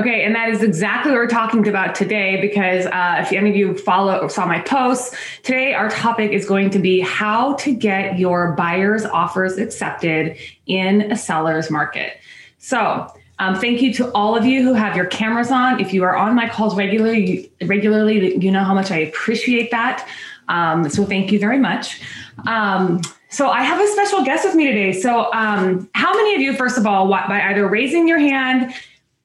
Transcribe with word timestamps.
Okay, 0.00 0.24
and 0.24 0.34
that 0.34 0.48
is 0.48 0.62
exactly 0.62 1.12
what 1.12 1.18
we're 1.18 1.26
talking 1.26 1.68
about 1.68 1.94
today 1.94 2.40
because 2.40 2.86
uh, 2.86 3.16
if 3.20 3.34
any 3.34 3.50
of 3.50 3.56
you 3.56 3.76
follow 3.76 4.18
or 4.18 4.30
saw 4.30 4.46
my 4.46 4.58
posts, 4.60 5.14
today 5.42 5.74
our 5.74 5.90
topic 5.90 6.32
is 6.32 6.46
going 6.46 6.70
to 6.70 6.78
be 6.78 7.00
how 7.00 7.52
to 7.56 7.74
get 7.74 8.18
your 8.18 8.52
buyer's 8.52 9.04
offers 9.04 9.58
accepted 9.58 10.38
in 10.64 11.12
a 11.12 11.16
seller's 11.16 11.70
market. 11.70 12.16
So, 12.56 13.12
um, 13.40 13.56
thank 13.56 13.82
you 13.82 13.92
to 13.94 14.10
all 14.12 14.34
of 14.34 14.46
you 14.46 14.62
who 14.62 14.72
have 14.72 14.96
your 14.96 15.04
cameras 15.04 15.50
on. 15.50 15.80
If 15.80 15.92
you 15.92 16.02
are 16.04 16.16
on 16.16 16.34
my 16.34 16.48
calls 16.48 16.74
regularly, 16.74 17.52
regularly, 17.66 18.38
you 18.38 18.50
know 18.50 18.64
how 18.64 18.72
much 18.72 18.90
I 18.90 18.98
appreciate 19.00 19.70
that. 19.70 20.08
Um, 20.48 20.88
so, 20.88 21.04
thank 21.04 21.30
you 21.30 21.38
very 21.38 21.58
much. 21.58 22.00
Um, 22.46 23.02
so 23.28 23.48
I 23.48 23.62
have 23.62 23.80
a 23.80 23.86
special 23.88 24.24
guest 24.24 24.44
with 24.44 24.54
me 24.54 24.66
today. 24.66 24.92
So, 24.92 25.32
um, 25.34 25.90
how 25.94 26.14
many 26.14 26.34
of 26.34 26.40
you, 26.40 26.54
first 26.54 26.78
of 26.78 26.86
all, 26.86 27.06
by 27.06 27.42
either 27.50 27.68
raising 27.68 28.08
your 28.08 28.18
hand, 28.18 28.74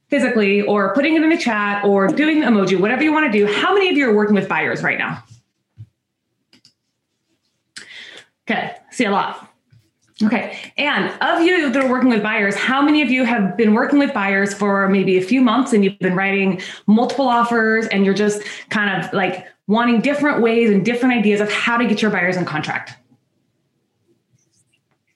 physically 0.10 0.62
or 0.62 0.94
putting 0.94 1.16
it 1.16 1.24
in 1.24 1.30
the 1.30 1.38
chat 1.38 1.84
or 1.84 2.08
doing 2.08 2.40
the 2.40 2.46
emoji, 2.46 2.80
whatever 2.80 3.04
you 3.04 3.12
want 3.12 3.32
to 3.32 3.38
do. 3.38 3.52
How 3.52 3.74
many 3.74 3.90
of 3.90 3.98
you 3.98 4.10
are 4.10 4.14
working 4.14 4.36
with 4.36 4.48
buyers 4.48 4.84
right 4.84 4.98
now? 4.98 5.24
Okay, 8.48 8.76
see 8.92 9.06
a 9.06 9.12
lot. 9.12 9.52
Okay, 10.24 10.58
and 10.78 11.12
of 11.22 11.42
you 11.42 11.70
that 11.70 11.84
are 11.84 11.90
working 11.90 12.10
with 12.10 12.24
buyers, 12.24 12.56
how 12.56 12.82
many 12.82 13.02
of 13.02 13.10
you 13.10 13.26
have 13.26 13.58
been 13.58 13.74
working 13.74 14.00
with 14.00 14.14
buyers 14.14 14.54
for 14.54 14.88
maybe 14.88 15.18
a 15.18 15.22
few 15.22 15.42
months 15.42 15.74
and 15.74 15.84
you've 15.84 16.00
been 16.00 16.16
writing 16.16 16.62
multiple 16.88 17.28
offers 17.28 17.86
and 17.88 18.06
you're 18.06 18.14
just 18.14 18.42
kind 18.70 19.04
of 19.04 19.12
like 19.12 19.46
wanting 19.68 20.00
different 20.00 20.42
ways 20.42 20.70
and 20.70 20.86
different 20.86 21.16
ideas 21.16 21.42
of 21.42 21.52
how 21.52 21.76
to 21.76 21.86
get 21.86 22.02
your 22.02 22.12
buyers 22.12 22.38
in 22.38 22.46
contract? 22.46 22.96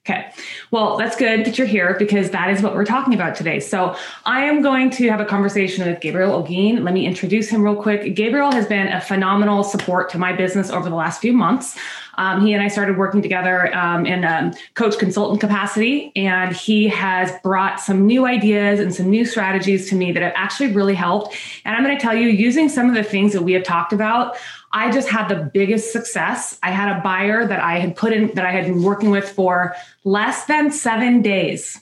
Okay. 0.05 0.31
Well, 0.71 0.97
that's 0.97 1.15
good 1.15 1.45
that 1.45 1.57
you're 1.57 1.65
here 1.65 1.95
because 1.97 2.29
that 2.29 2.51
is 2.51 2.61
what 2.61 2.75
we're 2.75 2.85
talking 2.85 3.15
about 3.15 3.35
today. 3.35 3.59
So, 3.59 3.95
I 4.25 4.43
am 4.45 4.61
going 4.61 4.91
to 4.91 5.09
have 5.09 5.19
a 5.19 5.25
conversation 5.25 5.85
with 5.85 5.99
Gabriel 5.99 6.43
Olguin. 6.43 6.83
Let 6.83 6.93
me 6.93 7.07
introduce 7.07 7.49
him 7.49 7.63
real 7.63 7.75
quick. 7.75 8.13
Gabriel 8.15 8.51
has 8.51 8.67
been 8.67 8.87
a 8.87 9.01
phenomenal 9.01 9.63
support 9.63 10.09
to 10.11 10.19
my 10.19 10.31
business 10.31 10.69
over 10.69 10.87
the 10.89 10.95
last 10.95 11.21
few 11.21 11.33
months. 11.33 11.77
Um, 12.19 12.45
he 12.45 12.53
and 12.53 12.61
I 12.61 12.67
started 12.67 12.97
working 12.97 13.21
together 13.21 13.73
um, 13.73 14.05
in 14.05 14.25
a 14.25 14.53
coach 14.73 14.99
consultant 14.99 15.39
capacity, 15.39 16.11
and 16.17 16.53
he 16.53 16.89
has 16.89 17.31
brought 17.41 17.79
some 17.79 18.05
new 18.05 18.25
ideas 18.25 18.81
and 18.81 18.93
some 18.93 19.09
new 19.09 19.23
strategies 19.23 19.89
to 19.89 19.95
me 19.95 20.11
that 20.11 20.21
have 20.21 20.33
actually 20.35 20.73
really 20.73 20.95
helped. 20.95 21.35
And 21.63 21.75
I'm 21.75 21.83
going 21.83 21.97
to 21.97 22.01
tell 22.01 22.13
you, 22.13 22.27
using 22.27 22.67
some 22.67 22.89
of 22.89 22.95
the 22.95 23.03
things 23.03 23.31
that 23.31 23.43
we 23.43 23.53
have 23.53 23.63
talked 23.63 23.93
about, 23.93 24.35
I 24.71 24.91
just 24.91 25.09
had 25.09 25.27
the 25.27 25.49
biggest 25.53 25.91
success. 25.91 26.59
I 26.61 26.71
had 26.71 26.97
a 26.97 27.01
buyer 27.01 27.45
that 27.45 27.59
I 27.59 27.79
had 27.79 27.95
put 27.95 28.13
in 28.13 28.33
that 28.35 28.45
I 28.45 28.51
had 28.51 28.65
been 28.65 28.83
working 28.83 29.09
with 29.09 29.29
for 29.29 29.75
less 30.03 30.45
than 30.45 30.71
seven 30.71 31.21
days. 31.21 31.79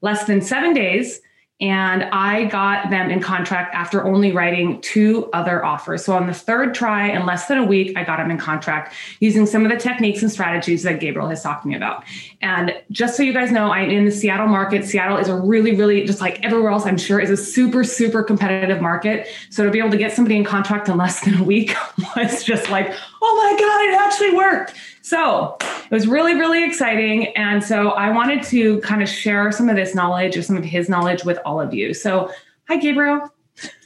Less 0.00 0.24
than 0.24 0.40
seven 0.40 0.74
days 0.74 1.20
and 1.60 2.02
I 2.04 2.46
got 2.46 2.90
them 2.90 3.10
in 3.10 3.20
contract 3.20 3.76
after 3.76 4.04
only 4.04 4.32
writing 4.32 4.80
two 4.80 5.30
other 5.32 5.64
offers. 5.64 6.04
So 6.04 6.16
on 6.16 6.26
the 6.26 6.34
third 6.34 6.74
try, 6.74 7.08
in 7.08 7.26
less 7.26 7.46
than 7.46 7.58
a 7.58 7.64
week, 7.64 7.96
I 7.96 8.02
got 8.02 8.16
them 8.16 8.32
in 8.32 8.38
contract 8.38 8.92
using 9.20 9.46
some 9.46 9.64
of 9.64 9.70
the 9.70 9.78
techniques 9.78 10.20
and 10.20 10.30
strategies 10.30 10.82
that 10.82 10.98
Gabriel 10.98 11.28
has 11.28 11.44
talked 11.44 11.62
to 11.62 11.68
me 11.68 11.76
about. 11.76 12.02
And 12.42 12.74
just 12.90 13.16
so 13.16 13.22
you 13.22 13.32
guys 13.32 13.52
know, 13.52 13.70
I'm 13.70 13.88
in 13.88 14.04
the 14.04 14.10
Seattle 14.10 14.48
market. 14.48 14.84
Seattle 14.84 15.16
is 15.16 15.28
a 15.28 15.36
really, 15.36 15.76
really, 15.76 16.04
just 16.04 16.20
like 16.20 16.44
everywhere 16.44 16.72
else, 16.72 16.86
I'm 16.86 16.98
sure, 16.98 17.20
is 17.20 17.30
a 17.30 17.36
super, 17.36 17.84
super 17.84 18.24
competitive 18.24 18.82
market. 18.82 19.28
So 19.50 19.64
to 19.64 19.70
be 19.70 19.78
able 19.78 19.92
to 19.92 19.96
get 19.96 20.12
somebody 20.12 20.36
in 20.36 20.44
contract 20.44 20.88
in 20.88 20.96
less 20.96 21.20
than 21.24 21.34
a 21.34 21.44
week 21.44 21.72
was 22.16 22.42
just 22.42 22.68
like, 22.68 22.92
oh 23.22 23.42
my 23.42 23.60
God, 23.60 23.80
it 23.82 23.94
actually 24.00 24.34
worked. 24.34 24.74
So 25.02 25.56
it 25.94 25.98
was 25.98 26.08
really, 26.08 26.34
really 26.34 26.64
exciting. 26.64 27.28
And 27.36 27.62
so 27.62 27.90
I 27.90 28.10
wanted 28.10 28.42
to 28.44 28.80
kind 28.80 29.00
of 29.00 29.08
share 29.08 29.52
some 29.52 29.68
of 29.68 29.76
this 29.76 29.94
knowledge 29.94 30.36
or 30.36 30.42
some 30.42 30.56
of 30.56 30.64
his 30.64 30.88
knowledge 30.88 31.24
with 31.24 31.38
all 31.44 31.60
of 31.60 31.72
you. 31.72 31.94
So, 31.94 32.32
hi, 32.66 32.78
Gabriel. 32.78 33.32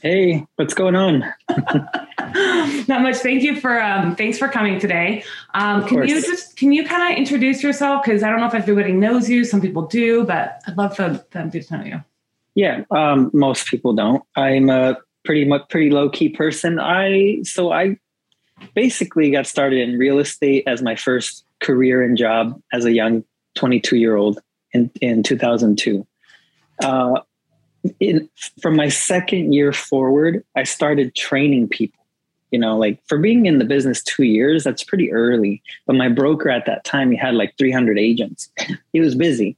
Hey, 0.01 0.43
what's 0.55 0.73
going 0.73 0.95
on? 0.95 1.19
Not 2.87 3.03
much. 3.03 3.17
Thank 3.17 3.43
you 3.43 3.61
for 3.61 3.79
um, 3.79 4.15
thanks 4.15 4.39
for 4.39 4.47
coming 4.47 4.79
today. 4.79 5.23
Um, 5.53 5.87
can 5.87 6.07
you 6.07 6.19
just 6.19 6.57
can 6.57 6.71
you 6.71 6.83
kind 6.83 7.13
of 7.13 7.19
introduce 7.19 7.61
yourself? 7.61 8.03
Because 8.03 8.23
I 8.23 8.31
don't 8.31 8.39
know 8.39 8.47
if 8.47 8.55
everybody 8.55 8.91
knows 8.91 9.29
you. 9.29 9.45
Some 9.45 9.61
people 9.61 9.83
do, 9.83 10.25
but 10.25 10.63
I'd 10.65 10.77
love 10.77 10.95
for 10.95 11.23
them 11.29 11.51
to 11.51 11.77
know 11.77 11.83
you. 11.83 12.03
Yeah, 12.55 12.85
um, 12.89 13.29
most 13.35 13.67
people 13.67 13.93
don't. 13.93 14.23
I'm 14.35 14.71
a 14.71 14.97
pretty 15.25 15.45
much 15.45 15.69
pretty 15.69 15.91
low 15.91 16.09
key 16.09 16.29
person. 16.29 16.79
I 16.79 17.41
so 17.43 17.71
I 17.71 17.97
basically 18.73 19.29
got 19.29 19.45
started 19.45 19.87
in 19.87 19.99
real 19.99 20.17
estate 20.17 20.63
as 20.65 20.81
my 20.81 20.95
first 20.95 21.45
career 21.61 22.03
and 22.03 22.17
job 22.17 22.59
as 22.73 22.85
a 22.85 22.91
young 22.91 23.23
22 23.55 23.97
year 23.97 24.15
old 24.15 24.39
in, 24.73 24.91
in 25.01 25.23
2002. 25.23 26.05
Uh, 26.83 27.19
in, 27.99 28.29
from 28.61 28.75
my 28.75 28.89
second 28.89 29.53
year 29.53 29.71
forward, 29.71 30.43
I 30.55 30.63
started 30.63 31.15
training 31.15 31.69
people. 31.69 31.95
You 32.51 32.59
know, 32.59 32.77
like 32.77 32.99
for 33.07 33.19
being 33.19 33.45
in 33.45 33.59
the 33.59 33.65
business 33.65 34.01
two 34.01 34.23
years, 34.23 34.63
that's 34.63 34.83
pretty 34.83 35.11
early. 35.11 35.61
But 35.85 35.95
my 35.95 36.09
broker 36.09 36.49
at 36.49 36.65
that 36.65 36.83
time, 36.83 37.11
he 37.11 37.17
had 37.17 37.35
like 37.35 37.55
300 37.57 37.99
agents. 37.99 38.49
he 38.93 38.99
was 38.99 39.13
busy. 39.13 39.55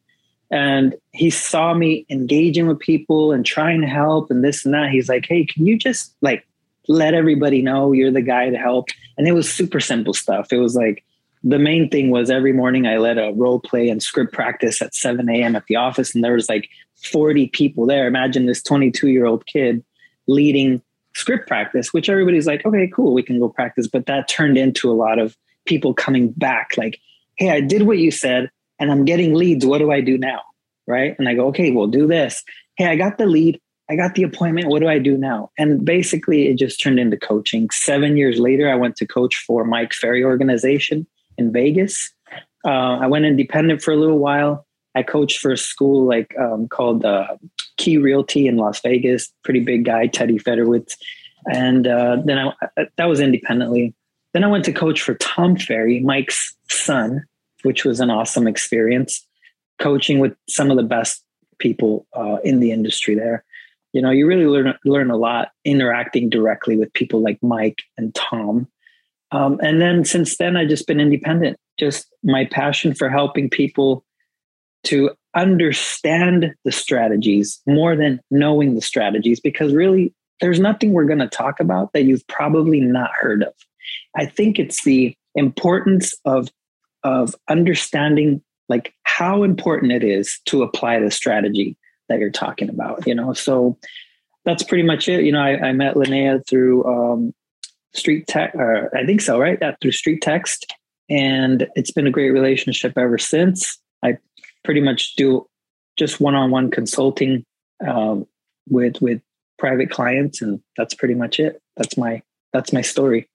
And 0.50 0.96
he 1.14 1.30
saw 1.30 1.74
me 1.74 2.06
engaging 2.10 2.68
with 2.68 2.80
people 2.80 3.32
and 3.32 3.46
trying 3.46 3.80
to 3.80 3.88
help 3.88 4.30
and 4.30 4.44
this 4.44 4.66
and 4.66 4.74
that. 4.74 4.90
He's 4.92 5.08
like, 5.08 5.26
hey, 5.26 5.46
can 5.46 5.66
you 5.66 5.78
just 5.78 6.14
like 6.22 6.46
let 6.88 7.14
everybody 7.14 7.62
know 7.62 7.92
you're 7.92 8.12
the 8.12 8.22
guy 8.22 8.50
to 8.50 8.58
help. 8.58 8.90
And 9.18 9.28
it 9.28 9.34
was 9.34 9.52
super 9.52 9.80
simple 9.80 10.14
stuff. 10.14 10.52
It 10.52 10.58
was 10.58 10.76
like 10.76 11.04
the 11.44 11.60
main 11.60 11.90
thing 11.90 12.12
was 12.12 12.30
every 12.30 12.54
morning 12.54 12.86
I 12.86 12.98
led 12.98 13.18
a 13.18 13.34
role 13.34 13.60
play 13.60 13.90
and 13.90 14.02
script 14.02 14.34
practice 14.34 14.82
at 14.82 14.94
7 14.94 15.28
a.m. 15.30 15.56
at 15.56 15.66
the 15.66 15.76
office, 15.76 16.14
and 16.14 16.24
there 16.24 16.34
was 16.34 16.50
like 16.50 16.70
40 17.04 17.48
people 17.48 17.86
there. 17.86 18.08
Imagine 18.08 18.46
this 18.46 18.62
22 18.62 19.08
year 19.08 19.26
old 19.26 19.46
kid 19.46 19.84
leading 20.28 20.82
script 21.16 21.48
practice, 21.48 21.94
which 21.94 22.10
everybody's 22.10 22.48
like, 22.48 22.66
okay, 22.66 22.88
cool, 22.88 23.14
we 23.14 23.24
can 23.24 23.40
go 23.40 23.50
practice. 23.50 23.88
But 23.88 24.06
that 24.06 24.28
turned 24.28 24.58
into 24.58 24.90
a 24.92 24.94
lot 24.94 25.20
of 25.20 25.36
people 25.66 25.94
coming 25.94 26.32
back, 26.32 26.72
like, 26.78 27.00
hey, 27.38 27.50
I 27.50 27.62
did 27.62 27.84
what 27.84 27.98
you 27.98 28.12
said, 28.12 28.52
and 28.80 28.92
I'm 28.92 29.06
getting 29.06 29.34
leads. 29.34 29.66
What 29.66 29.80
do 29.80 29.92
I 29.92 30.02
do 30.02 30.18
now? 30.18 30.42
Right. 30.88 31.16
And 31.18 31.28
I 31.28 31.36
go, 31.36 31.48
okay, 31.48 31.72
we'll 31.72 31.88
do 31.88 32.08
this. 32.08 32.44
Hey, 32.76 32.86
I 32.86 32.96
got 32.96 33.18
the 33.18 33.26
lead. 33.26 33.60
I 33.90 33.96
got 33.96 34.16
the 34.16 34.24
appointment. 34.24 34.68
What 34.68 34.80
do 34.80 34.88
I 34.88 35.00
do 35.00 35.18
now? 35.18 35.52
And 35.58 35.84
basically, 35.84 36.48
it 36.48 36.58
just 36.58 36.82
turned 36.82 37.00
into 37.00 37.18
coaching. 37.18 37.70
Seven 37.72 38.16
years 38.16 38.40
later, 38.40 38.70
I 38.70 38.76
went 38.76 38.96
to 38.98 39.08
coach 39.08 39.36
for 39.36 39.66
Mike 39.66 39.94
Ferry 39.94 40.24
organization 40.24 41.06
in 41.38 41.52
Vegas. 41.52 42.12
Uh, 42.66 43.00
I 43.00 43.08
went 43.08 43.26
independent 43.26 43.82
for 43.82 43.92
a 43.92 43.98
little 43.98 44.20
while. 44.20 44.66
I 44.96 45.04
coached 45.04 45.40
for 45.40 45.52
a 45.52 45.58
school 45.58 46.06
like 46.06 46.36
um, 46.38 46.68
called 46.68 47.06
uh, 47.06 47.28
Key 47.78 47.98
Realty 47.98 48.48
in 48.48 48.58
Las 48.58 48.82
Vegas. 48.82 49.32
Pretty 49.44 49.62
big 49.62 49.86
guy, 49.86 50.08
Teddy 50.08 50.38
Federwitz. 50.38 50.96
And 51.52 51.88
uh, 51.88 52.18
then 52.24 52.38
I, 52.38 52.54
that 52.98 53.06
was 53.06 53.20
independently. 53.20 53.96
Then 54.34 54.44
I 54.44 54.48
went 54.48 54.66
to 54.66 54.74
coach 54.74 55.02
for 55.02 55.16
Tom 55.16 55.56
Ferry, 55.56 56.00
Mike's 56.02 56.56
son, 56.70 57.24
which 57.64 57.84
was 57.84 58.00
an 58.00 58.10
awesome 58.10 58.48
experience. 58.48 59.26
Coaching 59.80 60.20
with 60.20 60.36
some 60.48 60.70
of 60.70 60.78
the 60.78 60.84
best 60.84 61.24
people 61.58 62.06
uh, 62.14 62.38
in 62.44 62.60
the 62.60 62.72
industry 62.72 63.16
there 63.16 63.44
you 63.94 64.02
know 64.02 64.10
you 64.10 64.28
really 64.28 64.46
learn 64.46 64.74
learn 64.86 65.12
a 65.12 65.18
lot 65.18 65.50
interacting 65.66 66.30
directly 66.30 66.76
with 66.78 66.92
people 66.94 67.22
like 67.22 67.38
mike 67.42 67.84
and 67.98 68.14
tom 68.16 68.68
um, 69.32 69.60
and 69.62 69.82
then 69.82 70.06
since 70.06 70.38
then 70.38 70.56
i've 70.56 70.70
just 70.70 70.88
been 70.88 71.00
independent 71.00 71.58
just 71.80 72.08
my 72.24 72.46
passion 72.46 72.94
for 72.94 73.10
helping 73.10 73.50
people 73.50 74.04
to 74.84 75.12
understand 75.36 76.54
the 76.66 76.72
strategies 76.72 77.62
more 77.68 77.96
than 77.96 78.20
knowing 78.30 78.76
the 78.76 78.82
strategies 78.82 79.40
because 79.40 79.74
really 79.74 80.14
there's 80.42 80.60
nothing 80.60 80.92
we're 80.92 81.06
going 81.06 81.20
to 81.20 81.28
talk 81.28 81.60
about 81.60 81.94
that 81.94 82.04
you've 82.04 82.28
probably 82.28 82.80
not 82.80 83.12
heard 83.12 83.44
of 83.44 83.54
i 84.16 84.26
think 84.26 84.60
it's 84.60 84.84
the 84.84 85.16
importance 85.36 86.14
of 86.26 86.50
of 87.04 87.36
understanding 87.48 88.42
like 88.70 88.94
how 89.04 89.44
important 89.44 89.92
it 89.92 90.04
is 90.04 90.40
to 90.46 90.64
apply 90.64 91.00
the 91.00 91.12
strategy 91.12 91.78
that 92.12 92.20
you're 92.20 92.30
talking 92.30 92.70
about, 92.70 93.06
you 93.08 93.14
know? 93.14 93.34
So 93.34 93.78
that's 94.46 94.64
pretty 94.64 94.84
much 94.84 95.08
it. 95.08 95.24
You 95.24 95.32
know, 95.32 95.42
I, 95.42 95.70
I 95.70 95.72
met 95.74 95.96
Linnea 95.96 96.42
through 96.48 96.86
um, 96.86 97.34
Street 97.94 98.28
Tech, 98.28 98.54
or 98.56 98.96
I 98.96 99.06
think 99.06 99.22
so, 99.22 99.40
right? 99.40 99.58
Yeah, 99.62 99.76
through 99.82 99.92
Street 99.92 100.22
Text. 100.22 100.74
And 101.10 101.68
it's 101.76 101.92
been 101.92 102.08
a 102.08 102.12
great 102.12 102.30
relationship 102.30 102.98
ever 102.98 103.18
since. 103.18 103.78
I 104.04 104.18
pretty 104.64 104.82
much 104.82 105.16
do 105.16 105.48
just 105.98 106.22
one-on-one 106.22 106.72
consulting 106.72 107.46
um, 107.86 108.26
with 108.70 109.02
with 109.02 109.22
private 109.60 109.90
clients, 109.90 110.42
and 110.42 110.62
that's 110.78 110.94
pretty 110.94 111.14
much 111.14 111.40
it. 111.40 111.62
That's 111.78 111.98
my 111.98 112.22
that's 112.54 112.72
my 112.72 112.82
story. 112.82 113.28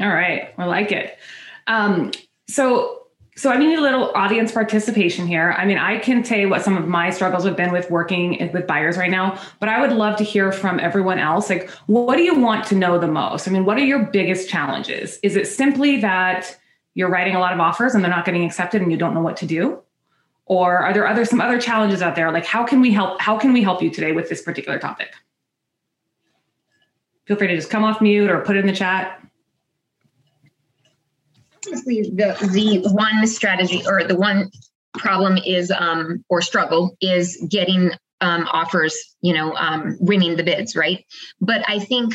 All 0.00 0.08
right, 0.08 0.54
I 0.56 0.64
like 0.64 0.92
it. 0.92 1.18
Um, 1.66 2.12
so 2.48 2.97
So 3.38 3.52
I 3.52 3.56
need 3.56 3.78
a 3.78 3.80
little 3.80 4.10
audience 4.16 4.50
participation 4.50 5.24
here. 5.24 5.54
I 5.56 5.64
mean, 5.64 5.78
I 5.78 5.98
can 5.98 6.24
tell 6.24 6.40
you 6.40 6.48
what 6.48 6.62
some 6.62 6.76
of 6.76 6.88
my 6.88 7.10
struggles 7.10 7.44
have 7.44 7.56
been 7.56 7.70
with 7.70 7.88
working 7.88 8.50
with 8.52 8.66
buyers 8.66 8.96
right 8.96 9.12
now, 9.12 9.40
but 9.60 9.68
I 9.68 9.80
would 9.80 9.92
love 9.92 10.16
to 10.16 10.24
hear 10.24 10.50
from 10.50 10.80
everyone 10.80 11.20
else. 11.20 11.48
Like, 11.48 11.70
what 11.86 12.16
do 12.16 12.24
you 12.24 12.34
want 12.34 12.66
to 12.66 12.74
know 12.74 12.98
the 12.98 13.06
most? 13.06 13.46
I 13.46 13.52
mean, 13.52 13.64
what 13.64 13.76
are 13.78 13.84
your 13.84 14.06
biggest 14.06 14.48
challenges? 14.48 15.20
Is 15.22 15.36
it 15.36 15.46
simply 15.46 16.00
that 16.00 16.58
you're 16.94 17.08
writing 17.08 17.36
a 17.36 17.38
lot 17.38 17.52
of 17.52 17.60
offers 17.60 17.94
and 17.94 18.02
they're 18.02 18.10
not 18.10 18.24
getting 18.24 18.44
accepted 18.44 18.82
and 18.82 18.90
you 18.90 18.98
don't 18.98 19.14
know 19.14 19.22
what 19.22 19.36
to 19.36 19.46
do? 19.46 19.80
Or 20.46 20.78
are 20.78 20.92
there 20.92 21.06
other 21.06 21.24
some 21.24 21.40
other 21.40 21.60
challenges 21.60 22.02
out 22.02 22.16
there? 22.16 22.32
Like, 22.32 22.44
how 22.44 22.64
can 22.64 22.80
we 22.80 22.90
help? 22.90 23.20
How 23.20 23.38
can 23.38 23.52
we 23.52 23.62
help 23.62 23.80
you 23.80 23.90
today 23.90 24.10
with 24.10 24.28
this 24.28 24.42
particular 24.42 24.80
topic? 24.80 25.12
Feel 27.26 27.36
free 27.36 27.46
to 27.46 27.54
just 27.54 27.70
come 27.70 27.84
off 27.84 28.00
mute 28.00 28.30
or 28.30 28.40
put 28.40 28.56
it 28.56 28.60
in 28.60 28.66
the 28.66 28.72
chat 28.72 29.22
the 31.70 32.36
the 32.52 32.88
one 32.92 33.26
strategy 33.26 33.82
or 33.86 34.04
the 34.04 34.16
one 34.16 34.50
problem 34.94 35.38
is 35.44 35.70
um 35.70 36.24
or 36.28 36.40
struggle 36.40 36.96
is 37.00 37.44
getting 37.48 37.90
um 38.20 38.48
offers 38.50 38.96
you 39.20 39.32
know 39.34 39.54
um 39.54 39.96
winning 40.00 40.36
the 40.36 40.42
bids 40.42 40.74
right? 40.76 41.04
But 41.40 41.62
i 41.68 41.78
think 41.78 42.14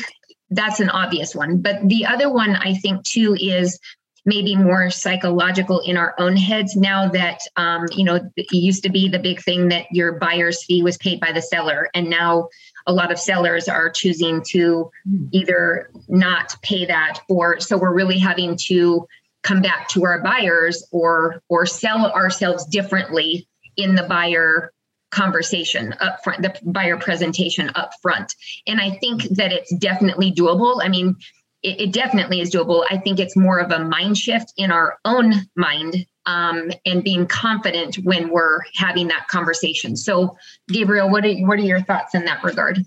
that's 0.50 0.78
an 0.78 0.90
obvious 0.90 1.34
one. 1.34 1.62
But 1.62 1.88
the 1.88 2.06
other 2.06 2.30
one 2.30 2.56
i 2.56 2.74
think 2.74 3.04
too 3.04 3.36
is 3.40 3.78
maybe 4.26 4.56
more 4.56 4.90
psychological 4.90 5.80
in 5.80 5.96
our 5.96 6.14
own 6.18 6.36
heads 6.36 6.76
now 6.76 7.08
that 7.08 7.40
um, 7.56 7.86
you 7.92 8.04
know 8.04 8.18
it 8.36 8.52
used 8.52 8.82
to 8.82 8.90
be 8.90 9.08
the 9.08 9.18
big 9.18 9.40
thing 9.42 9.68
that 9.68 9.86
your 9.90 10.18
buyer's 10.18 10.64
fee 10.64 10.82
was 10.82 10.96
paid 10.98 11.20
by 11.20 11.32
the 11.32 11.42
seller. 11.42 11.88
And 11.94 12.08
now 12.08 12.48
a 12.86 12.92
lot 12.92 13.12
of 13.12 13.18
sellers 13.18 13.68
are 13.68 13.90
choosing 13.90 14.42
to 14.50 14.90
either 15.32 15.90
not 16.08 16.56
pay 16.62 16.84
that 16.86 17.20
or 17.28 17.60
so 17.60 17.76
we're 17.76 17.94
really 17.94 18.18
having 18.18 18.56
to 18.66 19.06
come 19.44 19.62
back 19.62 19.88
to 19.90 20.04
our 20.04 20.20
buyers 20.20 20.84
or 20.90 21.40
or 21.48 21.66
sell 21.66 22.10
ourselves 22.10 22.64
differently 22.64 23.46
in 23.76 23.94
the 23.94 24.02
buyer 24.04 24.72
conversation 25.10 25.94
up 26.00 26.18
front 26.24 26.42
the 26.42 26.52
buyer 26.64 26.96
presentation 26.96 27.70
up 27.76 27.92
front. 28.02 28.34
And 28.66 28.80
i 28.80 28.90
think 28.90 29.22
that 29.36 29.52
it's 29.52 29.72
definitely 29.76 30.32
doable. 30.32 30.80
I 30.82 30.88
mean 30.88 31.14
it, 31.62 31.80
it 31.80 31.92
definitely 31.92 32.40
is 32.40 32.50
doable. 32.50 32.84
I 32.90 32.98
think 32.98 33.20
it's 33.20 33.36
more 33.36 33.58
of 33.58 33.70
a 33.70 33.78
mind 33.78 34.18
shift 34.18 34.52
in 34.56 34.72
our 34.72 34.98
own 35.04 35.34
mind 35.56 36.06
um, 36.26 36.70
and 36.84 37.04
being 37.04 37.26
confident 37.26 37.96
when 37.96 38.30
we're 38.30 38.60
having 38.74 39.08
that 39.08 39.28
conversation. 39.28 39.96
So 39.96 40.36
gabriel 40.68 41.10
what 41.10 41.24
are, 41.24 41.34
what 41.46 41.58
are 41.58 41.62
your 41.62 41.82
thoughts 41.82 42.14
in 42.14 42.24
that 42.24 42.42
regard? 42.42 42.78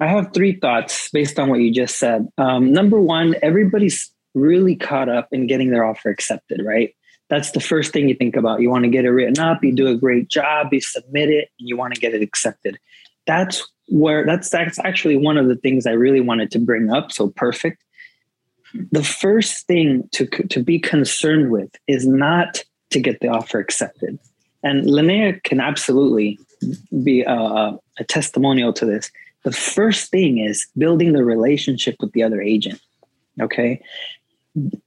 I 0.00 0.08
have 0.08 0.34
three 0.34 0.58
thoughts 0.58 1.08
based 1.10 1.38
on 1.38 1.48
what 1.48 1.60
you 1.60 1.72
just 1.72 1.98
said. 1.98 2.26
Um, 2.36 2.72
number 2.72 3.00
one 3.00 3.36
everybody's 3.42 4.10
really 4.34 4.76
caught 4.76 5.08
up 5.08 5.28
in 5.32 5.46
getting 5.46 5.70
their 5.70 5.84
offer 5.84 6.10
accepted, 6.10 6.62
right? 6.64 6.94
That's 7.30 7.52
the 7.52 7.60
first 7.60 7.92
thing 7.92 8.08
you 8.08 8.14
think 8.14 8.36
about. 8.36 8.60
You 8.60 8.70
want 8.70 8.84
to 8.84 8.90
get 8.90 9.04
it 9.04 9.10
written 9.10 9.38
up, 9.38 9.64
you 9.64 9.72
do 9.72 9.88
a 9.88 9.96
great 9.96 10.28
job, 10.28 10.72
you 10.72 10.80
submit 10.80 11.30
it, 11.30 11.50
and 11.58 11.68
you 11.68 11.76
want 11.76 11.94
to 11.94 12.00
get 12.00 12.14
it 12.14 12.22
accepted. 12.22 12.78
That's 13.26 13.66
where 13.88 14.26
that's 14.26 14.50
that's 14.50 14.78
actually 14.80 15.16
one 15.16 15.38
of 15.38 15.48
the 15.48 15.56
things 15.56 15.86
I 15.86 15.92
really 15.92 16.20
wanted 16.20 16.50
to 16.52 16.58
bring 16.58 16.90
up. 16.90 17.12
So 17.12 17.28
perfect. 17.28 17.82
The 18.92 19.04
first 19.04 19.66
thing 19.66 20.08
to 20.12 20.26
to 20.26 20.62
be 20.62 20.78
concerned 20.78 21.50
with 21.50 21.70
is 21.86 22.06
not 22.06 22.62
to 22.90 23.00
get 23.00 23.20
the 23.20 23.28
offer 23.28 23.58
accepted. 23.58 24.18
And 24.62 24.84
Linnea 24.84 25.42
can 25.42 25.60
absolutely 25.60 26.38
be 27.02 27.22
a, 27.22 27.78
a 27.98 28.04
testimonial 28.06 28.72
to 28.74 28.86
this. 28.86 29.10
The 29.44 29.52
first 29.52 30.10
thing 30.10 30.38
is 30.38 30.66
building 30.76 31.12
the 31.12 31.24
relationship 31.24 31.96
with 32.00 32.12
the 32.12 32.22
other 32.22 32.40
agent. 32.40 32.80
Okay 33.40 33.80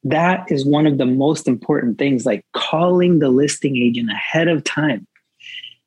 that 0.03 0.49
is 0.51 0.65
one 0.65 0.87
of 0.87 0.97
the 0.97 1.05
most 1.05 1.47
important 1.47 1.97
things 1.97 2.25
like 2.25 2.45
calling 2.53 3.19
the 3.19 3.29
listing 3.29 3.75
agent 3.77 4.09
ahead 4.09 4.47
of 4.47 4.63
time. 4.63 5.05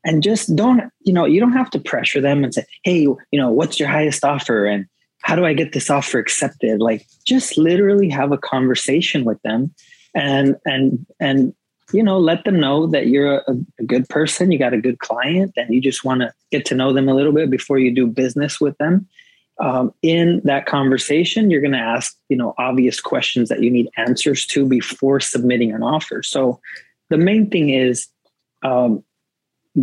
And 0.04 0.22
just 0.22 0.54
don't 0.56 0.90
you 1.00 1.12
know 1.12 1.26
you 1.26 1.40
don't 1.40 1.52
have 1.52 1.70
to 1.70 1.80
pressure 1.80 2.20
them 2.20 2.42
and 2.42 2.54
say 2.54 2.64
hey 2.84 3.00
you 3.00 3.18
know 3.32 3.50
what's 3.50 3.78
your 3.78 3.88
highest 3.88 4.24
offer? 4.24 4.64
And 4.64 4.86
how 5.22 5.36
do 5.36 5.44
i 5.44 5.52
get 5.52 5.72
this 5.72 5.90
offer 5.90 6.18
accepted? 6.18 6.80
Like 6.80 7.06
just 7.26 7.58
literally 7.58 8.08
have 8.08 8.32
a 8.32 8.38
conversation 8.38 9.24
with 9.24 9.40
them 9.42 9.74
and 10.14 10.56
and 10.64 11.06
and 11.20 11.54
you 11.92 12.02
know 12.02 12.18
let 12.18 12.44
them 12.44 12.58
know 12.58 12.86
that 12.86 13.06
you're 13.06 13.38
a, 13.38 13.56
a 13.78 13.84
good 13.84 14.08
person 14.08 14.50
you 14.50 14.58
got 14.58 14.74
a 14.74 14.80
good 14.80 14.98
client 14.98 15.52
and 15.56 15.74
you 15.74 15.80
just 15.80 16.04
want 16.04 16.20
to 16.20 16.32
get 16.50 16.64
to 16.64 16.74
know 16.74 16.92
them 16.92 17.08
a 17.08 17.14
little 17.14 17.32
bit 17.32 17.50
before 17.50 17.78
you 17.78 17.94
do 17.94 18.06
business 18.06 18.60
with 18.60 18.76
them 18.78 19.06
um, 19.60 19.92
in 20.02 20.40
that 20.44 20.66
conversation 20.66 21.50
you're 21.50 21.60
going 21.60 21.72
to 21.72 21.78
ask 21.78 22.16
you 22.28 22.36
know 22.36 22.54
obvious 22.58 23.00
questions 23.00 23.48
that 23.48 23.62
you 23.62 23.70
need 23.70 23.88
answers 23.96 24.46
to 24.46 24.66
before 24.66 25.20
submitting 25.20 25.72
an 25.72 25.82
offer. 25.82 26.22
So 26.22 26.60
the 27.10 27.18
main 27.18 27.50
thing 27.50 27.70
is 27.70 28.08
um, 28.62 29.04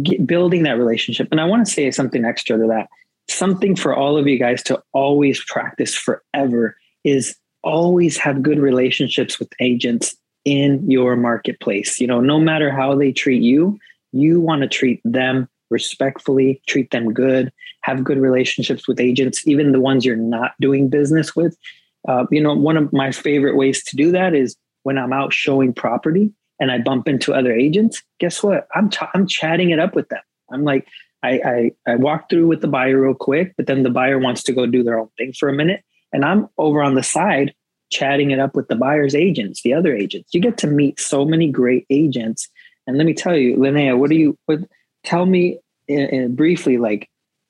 get, 0.02 0.26
building 0.26 0.64
that 0.64 0.78
relationship. 0.78 1.28
And 1.32 1.42
i 1.42 1.46
want 1.46 1.66
to 1.66 1.72
say 1.72 1.90
something 1.92 2.26
extra 2.26 2.58
to 2.58 2.68
that. 2.68 2.88
Something 3.30 3.76
for 3.76 3.96
all 3.96 4.18
of 4.18 4.28
you 4.28 4.40
guys 4.40 4.64
to 4.64 4.82
always 4.94 5.44
practice 5.46 5.94
forever 5.96 6.78
is 7.04 7.36
always 7.64 8.18
have 8.18 8.42
good 8.42 8.60
relationships 8.60 9.40
with 9.40 9.50
agents 9.60 10.16
in 10.46 10.90
your 10.90 11.16
marketplace. 11.16 12.00
You 12.00 12.08
know 12.08 12.22
no 12.22 12.40
matter 12.40 12.72
how 12.72 12.96
they 12.96 13.12
treat 13.12 13.42
you 13.42 13.80
you 14.14 14.40
want 14.40 14.62
to 14.62 14.68
treat 14.68 15.02
them 15.04 15.48
respectfully, 15.70 16.62
treat 16.68 16.92
them 16.92 17.14
good, 17.14 17.52
have 17.82 18.04
good 18.04 18.20
relationships 18.20 18.88
with 18.88 19.00
agents, 19.00 19.48
even 19.48 19.72
the 19.72 19.80
ones 19.80 20.06
you're 20.06 20.16
not 20.16 20.54
doing 20.60 20.90
business 20.90 21.36
with. 21.36 21.58
Uh, 22.08 22.26
you 22.32 22.42
know, 22.42 22.54
one 22.54 22.78
of 22.78 22.92
my 22.94 23.12
favorite 23.12 23.56
ways 23.56 23.84
to 23.84 23.96
do 23.96 24.12
that 24.12 24.34
is 24.34 24.56
when 24.84 24.98
I'm 24.98 25.14
out 25.14 25.34
showing 25.34 25.74
property 25.74 26.32
and 26.60 26.72
I 26.72 26.80
bump 26.80 27.08
into 27.08 27.34
other 27.34 27.52
agents. 27.52 28.04
Guess 28.20 28.44
what? 28.44 28.68
I'm 28.76 28.90
ch- 28.90 29.10
I'm 29.14 29.28
chatting 29.28 29.70
it 29.70 29.80
up 29.80 29.96
with 29.96 30.10
them. 30.10 30.22
I'm 30.52 30.64
like, 30.64 30.88
I, 31.24 31.72
I 31.86 31.92
I 31.92 31.96
walk 31.96 32.30
through 32.30 32.48
with 32.48 32.62
the 32.62 32.68
buyer 32.68 33.02
real 33.02 33.14
quick, 33.14 33.54
but 33.58 33.68
then 33.68 33.84
the 33.84 33.90
buyer 33.90 34.20
wants 34.20 34.44
to 34.44 34.54
go 34.54 34.66
do 34.66 34.84
their 34.84 35.00
own 35.00 35.10
thing 35.18 35.34
for 35.34 35.50
a 35.50 35.54
minute, 35.54 35.84
and 36.14 36.24
I'm 36.24 36.48
over 36.58 36.82
on 36.82 36.96
the 36.96 37.04
side 37.04 37.54
chatting 37.90 38.32
it 38.32 38.40
up 38.40 38.56
with 38.56 38.68
the 38.68 38.76
buyer's 38.76 39.16
agents, 39.16 39.62
the 39.62 39.74
other 39.74 39.96
agents. 39.96 40.34
You 40.34 40.42
get 40.42 40.58
to 40.60 40.68
meet 40.68 41.00
so 41.00 41.26
many 41.26 41.50
great 41.50 41.86
agents. 41.90 42.50
And 42.86 42.98
let 42.98 43.06
me 43.06 43.14
tell 43.14 43.36
you, 43.36 43.56
Linnea, 43.56 43.98
what 43.98 44.10
do 44.10 44.16
you 44.16 44.38
what 44.46 44.60
tell 45.08 45.26
me 45.26 45.58
in, 45.88 46.00
in 46.10 46.36
briefly, 46.36 46.78
like 46.78 47.10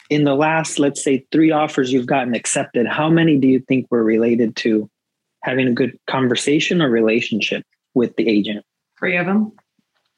in 0.09 0.24
the 0.24 0.36
last, 0.36 0.77
let's 0.80 1.04
say, 1.04 1.25
three 1.31 1.51
offers 1.51 1.92
you've 1.92 2.06
gotten 2.06 2.36
accepted, 2.36 2.88
how 2.88 3.09
many 3.09 3.38
do 3.38 3.48
you 3.48 3.59
think 3.59 3.88
were 3.89 4.04
related 4.04 4.56
to 4.57 4.89
having 5.44 5.68
a 5.68 5.74
good 5.74 5.98
conversation 6.07 6.81
or 6.81 6.90
relationship 6.90 7.64
with 7.95 8.16
the 8.16 8.30
agent? 8.30 8.64
Three 8.99 9.18
of 9.18 9.26
them. 9.26 9.52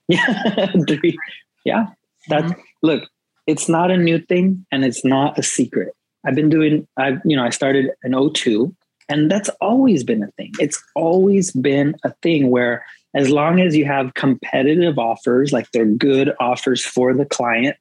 Yeah, 0.08 0.72
three. 0.88 1.18
Yeah, 1.66 1.88
that's 2.28 2.52
mm-hmm. 2.52 2.62
look. 2.84 3.04
It's 3.48 3.68
not 3.68 3.90
a 3.90 3.98
new 3.98 4.20
thing, 4.20 4.66
and 4.72 4.84
it's 4.84 5.04
not 5.04 5.40
a 5.40 5.44
secret. 5.44 5.94
I've 6.26 6.36
been 6.36 6.50
doing. 6.50 6.88
I've 6.98 7.20
you 7.24 7.36
know 7.36 7.44
I 7.44 7.50
started 7.50 7.92
in 8.04 8.34
02, 8.34 8.76
and 9.08 9.30
that's 9.30 9.50
always 9.62 10.04
been 10.04 10.24
a 10.24 10.32
thing. 10.32 10.52
It's 10.60 10.82
always 10.96 11.52
been 11.52 11.96
a 12.04 12.14
thing 12.22 12.50
where 12.50 12.84
as 13.16 13.30
long 13.30 13.60
as 13.60 13.76
you 13.76 13.86
have 13.86 14.14
competitive 14.14 15.00
offers, 15.00 15.52
like 15.52 15.72
they're 15.72 15.86
good 15.86 16.32
offers 16.40 16.84
for 16.84 17.14
the 17.14 17.26
client, 17.26 17.76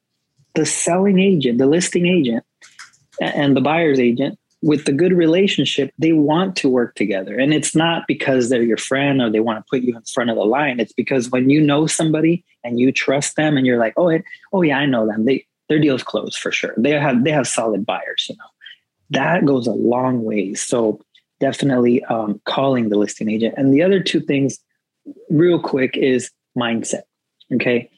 the 0.55 0.65
selling 0.65 1.19
agent, 1.19 1.57
the 1.57 1.67
listing 1.67 2.07
agent, 2.07 2.43
and 3.21 3.55
the 3.55 3.61
buyer's 3.61 3.99
agent 3.99 4.39
with 4.61 4.85
the 4.85 4.91
good 4.91 5.13
relationship, 5.13 5.93
they 5.97 6.11
want 6.11 6.55
to 6.57 6.69
work 6.69 6.95
together. 6.95 7.37
And 7.37 7.53
it's 7.53 7.75
not 7.75 8.03
because 8.07 8.49
they're 8.49 8.63
your 8.63 8.77
friend 8.77 9.21
or 9.21 9.29
they 9.29 9.39
want 9.39 9.59
to 9.59 9.69
put 9.69 9.83
you 9.83 9.95
in 9.95 10.03
front 10.03 10.29
of 10.29 10.35
the 10.35 10.43
line. 10.43 10.79
It's 10.79 10.91
because 10.91 11.29
when 11.29 11.49
you 11.49 11.61
know 11.61 11.87
somebody 11.87 12.43
and 12.63 12.79
you 12.79 12.91
trust 12.91 13.35
them 13.37 13.55
and 13.55 13.65
you're 13.65 13.79
like, 13.79 13.93
oh, 13.95 14.09
it, 14.09 14.23
oh 14.51 14.61
yeah, 14.61 14.77
I 14.77 14.85
know 14.85 15.07
them. 15.07 15.25
They 15.25 15.45
their 15.69 15.79
deal's 15.79 16.03
closed 16.03 16.37
for 16.37 16.51
sure. 16.51 16.73
They 16.77 16.91
have 16.91 17.23
they 17.23 17.31
have 17.31 17.47
solid 17.47 17.85
buyers, 17.85 18.25
you 18.29 18.35
know. 18.35 18.45
That 19.11 19.45
goes 19.45 19.65
a 19.65 19.71
long 19.71 20.23
way. 20.23 20.53
So 20.55 20.99
definitely 21.39 22.03
um, 22.05 22.41
calling 22.45 22.89
the 22.89 22.97
listing 22.97 23.29
agent. 23.29 23.55
And 23.57 23.73
the 23.73 23.81
other 23.81 24.01
two 24.01 24.19
things 24.19 24.59
real 25.29 25.59
quick 25.59 25.97
is 25.97 26.31
mindset. 26.57 27.03
Okay. 27.53 27.89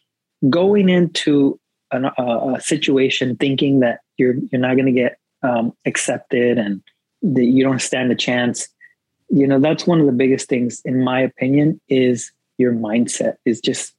Going 0.49 0.89
into 0.89 1.59
an, 1.91 2.05
a 2.05 2.59
situation 2.61 3.35
thinking 3.35 3.79
that 3.81 3.99
you're 4.17 4.35
you're 4.51 4.61
not 4.61 4.75
going 4.75 4.85
to 4.85 4.91
get 4.91 5.17
um, 5.43 5.73
accepted 5.85 6.57
and 6.57 6.81
that 7.21 7.45
you 7.45 7.63
don't 7.63 7.81
stand 7.81 8.11
a 8.11 8.15
chance. 8.15 8.67
You 9.29 9.47
know, 9.47 9.59
that's 9.59 9.87
one 9.87 9.99
of 9.99 10.05
the 10.05 10.11
biggest 10.11 10.49
things, 10.49 10.81
in 10.83 11.03
my 11.03 11.19
opinion, 11.19 11.79
is 11.89 12.31
your 12.57 12.73
mindset. 12.73 13.35
Is 13.45 13.61
just 13.61 13.93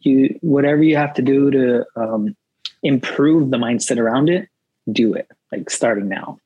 you 0.00 0.38
whatever 0.40 0.82
you 0.82 0.96
have 0.96 1.14
to 1.14 1.22
do 1.22 1.50
to 1.50 1.84
um, 1.96 2.36
improve 2.82 3.50
the 3.50 3.56
mindset 3.56 3.98
around 3.98 4.28
it, 4.28 4.48
do 4.90 5.14
it. 5.14 5.30
Like 5.52 5.70
starting 5.70 6.08
now. 6.08 6.38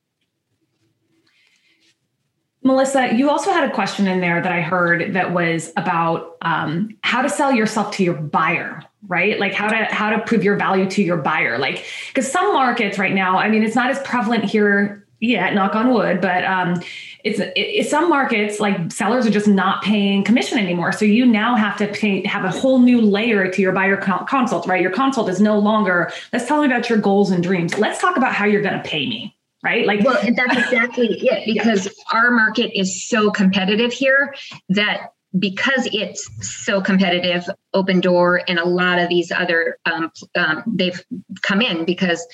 Melissa, 2.61 3.13
you 3.15 3.29
also 3.29 3.51
had 3.51 3.69
a 3.69 3.73
question 3.73 4.07
in 4.07 4.19
there 4.19 4.41
that 4.41 4.51
I 4.51 4.61
heard 4.61 5.13
that 5.13 5.33
was 5.33 5.71
about 5.77 6.35
um, 6.41 6.97
how 7.03 7.21
to 7.21 7.29
sell 7.29 7.53
yourself 7.53 7.95
to 7.95 8.03
your 8.03 8.15
buyer, 8.15 8.83
right? 9.07 9.39
Like 9.39 9.53
how 9.53 9.69
to 9.69 9.85
how 9.85 10.09
to 10.09 10.19
prove 10.19 10.43
your 10.43 10.57
value 10.57 10.89
to 10.89 11.01
your 11.01 11.17
buyer. 11.17 11.57
Like 11.57 11.85
because 12.09 12.29
some 12.29 12.53
markets 12.53 12.99
right 12.99 13.13
now, 13.13 13.37
I 13.37 13.49
mean, 13.49 13.63
it's 13.63 13.75
not 13.75 13.89
as 13.89 13.99
prevalent 13.99 14.43
here 14.43 15.05
yet, 15.21 15.53
knock 15.53 15.75
on 15.75 15.93
wood, 15.93 16.21
but 16.21 16.43
um, 16.45 16.81
it's, 17.23 17.39
it, 17.39 17.53
it's 17.55 17.89
some 17.89 18.09
markets 18.09 18.59
like 18.59 18.91
sellers 18.91 19.25
are 19.25 19.31
just 19.31 19.47
not 19.47 19.83
paying 19.83 20.23
commission 20.23 20.57
anymore. 20.57 20.91
So 20.91 21.05
you 21.05 21.25
now 21.25 21.55
have 21.55 21.77
to 21.77 21.87
pay, 21.87 22.25
have 22.25 22.45
a 22.45 22.51
whole 22.51 22.79
new 22.79 23.01
layer 23.01 23.49
to 23.51 23.61
your 23.61 23.71
buyer 23.71 23.97
consult, 23.97 24.67
right? 24.67 24.81
Your 24.81 24.91
consult 24.91 25.29
is 25.29 25.41
no 25.41 25.59
longer, 25.59 26.11
let's 26.31 26.45
tell 26.45 26.61
me 26.61 26.67
about 26.67 26.89
your 26.89 26.99
goals 26.99 27.31
and 27.31 27.43
dreams. 27.43 27.77
Let's 27.77 27.99
talk 27.99 28.17
about 28.17 28.33
how 28.33 28.45
you're 28.45 28.61
going 28.61 28.81
to 28.81 28.89
pay 28.89 29.07
me. 29.07 29.35
Right. 29.63 29.85
Like, 29.85 30.01
well, 30.01 30.19
that's 30.35 30.57
exactly 30.57 31.07
it 31.21 31.45
because 31.45 31.85
yeah. 31.85 32.19
our 32.19 32.31
market 32.31 32.77
is 32.77 33.07
so 33.07 33.29
competitive 33.29 33.91
here 33.91 34.33
that 34.69 35.11
because 35.37 35.87
it's 35.91 36.27
so 36.41 36.81
competitive, 36.81 37.47
Opendoor 37.75 38.41
and 38.47 38.57
a 38.57 38.67
lot 38.67 38.99
of 38.99 39.09
these 39.09 39.31
other, 39.31 39.77
um, 39.85 40.11
um, 40.35 40.63
they've 40.65 41.03
come 41.41 41.61
in 41.61 41.85
because 41.85 42.25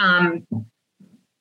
um, 0.00 0.46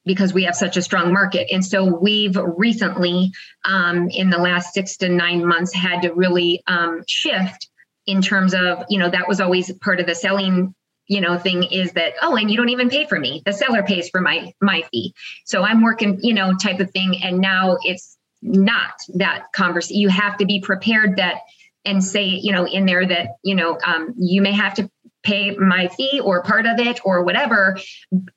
because 0.06 0.34
we 0.34 0.44
have 0.44 0.56
such 0.56 0.76
a 0.76 0.82
strong 0.82 1.14
market. 1.14 1.48
And 1.52 1.64
so 1.64 1.86
we've 1.86 2.36
recently, 2.36 3.32
um, 3.66 4.10
in 4.10 4.30
the 4.30 4.38
last 4.40 4.74
six 4.74 4.98
to 4.98 5.10
nine 5.10 5.46
months, 5.46 5.74
had 5.74 6.02
to 6.02 6.14
really 6.14 6.64
um, 6.68 7.04
shift 7.08 7.70
in 8.08 8.22
terms 8.22 8.56
of, 8.56 8.84
you 8.90 8.98
know, 8.98 9.10
that 9.10 9.28
was 9.28 9.40
always 9.40 9.72
part 9.74 10.00
of 10.00 10.08
the 10.08 10.16
selling 10.16 10.74
you 11.10 11.20
know 11.20 11.38
thing 11.38 11.64
is 11.64 11.92
that 11.94 12.14
oh 12.22 12.38
and 12.38 12.50
you 12.50 12.56
don't 12.56 12.70
even 12.70 12.90
pay 12.90 13.06
for 13.06 13.20
me. 13.20 13.42
The 13.46 13.52
seller 13.52 13.84
pays 13.84 14.10
for 14.10 14.22
my 14.22 14.54
my 14.62 14.84
fee. 14.92 15.14
So 15.46 15.64
i'm 15.64 15.82
working 15.82 16.20
you 16.22 16.34
know 16.34 16.54
type 16.54 16.80
of 16.80 16.92
thing. 16.92 17.22
And 17.22 17.40
now 17.40 17.78
it's 17.84 18.18
not 18.42 18.94
that 19.16 19.48
conversation 19.54 20.00
you 20.00 20.08
have 20.08 20.38
to 20.38 20.46
be 20.46 20.62
prepared 20.62 21.18
that 21.18 21.42
and 21.84 22.02
say 22.02 22.24
you 22.24 22.54
know 22.54 22.66
in 22.66 22.86
there 22.86 23.06
that 23.06 23.36
you 23.44 23.56
know 23.56 23.78
um, 23.86 24.14
you 24.18 24.42
may 24.42 24.54
have 24.54 24.76
to 24.76 24.90
pay 25.24 25.56
my 25.56 25.88
fee 25.90 26.22
or 26.24 26.44
part 26.44 26.66
of 26.66 26.80
it 26.80 27.02
or 27.04 27.24
whatever. 27.24 27.78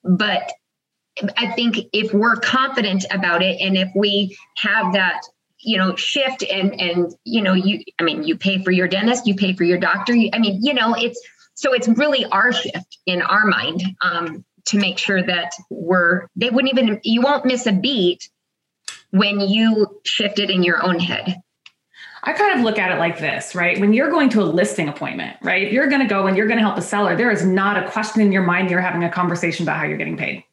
But 0.03 0.51
I 1.37 1.53
think 1.53 1.77
if 1.93 2.13
we're 2.13 2.37
confident 2.37 3.05
about 3.11 3.43
it 3.43 3.61
and 3.61 3.77
if 3.77 3.91
we 3.95 4.37
have 4.57 4.95
that 4.95 5.21
you 5.59 5.79
know 5.79 5.95
shift 5.95 6.43
and 6.43 6.81
and 6.81 7.15
you 7.25 7.41
know 7.41 7.53
you 7.53 7.85
i 8.01 8.03
mean 8.03 8.25
you 8.25 8.37
pay 8.37 8.63
for 8.65 8.73
your 8.73 8.89
dentist 8.89 9.27
you 9.27 9.35
pay 9.35 9.53
for 9.53 9.63
your 9.63 9.79
doctor 9.79 10.13
you, 10.13 10.29
i 10.33 10.39
mean 10.39 10.59
you 10.61 10.75
know 10.75 10.95
it's 10.95 11.21
so 11.63 11.73
it's 11.73 11.87
really 11.89 12.27
our 12.27 12.53
shift 12.53 12.99
in 13.07 13.23
our 13.23 13.47
mind 13.47 13.83
um, 14.03 14.45
to 14.67 14.79
make 14.79 14.99
sure 14.99 15.23
that 15.23 15.53
we're 15.71 16.27
they 16.35 16.51
wouldn't 16.51 16.73
even 16.73 17.01
you 17.05 17.23
won't 17.23 17.45
miss 17.45 17.67
a 17.67 17.73
beat 17.73 18.29
when 19.11 19.41
you 19.41 20.01
shift 20.05 20.39
it 20.39 20.51
in 20.51 20.63
your 20.63 20.85
own 20.85 20.99
head 20.99 21.37
I 22.25 22.35
kind 22.35 22.57
of 22.57 22.65
look 22.65 22.79
at 22.79 22.93
it 22.93 23.01
like 23.01 23.19
this, 23.19 23.53
right? 23.53 23.81
When 23.81 23.93
you're 23.93 24.09
going 24.09 24.29
to 24.29 24.43
a 24.43 24.45
listing 24.45 24.89
appointment, 24.89 25.39
right? 25.43 25.65
If 25.65 25.73
you're 25.73 25.89
going 25.89 26.03
to 26.03 26.07
go 26.07 26.29
and 26.29 26.37
you're 26.37 26.47
going 26.47 26.59
to 26.59 26.65
help 26.65 26.79
a 26.79 26.83
seller, 26.83 27.17
there 27.17 27.33
is 27.33 27.45
not 27.45 27.77
a 27.77 27.91
question 27.91 28.23
in 28.23 28.31
your 28.31 28.45
mind 28.45 28.71
you're 28.71 28.81
having 28.81 29.03
a 29.03 29.11
conversation 29.11 29.65
about 29.65 29.79
how 29.79 29.87
you're 29.87 29.99
getting 29.99 30.17
paid 30.17 30.45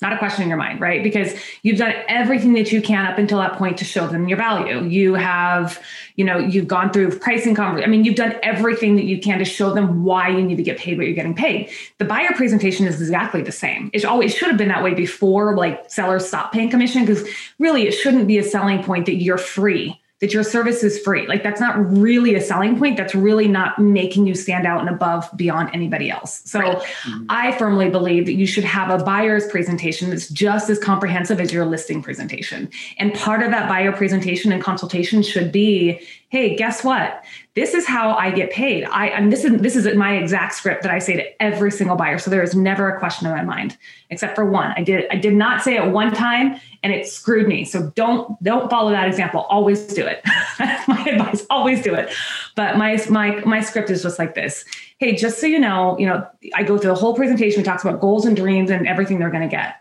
not 0.00 0.12
a 0.12 0.18
question 0.18 0.42
in 0.42 0.48
your 0.48 0.58
mind, 0.58 0.80
right? 0.80 1.02
Because 1.02 1.34
you've 1.62 1.78
done 1.78 1.94
everything 2.08 2.54
that 2.54 2.72
you 2.72 2.80
can 2.80 3.04
up 3.06 3.18
until 3.18 3.38
that 3.38 3.54
point 3.54 3.76
to 3.78 3.84
show 3.84 4.06
them 4.06 4.28
your 4.28 4.38
value. 4.38 4.82
You 4.84 5.14
have, 5.14 5.78
you 6.16 6.24
know, 6.24 6.38
you've 6.38 6.68
gone 6.68 6.90
through 6.90 7.18
pricing 7.18 7.54
conversation. 7.54 7.88
I 7.88 7.90
mean, 7.90 8.04
you've 8.04 8.16
done 8.16 8.34
everything 8.42 8.96
that 8.96 9.04
you 9.04 9.20
can 9.20 9.38
to 9.38 9.44
show 9.44 9.74
them 9.74 10.02
why 10.02 10.28
you 10.28 10.42
need 10.42 10.56
to 10.56 10.62
get 10.62 10.78
paid 10.78 10.96
what 10.96 11.06
you're 11.06 11.14
getting 11.14 11.34
paid. 11.34 11.70
The 11.98 12.06
buyer 12.06 12.32
presentation 12.34 12.86
is 12.86 13.00
exactly 13.00 13.42
the 13.42 13.52
same. 13.52 13.90
It 13.92 14.04
always 14.04 14.34
should 14.34 14.48
have 14.48 14.56
been 14.56 14.68
that 14.68 14.82
way 14.82 14.94
before 14.94 15.54
like 15.54 15.90
sellers 15.90 16.26
stop 16.26 16.52
paying 16.52 16.70
commission 16.70 17.04
because 17.04 17.28
really 17.58 17.86
it 17.86 17.92
shouldn't 17.92 18.26
be 18.26 18.38
a 18.38 18.42
selling 18.42 18.82
point 18.82 19.06
that 19.06 19.16
you're 19.16 19.38
free 19.38 19.99
that 20.20 20.34
your 20.34 20.42
service 20.42 20.84
is 20.84 20.98
free. 20.98 21.26
Like 21.26 21.42
that's 21.42 21.60
not 21.60 21.78
really 21.90 22.34
a 22.34 22.40
selling 22.40 22.78
point. 22.78 22.96
That's 22.96 23.14
really 23.14 23.48
not 23.48 23.78
making 23.78 24.26
you 24.26 24.34
stand 24.34 24.66
out 24.66 24.80
and 24.80 24.88
above 24.88 25.28
beyond 25.34 25.70
anybody 25.72 26.10
else. 26.10 26.42
So 26.44 26.60
right. 26.60 26.76
mm-hmm. 26.76 27.24
I 27.30 27.52
firmly 27.52 27.88
believe 27.88 28.26
that 28.26 28.34
you 28.34 28.46
should 28.46 28.64
have 28.64 28.90
a 28.90 29.02
buyer's 29.02 29.46
presentation 29.46 30.10
that's 30.10 30.28
just 30.28 30.68
as 30.68 30.78
comprehensive 30.78 31.40
as 31.40 31.52
your 31.52 31.64
listing 31.64 32.02
presentation. 32.02 32.70
And 32.98 33.14
part 33.14 33.42
of 33.42 33.50
that 33.50 33.68
buyer 33.68 33.92
presentation 33.92 34.52
and 34.52 34.62
consultation 34.62 35.22
should 35.22 35.50
be 35.50 36.00
hey, 36.30 36.54
guess 36.54 36.84
what? 36.84 37.24
This 37.54 37.74
is 37.74 37.86
how 37.86 38.12
I 38.12 38.30
get 38.30 38.52
paid. 38.52 38.84
I 38.84 39.08
and 39.08 39.32
this 39.32 39.44
is 39.44 39.60
this 39.60 39.74
is 39.74 39.94
my 39.96 40.16
exact 40.16 40.54
script 40.54 40.82
that 40.82 40.92
I 40.92 41.00
say 41.00 41.16
to 41.16 41.42
every 41.42 41.72
single 41.72 41.96
buyer. 41.96 42.18
So 42.18 42.30
there 42.30 42.42
is 42.42 42.54
never 42.54 42.88
a 42.88 42.98
question 42.98 43.26
in 43.26 43.34
my 43.34 43.42
mind, 43.42 43.76
except 44.10 44.36
for 44.36 44.44
one. 44.48 44.72
I 44.76 44.82
did 44.82 45.06
I 45.10 45.16
did 45.16 45.34
not 45.34 45.62
say 45.62 45.76
it 45.76 45.90
one 45.90 46.14
time 46.14 46.58
and 46.84 46.92
it 46.92 47.08
screwed 47.08 47.48
me. 47.48 47.64
So 47.64 47.90
don't 47.96 48.40
don't 48.44 48.70
follow 48.70 48.90
that 48.92 49.08
example. 49.08 49.40
Always 49.50 49.88
do 49.88 50.06
it. 50.06 50.22
That's 50.58 50.86
my 50.86 51.02
advice. 51.04 51.44
Always 51.50 51.82
do 51.82 51.94
it. 51.94 52.14
But 52.54 52.78
my 52.78 52.98
my 53.10 53.40
my 53.44 53.60
script 53.60 53.90
is 53.90 54.02
just 54.04 54.18
like 54.18 54.36
this. 54.36 54.64
Hey, 54.98 55.16
just 55.16 55.40
so 55.40 55.48
you 55.48 55.58
know, 55.58 55.98
you 55.98 56.06
know, 56.06 56.24
I 56.54 56.62
go 56.62 56.78
through 56.78 56.92
the 56.92 57.00
whole 57.00 57.16
presentation. 57.16 57.60
We 57.60 57.64
talks 57.64 57.82
about 57.82 58.00
goals 58.00 58.24
and 58.24 58.36
dreams 58.36 58.70
and 58.70 58.86
everything 58.86 59.18
they're 59.18 59.30
going 59.30 59.48
to 59.48 59.54
get. 59.54 59.76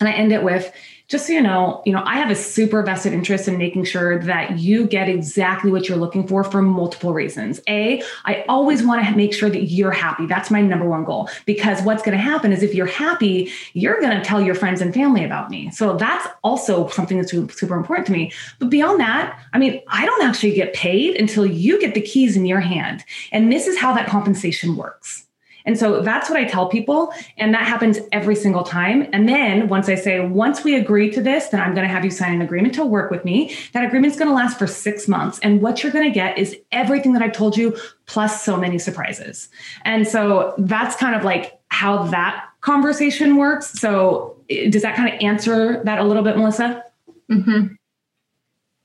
And 0.00 0.08
I 0.08 0.12
end 0.12 0.32
it 0.32 0.42
with, 0.42 0.72
just 1.08 1.26
so 1.26 1.32
you 1.32 1.40
know, 1.40 1.82
you 1.86 1.92
know, 1.92 2.02
I 2.04 2.16
have 2.16 2.30
a 2.30 2.34
super 2.34 2.82
vested 2.82 3.12
interest 3.12 3.46
in 3.46 3.58
making 3.58 3.84
sure 3.84 4.18
that 4.24 4.58
you 4.58 4.86
get 4.86 5.08
exactly 5.08 5.70
what 5.70 5.88
you're 5.88 5.98
looking 5.98 6.26
for 6.26 6.42
for 6.42 6.62
multiple 6.62 7.12
reasons. 7.12 7.60
A, 7.68 8.02
I 8.24 8.44
always 8.48 8.84
want 8.84 9.06
to 9.06 9.16
make 9.16 9.32
sure 9.32 9.48
that 9.48 9.64
you're 9.64 9.92
happy. 9.92 10.26
That's 10.26 10.50
my 10.50 10.60
number 10.60 10.88
one 10.88 11.04
goal 11.04 11.28
because 11.44 11.80
what's 11.82 12.02
going 12.02 12.16
to 12.16 12.22
happen 12.22 12.52
is 12.52 12.62
if 12.62 12.74
you're 12.74 12.86
happy, 12.86 13.50
you're 13.72 14.00
going 14.00 14.16
to 14.16 14.24
tell 14.24 14.40
your 14.40 14.54
friends 14.56 14.80
and 14.80 14.92
family 14.92 15.24
about 15.24 15.48
me. 15.48 15.70
So 15.70 15.96
that's 15.96 16.26
also 16.42 16.88
something 16.88 17.18
that's 17.18 17.30
super 17.30 17.76
important 17.76 18.06
to 18.08 18.12
me. 18.12 18.32
But 18.58 18.70
beyond 18.70 18.98
that, 19.00 19.38
I 19.52 19.58
mean, 19.58 19.80
I 19.88 20.04
don't 20.06 20.24
actually 20.24 20.54
get 20.54 20.74
paid 20.74 21.16
until 21.16 21.46
you 21.46 21.80
get 21.80 21.94
the 21.94 22.00
keys 22.00 22.36
in 22.36 22.46
your 22.46 22.60
hand. 22.60 23.04
And 23.30 23.52
this 23.52 23.66
is 23.66 23.78
how 23.78 23.94
that 23.94 24.08
compensation 24.08 24.76
works. 24.76 25.25
And 25.66 25.78
so 25.78 26.00
that's 26.00 26.30
what 26.30 26.38
I 26.38 26.44
tell 26.44 26.68
people. 26.68 27.12
And 27.36 27.52
that 27.52 27.66
happens 27.66 27.98
every 28.12 28.36
single 28.36 28.62
time. 28.62 29.08
And 29.12 29.28
then 29.28 29.68
once 29.68 29.88
I 29.88 29.96
say, 29.96 30.20
once 30.20 30.64
we 30.64 30.76
agree 30.76 31.10
to 31.10 31.20
this, 31.20 31.48
then 31.48 31.60
I'm 31.60 31.74
going 31.74 31.86
to 31.86 31.92
have 31.92 32.04
you 32.04 32.10
sign 32.10 32.32
an 32.32 32.40
agreement 32.40 32.74
to 32.76 32.84
work 32.86 33.10
with 33.10 33.24
me. 33.24 33.54
That 33.72 33.84
agreement 33.84 34.12
is 34.12 34.18
going 34.18 34.28
to 34.28 34.34
last 34.34 34.58
for 34.58 34.66
six 34.66 35.08
months. 35.08 35.38
And 35.40 35.60
what 35.60 35.82
you're 35.82 35.92
going 35.92 36.06
to 36.06 36.14
get 36.14 36.38
is 36.38 36.56
everything 36.72 37.12
that 37.12 37.22
I've 37.22 37.32
told 37.32 37.56
you, 37.56 37.76
plus 38.06 38.42
so 38.42 38.56
many 38.56 38.78
surprises. 38.78 39.48
And 39.84 40.06
so 40.06 40.54
that's 40.56 40.96
kind 40.96 41.14
of 41.14 41.24
like 41.24 41.60
how 41.68 42.04
that 42.04 42.46
conversation 42.60 43.36
works. 43.36 43.72
So 43.72 44.36
does 44.70 44.82
that 44.82 44.96
kind 44.96 45.12
of 45.12 45.20
answer 45.20 45.82
that 45.84 45.98
a 45.98 46.04
little 46.04 46.22
bit, 46.22 46.36
Melissa? 46.36 46.84
Mm-hmm. 47.30 47.74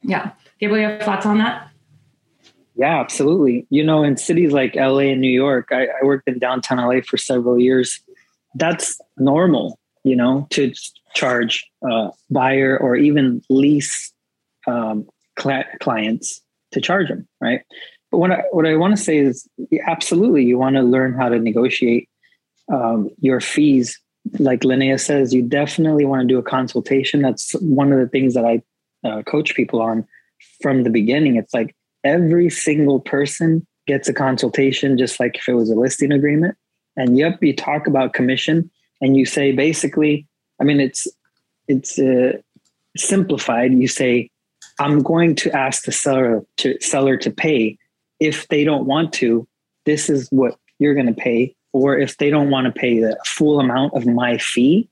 Yeah. 0.03 0.31
Gabriel, 0.59 0.89
you 0.89 0.97
have 0.97 1.03
thoughts 1.03 1.25
on 1.25 1.37
that? 1.37 1.70
Yeah, 2.81 2.99
absolutely. 2.99 3.67
You 3.69 3.83
know, 3.83 4.01
in 4.03 4.17
cities 4.17 4.53
like 4.53 4.75
LA 4.75 5.11
and 5.11 5.21
New 5.21 5.29
York, 5.29 5.67
I, 5.71 5.83
I 5.85 6.03
worked 6.03 6.27
in 6.27 6.39
downtown 6.39 6.79
LA 6.79 7.01
for 7.07 7.15
several 7.15 7.59
years. 7.59 8.01
That's 8.55 8.99
normal, 9.19 9.77
you 10.03 10.15
know, 10.15 10.47
to 10.49 10.73
charge 11.13 11.63
uh, 11.87 12.09
buyer 12.31 12.79
or 12.79 12.95
even 12.95 13.43
lease 13.51 14.11
um, 14.65 15.07
cl- 15.39 15.63
clients 15.79 16.41
to 16.71 16.81
charge 16.81 17.09
them, 17.09 17.27
right? 17.39 17.61
But 18.09 18.17
what 18.17 18.31
I, 18.31 18.41
what 18.49 18.65
I 18.65 18.75
want 18.77 18.97
to 18.97 19.03
say 19.03 19.19
is, 19.19 19.47
absolutely, 19.85 20.43
you 20.43 20.57
want 20.57 20.75
to 20.75 20.81
learn 20.81 21.13
how 21.13 21.29
to 21.29 21.37
negotiate 21.37 22.09
um, 22.73 23.11
your 23.19 23.41
fees. 23.41 23.95
Like 24.39 24.61
Linnea 24.61 24.99
says, 24.99 25.35
you 25.35 25.43
definitely 25.43 26.05
want 26.05 26.23
to 26.23 26.27
do 26.27 26.39
a 26.39 26.43
consultation. 26.43 27.21
That's 27.21 27.51
one 27.61 27.93
of 27.93 27.99
the 27.99 28.07
things 28.07 28.33
that 28.33 28.43
I 28.43 28.63
uh, 29.07 29.21
coach 29.21 29.53
people 29.53 29.83
on 29.83 30.07
from 30.63 30.81
the 30.81 30.89
beginning. 30.89 31.35
It's 31.35 31.53
like 31.53 31.75
every 32.03 32.49
single 32.49 32.99
person 32.99 33.65
gets 33.87 34.07
a 34.07 34.13
consultation, 34.13 34.97
just 34.97 35.19
like 35.19 35.37
if 35.37 35.47
it 35.47 35.53
was 35.53 35.69
a 35.69 35.75
listing 35.75 36.11
agreement. 36.11 36.55
And 36.97 37.17
yep, 37.17 37.41
you 37.41 37.55
talk 37.55 37.87
about 37.87 38.13
commission 38.13 38.69
and 38.99 39.15
you 39.17 39.25
say 39.25 39.51
basically, 39.51 40.27
I 40.59 40.63
mean, 40.63 40.79
it's 40.79 41.07
it's 41.67 41.97
uh, 41.97 42.33
simplified. 42.97 43.73
You 43.73 43.87
say, 43.87 44.29
I'm 44.79 45.01
going 45.01 45.35
to 45.35 45.51
ask 45.55 45.83
the 45.83 45.91
seller 45.91 46.43
to 46.57 46.79
seller 46.81 47.17
to 47.17 47.31
pay. 47.31 47.77
If 48.19 48.47
they 48.49 48.63
don't 48.63 48.85
want 48.85 49.13
to, 49.13 49.47
this 49.85 50.09
is 50.09 50.27
what 50.31 50.55
you're 50.79 50.93
going 50.93 51.07
to 51.07 51.13
pay. 51.13 51.55
Or 51.73 51.97
if 51.97 52.17
they 52.17 52.29
don't 52.29 52.49
want 52.49 52.65
to 52.65 52.79
pay 52.79 52.99
the 52.99 53.17
full 53.25 53.59
amount 53.59 53.93
of 53.93 54.05
my 54.05 54.37
fee, 54.37 54.89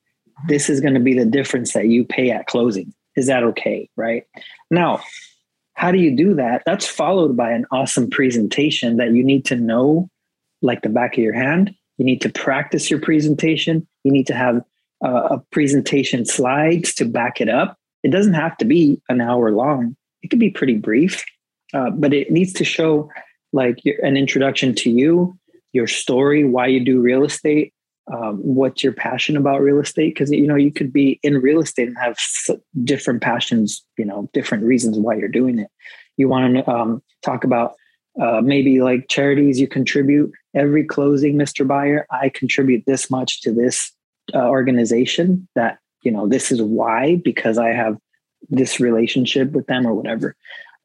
this 0.48 0.70
is 0.70 0.80
going 0.80 0.94
to 0.94 1.00
be 1.00 1.14
the 1.14 1.26
difference 1.26 1.74
that 1.74 1.88
you 1.88 2.06
pay 2.06 2.32
at 2.32 2.48
closing. 2.48 2.94
Is 3.16 3.28
that 3.28 3.44
okay? 3.44 3.90
Right 3.98 4.26
now, 4.72 5.02
how 5.80 5.94
do 5.94 5.98
you 5.98 6.14
do 6.14 6.34
that? 6.34 6.62
That's 6.66 6.86
followed 6.86 7.38
by 7.38 7.52
an 7.52 7.66
awesome 7.72 8.10
presentation 8.10 8.98
that 8.98 9.14
you 9.14 9.24
need 9.24 9.46
to 9.46 9.56
know 9.56 10.10
like 10.62 10.82
the 10.82 10.90
back 10.90 11.14
of 11.14 11.24
your 11.24 11.34
hand. 11.34 11.74
You 11.98 12.04
need 12.04 12.20
to 12.20 12.30
practice 12.30 12.92
your 12.92 13.00
presentation. 13.00 13.88
You 14.04 14.12
need 14.12 14.28
to 14.28 14.34
have 14.34 14.62
uh, 15.06 15.28
a 15.32 15.40
presentation 15.54 16.26
slides 16.26 16.94
to 16.96 17.06
back 17.06 17.40
it 17.40 17.48
up. 17.48 17.78
It 18.04 18.12
doesn't 18.12 18.34
have 18.34 18.58
to 18.58 18.66
be 18.66 19.02
an 19.08 19.22
hour 19.22 19.52
long. 19.52 19.96
It 20.22 20.28
could 20.28 20.40
be 20.40 20.50
pretty 20.50 20.76
brief, 20.76 21.24
uh, 21.74 21.92
but 21.92 22.14
it 22.14 22.30
needs 22.30 22.52
to 22.54 22.66
show 22.66 23.10
like 23.54 23.80
an 24.04 24.18
introduction 24.18 24.76
to 24.76 24.90
you, 24.90 25.40
your 25.72 25.88
story, 25.88 26.44
why 26.44 26.68
you 26.68 26.84
do 26.84 27.00
real 27.00 27.24
estate, 27.24 27.74
um, 28.14 28.38
what 28.38 28.84
you're 28.84 28.94
passionate 28.94 29.40
about 29.40 29.62
real 29.62 29.80
estate? 29.80 30.14
Because 30.14 30.32
you 30.32 30.48
know 30.48 30.56
you 30.56 30.72
could 30.72 30.92
be 30.92 31.20
in 31.24 31.42
real 31.42 31.62
estate 31.62 31.88
and 31.88 31.98
have 31.98 32.18
different 32.84 33.22
passions 33.22 33.84
you 33.98 34.06
know 34.06 34.30
different 34.34 34.64
reasons 34.64 34.98
why 34.98 35.16
you're 35.16 35.28
doing 35.28 35.60
it. 35.60 35.70
You 36.18 36.28
want 36.28 36.56
to 36.56 36.70
um, 36.70 37.04
talk 37.24 37.44
about 37.44 37.76
uh, 38.22 38.42
maybe 38.42 38.82
like 38.82 39.08
charities 39.10 39.60
you 39.60 39.68
contribute. 39.68 40.32
Every 40.56 40.84
closing 40.84 41.36
mr 41.36 41.68
buyer 41.68 42.08
i 42.10 42.30
contribute 42.30 42.84
this 42.88 43.12
much 43.12 43.42
to 43.42 43.54
this 43.54 43.92
uh, 44.34 44.48
organization 44.48 45.48
that 45.54 45.78
you 46.04 46.12
know, 46.12 46.28
this 46.28 46.52
is 46.52 46.62
why, 46.62 47.18
because 47.18 47.58
I 47.58 47.70
have 47.70 47.98
this 48.50 48.80
relationship 48.80 49.52
with 49.52 49.68
them 49.68 49.86
or 49.86 49.94
whatever. 49.94 50.36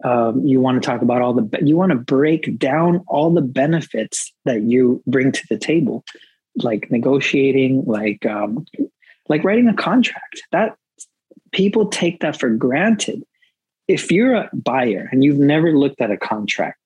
Um, 0.02 0.45
you 0.45 0.61
want 0.61 0.83
to 0.83 0.87
talk 0.87 1.02
about 1.02 1.23
all 1.23 1.33
the, 1.33 1.59
you 1.62 1.76
want 1.76 1.90
to 1.90 1.99
break 1.99 2.59
down 2.59 3.04
all 3.07 3.33
the 3.33 3.40
benefits 3.40 4.33
that 4.45 4.62
you 4.62 5.02
bring 5.07 5.33
to 5.33 5.43
the 5.49 5.57
table, 5.57 6.04
like 6.57 6.91
negotiating, 6.91 7.85
like, 7.85 8.25
um, 8.27 8.67
like 9.29 9.45
writing 9.45 9.69
a 9.69 9.75
contract 9.75 10.43
that 10.53 10.77
people 11.53 11.89
take 11.89 12.21
that 12.21 12.39
for 12.39 12.51
granted. 12.51 13.23
If 13.89 14.11
you're 14.11 14.35
a 14.35 14.51
buyer 14.53 15.09
and 15.13 15.23
you've 15.23 15.39
never 15.39 15.77
looked 15.77 16.01
at 16.01 16.11
a 16.11 16.17
contract, 16.17 16.79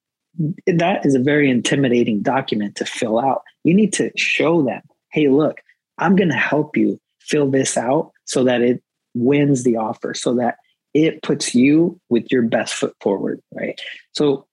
that 0.67 1.05
is 1.05 1.15
a 1.15 1.21
very 1.21 1.51
intimidating 1.51 2.23
document 2.23 2.77
to 2.77 2.85
fill 2.85 3.19
out. 3.19 3.43
You 3.65 3.75
need 3.75 3.93
to 3.95 4.11
show 4.17 4.63
them, 4.63 4.83
hey, 5.13 5.29
look, 5.29 5.61
I'm 5.99 6.17
going 6.17 6.31
to 6.31 6.37
help 6.37 6.77
you 6.77 7.01
fill 7.21 7.51
this 7.51 7.77
out 7.77 8.13
so 8.25 8.45
that 8.45 8.63
it 8.63 8.83
wins 9.15 9.65
the 9.65 9.77
offer, 9.77 10.15
so 10.15 10.35
that 10.35 10.57
it 10.95 11.23
puts 11.23 11.55
you 11.55 12.01
with 12.09 12.31
your 12.31 12.43
best 12.43 12.75
foot 12.75 12.95
forward, 13.01 13.41
right? 13.53 13.81
So 14.13 14.47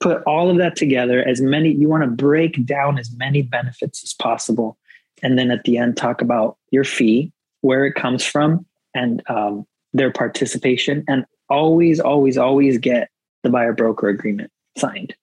put 0.00 0.22
all 0.24 0.50
of 0.50 0.58
that 0.58 0.76
together 0.76 1.26
as 1.26 1.40
many 1.40 1.70
you 1.70 1.88
want 1.88 2.02
to 2.02 2.10
break 2.10 2.64
down 2.66 2.98
as 2.98 3.10
many 3.16 3.42
benefits 3.42 4.02
as 4.04 4.12
possible 4.12 4.76
and 5.22 5.38
then 5.38 5.50
at 5.50 5.64
the 5.64 5.78
end 5.78 5.96
talk 5.96 6.20
about 6.20 6.56
your 6.70 6.84
fee 6.84 7.32
where 7.62 7.84
it 7.84 7.94
comes 7.94 8.24
from 8.24 8.64
and 8.94 9.22
um, 9.28 9.66
their 9.92 10.10
participation 10.10 11.04
and 11.08 11.24
always 11.48 11.98
always 11.98 12.36
always 12.36 12.78
get 12.78 13.08
the 13.42 13.50
buyer 13.50 13.72
broker 13.72 14.08
agreement 14.08 14.50
signed 14.76 15.14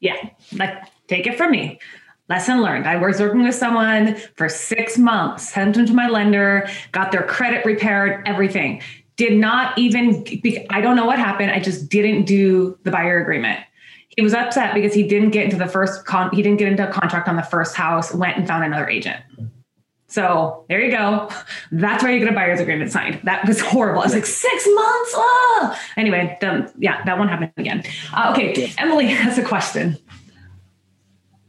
yeah 0.00 0.28
like 0.52 0.74
take 1.08 1.26
it 1.26 1.36
from 1.36 1.50
me 1.50 1.78
Lesson 2.30 2.62
learned. 2.62 2.86
I 2.86 2.96
was 2.96 3.20
working 3.20 3.42
with 3.42 3.54
someone 3.54 4.16
for 4.36 4.48
six 4.48 4.96
months, 4.96 5.52
sent 5.52 5.74
them 5.74 5.84
to 5.84 5.92
my 5.92 6.08
lender, 6.08 6.66
got 6.90 7.12
their 7.12 7.22
credit 7.22 7.66
repaired, 7.66 8.22
everything. 8.26 8.80
Did 9.16 9.38
not 9.38 9.78
even, 9.78 10.24
I 10.70 10.80
don't 10.80 10.96
know 10.96 11.04
what 11.04 11.18
happened. 11.18 11.52
I 11.52 11.60
just 11.60 11.88
didn't 11.88 12.24
do 12.24 12.78
the 12.82 12.90
buyer 12.90 13.20
agreement. 13.20 13.60
He 14.08 14.22
was 14.22 14.34
upset 14.34 14.74
because 14.74 14.94
he 14.94 15.06
didn't 15.06 15.30
get 15.30 15.44
into 15.44 15.56
the 15.56 15.66
first 15.66 16.04
con, 16.04 16.30
he 16.32 16.42
didn't 16.42 16.58
get 16.58 16.68
into 16.68 16.88
a 16.88 16.92
contract 16.92 17.28
on 17.28 17.36
the 17.36 17.42
first 17.42 17.74
house, 17.74 18.12
went 18.14 18.36
and 18.36 18.46
found 18.46 18.64
another 18.64 18.88
agent. 18.88 19.20
So 20.06 20.64
there 20.68 20.80
you 20.80 20.92
go. 20.92 21.28
That's 21.72 22.04
where 22.04 22.12
you 22.12 22.20
get 22.20 22.28
a 22.28 22.32
buyer's 22.32 22.60
agreement 22.60 22.92
signed. 22.92 23.20
That 23.24 23.46
was 23.48 23.60
horrible. 23.60 24.02
I 24.02 24.04
was 24.04 24.14
like 24.14 24.26
six 24.26 24.64
months. 24.72 25.12
Oh. 25.14 25.80
Anyway, 25.96 26.38
the, 26.40 26.72
yeah, 26.78 27.04
that 27.04 27.18
one 27.18 27.26
happened 27.26 27.52
again. 27.56 27.82
Uh, 28.12 28.32
okay, 28.32 28.72
Emily 28.78 29.08
has 29.08 29.38
a 29.38 29.42
question. 29.42 29.98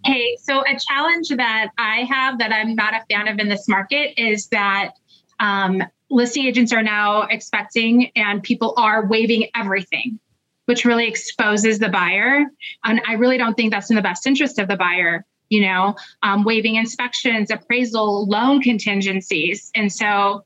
Hey, 0.03 0.37
so 0.41 0.61
a 0.61 0.79
challenge 0.79 1.29
that 1.29 1.69
I 1.77 2.07
have 2.09 2.39
that 2.39 2.51
I'm 2.51 2.73
not 2.75 2.93
a 2.93 3.03
fan 3.09 3.27
of 3.27 3.37
in 3.37 3.49
this 3.49 3.67
market 3.67 4.19
is 4.19 4.47
that 4.47 4.93
um, 5.39 5.83
listing 6.09 6.45
agents 6.45 6.71
are 6.73 6.83
now 6.83 7.23
expecting 7.23 8.11
and 8.15 8.43
people 8.43 8.73
are 8.77 9.05
waiving 9.05 9.49
everything, 9.55 10.19
which 10.65 10.85
really 10.85 11.07
exposes 11.07 11.79
the 11.79 11.89
buyer. 11.89 12.45
And 12.83 13.01
I 13.07 13.13
really 13.13 13.37
don't 13.37 13.55
think 13.55 13.71
that's 13.71 13.89
in 13.89 13.95
the 13.95 14.01
best 14.01 14.27
interest 14.27 14.59
of 14.59 14.67
the 14.67 14.77
buyer, 14.77 15.25
you 15.49 15.61
know, 15.61 15.95
um, 16.23 16.43
waiving 16.43 16.75
inspections, 16.75 17.49
appraisal, 17.51 18.27
loan 18.27 18.61
contingencies. 18.61 19.71
And 19.75 19.91
so 19.91 20.45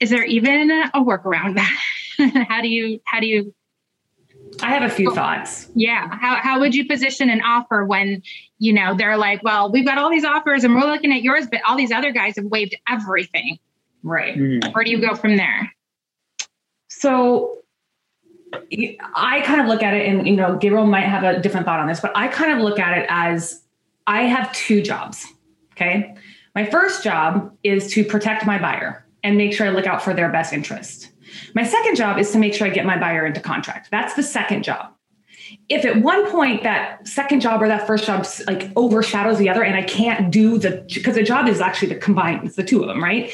is 0.00 0.10
there 0.10 0.24
even 0.24 0.70
a 0.70 1.00
workaround 1.00 1.54
that? 1.56 1.78
how 2.48 2.60
do 2.60 2.68
you 2.68 3.00
how 3.04 3.20
do 3.20 3.26
you 3.26 3.54
I 4.60 4.70
have 4.70 4.82
a 4.82 4.94
few 4.94 5.14
thoughts. 5.14 5.68
Yeah. 5.74 6.08
How, 6.10 6.36
how 6.36 6.60
would 6.60 6.74
you 6.74 6.86
position 6.86 7.30
an 7.30 7.40
offer 7.40 7.86
when, 7.86 8.22
you 8.58 8.72
know, 8.72 8.94
they're 8.94 9.16
like, 9.16 9.42
well, 9.42 9.70
we've 9.70 9.86
got 9.86 9.96
all 9.98 10.10
these 10.10 10.24
offers 10.24 10.64
and 10.64 10.74
we're 10.74 10.82
looking 10.82 11.12
at 11.12 11.22
yours, 11.22 11.46
but 11.50 11.60
all 11.66 11.76
these 11.76 11.92
other 11.92 12.12
guys 12.12 12.36
have 12.36 12.44
waived 12.46 12.76
everything. 12.88 13.58
Right. 14.02 14.36
Mm. 14.36 14.74
Where 14.74 14.84
do 14.84 14.90
you 14.90 15.00
go 15.00 15.14
from 15.14 15.36
there? 15.36 15.72
So 16.88 17.58
I 19.14 19.40
kind 19.44 19.60
of 19.60 19.66
look 19.66 19.82
at 19.82 19.94
it 19.94 20.06
and, 20.06 20.26
you 20.26 20.36
know, 20.36 20.56
Gabriel 20.56 20.86
might 20.86 21.04
have 21.04 21.24
a 21.24 21.40
different 21.40 21.66
thought 21.66 21.80
on 21.80 21.88
this, 21.88 22.00
but 22.00 22.12
I 22.14 22.28
kind 22.28 22.52
of 22.52 22.58
look 22.58 22.78
at 22.78 22.98
it 22.98 23.06
as 23.08 23.62
I 24.06 24.22
have 24.22 24.52
two 24.52 24.82
jobs. 24.82 25.26
Okay. 25.72 26.14
My 26.54 26.66
first 26.66 27.02
job 27.02 27.56
is 27.62 27.90
to 27.92 28.04
protect 28.04 28.44
my 28.44 28.58
buyer 28.58 29.06
and 29.22 29.36
make 29.36 29.54
sure 29.54 29.66
I 29.66 29.70
look 29.70 29.86
out 29.86 30.02
for 30.02 30.12
their 30.12 30.30
best 30.30 30.52
interest. 30.52 31.10
My 31.54 31.64
second 31.64 31.96
job 31.96 32.18
is 32.18 32.30
to 32.32 32.38
make 32.38 32.54
sure 32.54 32.66
I 32.66 32.70
get 32.70 32.84
my 32.84 32.98
buyer 32.98 33.24
into 33.24 33.40
contract. 33.40 33.90
That's 33.90 34.14
the 34.14 34.22
second 34.22 34.64
job. 34.64 34.92
If 35.68 35.84
at 35.84 36.02
one 36.02 36.30
point 36.30 36.62
that 36.62 37.06
second 37.06 37.40
job 37.40 37.62
or 37.62 37.68
that 37.68 37.86
first 37.86 38.06
job 38.06 38.26
like 38.46 38.70
overshadows 38.76 39.38
the 39.38 39.48
other 39.48 39.62
and 39.62 39.76
I 39.76 39.82
can't 39.82 40.30
do 40.30 40.58
the 40.58 40.84
because 40.92 41.14
the 41.14 41.22
job 41.22 41.48
is 41.48 41.60
actually 41.60 41.88
the 41.88 41.96
combined, 41.96 42.46
it's 42.46 42.56
the 42.56 42.64
two 42.64 42.82
of 42.82 42.88
them, 42.88 43.02
right? 43.02 43.30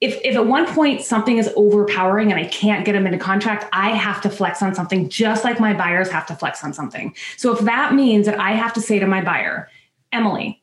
If 0.00 0.20
if 0.24 0.36
at 0.36 0.46
one 0.46 0.66
point 0.66 1.00
something 1.00 1.38
is 1.38 1.50
overpowering 1.56 2.30
and 2.30 2.38
I 2.38 2.46
can't 2.48 2.84
get 2.84 2.92
them 2.92 3.06
into 3.06 3.18
contract, 3.18 3.66
I 3.72 3.90
have 3.90 4.20
to 4.22 4.30
flex 4.30 4.62
on 4.62 4.74
something 4.74 5.08
just 5.08 5.42
like 5.42 5.58
my 5.58 5.72
buyers 5.72 6.10
have 6.10 6.26
to 6.26 6.34
flex 6.34 6.62
on 6.62 6.74
something. 6.74 7.14
So 7.36 7.52
if 7.56 7.60
that 7.60 7.94
means 7.94 8.26
that 8.26 8.38
I 8.38 8.52
have 8.52 8.74
to 8.74 8.80
say 8.80 8.98
to 8.98 9.06
my 9.06 9.22
buyer, 9.22 9.70
Emily, 10.12 10.62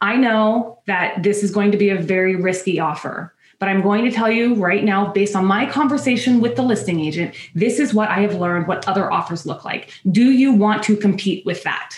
I 0.00 0.16
know 0.16 0.80
that 0.86 1.22
this 1.22 1.42
is 1.42 1.50
going 1.50 1.72
to 1.72 1.78
be 1.78 1.90
a 1.90 2.00
very 2.00 2.36
risky 2.36 2.78
offer. 2.78 3.34
But 3.58 3.68
I'm 3.68 3.82
going 3.82 4.04
to 4.04 4.12
tell 4.12 4.30
you 4.30 4.54
right 4.54 4.84
now, 4.84 5.12
based 5.12 5.34
on 5.34 5.44
my 5.44 5.68
conversation 5.68 6.40
with 6.40 6.54
the 6.54 6.62
listing 6.62 7.00
agent, 7.00 7.34
this 7.54 7.80
is 7.80 7.92
what 7.92 8.08
I 8.08 8.20
have 8.20 8.34
learned 8.34 8.68
what 8.68 8.86
other 8.86 9.12
offers 9.12 9.46
look 9.46 9.64
like. 9.64 9.90
Do 10.10 10.30
you 10.30 10.52
want 10.52 10.84
to 10.84 10.96
compete 10.96 11.44
with 11.44 11.64
that? 11.64 11.96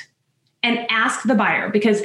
And 0.62 0.86
ask 0.90 1.22
the 1.24 1.34
buyer 1.34 1.68
because 1.68 2.02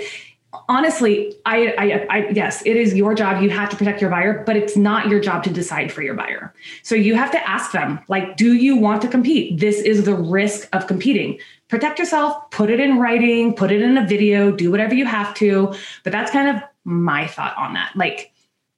honestly, 0.70 1.36
I, 1.46 1.74
I, 1.78 2.08
I, 2.10 2.30
yes, 2.30 2.66
it 2.66 2.78
is 2.78 2.94
your 2.94 3.14
job. 3.16 3.42
You 3.42 3.50
have 3.50 3.70
to 3.70 3.76
protect 3.76 4.02
your 4.02 4.10
buyer, 4.10 4.44
but 4.46 4.56
it's 4.56 4.76
not 4.76 5.08
your 5.08 5.20
job 5.20 5.44
to 5.44 5.50
decide 5.50 5.92
for 5.92 6.02
your 6.02 6.14
buyer. 6.14 6.54
So 6.84 6.96
you 6.96 7.16
have 7.16 7.32
to 7.32 7.50
ask 7.50 7.72
them, 7.72 8.00
like, 8.08 8.38
do 8.38 8.54
you 8.54 8.76
want 8.78 9.02
to 9.04 9.08
compete? 9.08 9.60
This 9.60 9.82
is 9.82 10.06
the 10.06 10.16
risk 10.16 10.68
of 10.74 10.88
competing. 10.88 11.40
Protect 11.68 12.00
yourself, 12.00 12.50
put 12.52 12.70
it 12.70 12.80
in 12.80 13.00
writing, 13.00 13.54
put 13.54 13.72
it 13.72 13.82
in 13.82 13.98
a 13.98 14.06
video, 14.06 14.52
do 14.52 14.72
whatever 14.72 14.94
you 14.94 15.06
have 15.06 15.34
to. 15.36 15.74
But 16.04 16.12
that's 16.12 16.32
kind 16.32 16.56
of 16.56 16.64
my 16.84 17.28
thought 17.28 17.58
on 17.58 17.74
that. 17.74 17.96
Like, 17.96 18.32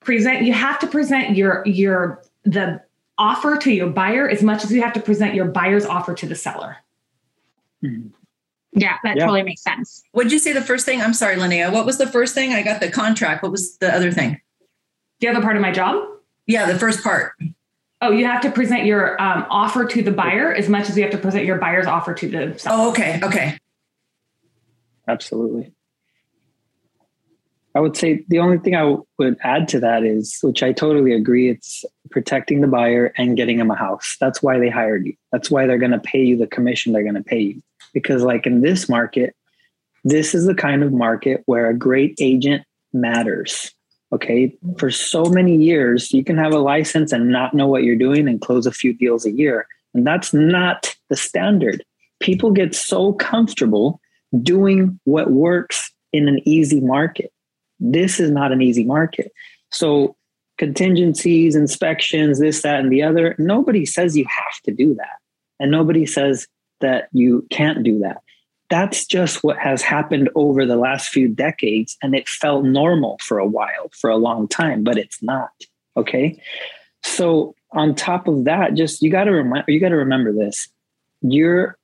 present 0.07 0.43
you 0.43 0.53
have 0.53 0.79
to 0.79 0.87
present 0.87 1.35
your 1.35 1.61
your 1.67 2.23
the 2.45 2.81
offer 3.17 3.57
to 3.57 3.73
your 3.73 3.89
buyer 3.89 4.29
as 4.29 4.41
much 4.41 4.63
as 4.63 4.71
you 4.71 4.81
have 4.81 4.93
to 4.93 5.01
present 5.01 5.35
your 5.35 5.45
buyer's 5.45 5.85
offer 5.85 6.13
to 6.13 6.25
the 6.25 6.33
seller 6.33 6.77
mm-hmm. 7.83 8.07
Yeah 8.79 8.97
that 9.03 9.17
yeah. 9.17 9.23
totally 9.23 9.43
makes 9.43 9.61
sense 9.61 10.03
what 10.11 10.23
did 10.23 10.31
you 10.31 10.39
say 10.39 10.53
the 10.53 10.61
first 10.61 10.85
thing 10.85 11.01
i'm 11.01 11.13
sorry 11.13 11.35
linnea 11.35 11.71
what 11.71 11.85
was 11.85 11.97
the 11.97 12.07
first 12.07 12.33
thing 12.33 12.53
i 12.53 12.61
got 12.61 12.79
the 12.81 12.89
contract 12.89 13.43
what 13.43 13.51
was 13.51 13.77
the 13.77 13.93
other 13.93 14.11
thing 14.11 14.39
the 15.19 15.27
other 15.27 15.41
part 15.41 15.55
of 15.55 15.61
my 15.61 15.71
job 15.71 16.03
yeah 16.45 16.65
the 16.71 16.77
first 16.77 17.03
part 17.03 17.33
Oh, 17.99 18.11
you 18.11 18.25
have 18.25 18.41
to 18.41 18.51
present 18.51 18.85
your 18.85 19.19
um, 19.19 19.45
offer 19.49 19.83
to 19.85 20.03
the 20.03 20.11
buyer 20.11 20.53
as 20.53 20.69
much 20.69 20.87
as 20.87 20.95
you 20.95 21.03
have 21.03 21.11
to 21.13 21.17
present 21.17 21.45
your 21.45 21.57
buyer's 21.57 21.87
offer 21.87 22.13
to 22.13 22.29
the 22.29 22.59
seller. 22.59 22.83
Oh, 22.83 22.89
okay. 22.91 23.19
Okay. 23.23 23.57
Absolutely. 25.07 25.73
I 27.73 27.79
would 27.79 27.95
say 27.95 28.23
the 28.27 28.39
only 28.39 28.57
thing 28.59 28.75
I 28.75 28.97
would 29.17 29.37
add 29.41 29.67
to 29.69 29.79
that 29.79 30.03
is, 30.03 30.39
which 30.41 30.63
I 30.63 30.73
totally 30.73 31.13
agree, 31.13 31.49
it's 31.49 31.85
protecting 32.11 32.61
the 32.61 32.67
buyer 32.67 33.13
and 33.17 33.37
getting 33.37 33.57
them 33.57 33.71
a 33.71 33.75
house. 33.75 34.17
That's 34.19 34.41
why 34.41 34.59
they 34.59 34.69
hired 34.69 35.05
you. 35.05 35.13
That's 35.31 35.49
why 35.49 35.65
they're 35.65 35.77
going 35.77 35.91
to 35.91 35.99
pay 35.99 36.23
you 36.23 36.37
the 36.37 36.47
commission 36.47 36.93
they're 36.93 37.03
going 37.03 37.15
to 37.15 37.23
pay 37.23 37.39
you. 37.39 37.61
Because, 38.01 38.23
like 38.23 38.45
in 38.45 38.61
this 38.61 38.87
market, 38.89 39.35
this 40.03 40.33
is 40.33 40.45
the 40.45 40.55
kind 40.55 40.83
of 40.83 40.93
market 40.93 41.43
where 41.45 41.69
a 41.69 41.77
great 41.77 42.15
agent 42.19 42.63
matters. 42.93 43.71
Okay. 44.13 44.55
For 44.77 44.89
so 44.89 45.25
many 45.25 45.55
years, 45.57 46.13
you 46.13 46.23
can 46.23 46.37
have 46.37 46.53
a 46.53 46.59
license 46.59 47.11
and 47.11 47.29
not 47.29 47.53
know 47.53 47.67
what 47.67 47.83
you're 47.83 47.97
doing 47.97 48.27
and 48.27 48.39
close 48.39 48.65
a 48.65 48.71
few 48.71 48.93
deals 48.93 49.25
a 49.25 49.31
year. 49.31 49.67
And 49.93 50.07
that's 50.07 50.33
not 50.33 50.95
the 51.09 51.17
standard. 51.17 51.83
People 52.21 52.51
get 52.51 52.73
so 52.73 53.13
comfortable 53.13 53.99
doing 54.41 54.97
what 55.03 55.31
works 55.31 55.91
in 56.13 56.29
an 56.29 56.39
easy 56.47 56.79
market 56.79 57.33
this 57.79 58.19
is 58.19 58.31
not 58.31 58.51
an 58.51 58.61
easy 58.61 58.83
market. 58.83 59.31
So 59.71 60.15
contingencies, 60.57 61.55
inspections, 61.55 62.39
this, 62.39 62.61
that, 62.63 62.79
and 62.79 62.91
the 62.91 63.03
other, 63.03 63.35
nobody 63.37 63.85
says 63.85 64.17
you 64.17 64.25
have 64.25 64.61
to 64.63 64.71
do 64.71 64.95
that. 64.95 65.17
And 65.59 65.71
nobody 65.71 66.05
says 66.05 66.47
that 66.81 67.09
you 67.11 67.45
can't 67.49 67.83
do 67.83 67.99
that. 67.99 68.21
That's 68.69 69.05
just 69.05 69.43
what 69.43 69.57
has 69.57 69.81
happened 69.81 70.29
over 70.35 70.65
the 70.65 70.75
last 70.75 71.09
few 71.09 71.27
decades. 71.27 71.97
And 72.01 72.13
it 72.13 72.27
felt 72.27 72.65
normal 72.65 73.17
for 73.21 73.39
a 73.39 73.45
while, 73.45 73.89
for 73.93 74.09
a 74.09 74.17
long 74.17 74.47
time, 74.47 74.83
but 74.83 74.97
it's 74.97 75.23
not. 75.23 75.51
Okay. 75.95 76.41
So 77.03 77.55
on 77.71 77.95
top 77.95 78.27
of 78.27 78.43
that, 78.45 78.73
just 78.73 79.01
you 79.01 79.09
gotta 79.09 79.31
remember 79.31 79.71
you 79.71 79.79
gotta 79.79 79.95
remember 79.95 80.33
this. 80.33 80.67
You're 81.21 81.77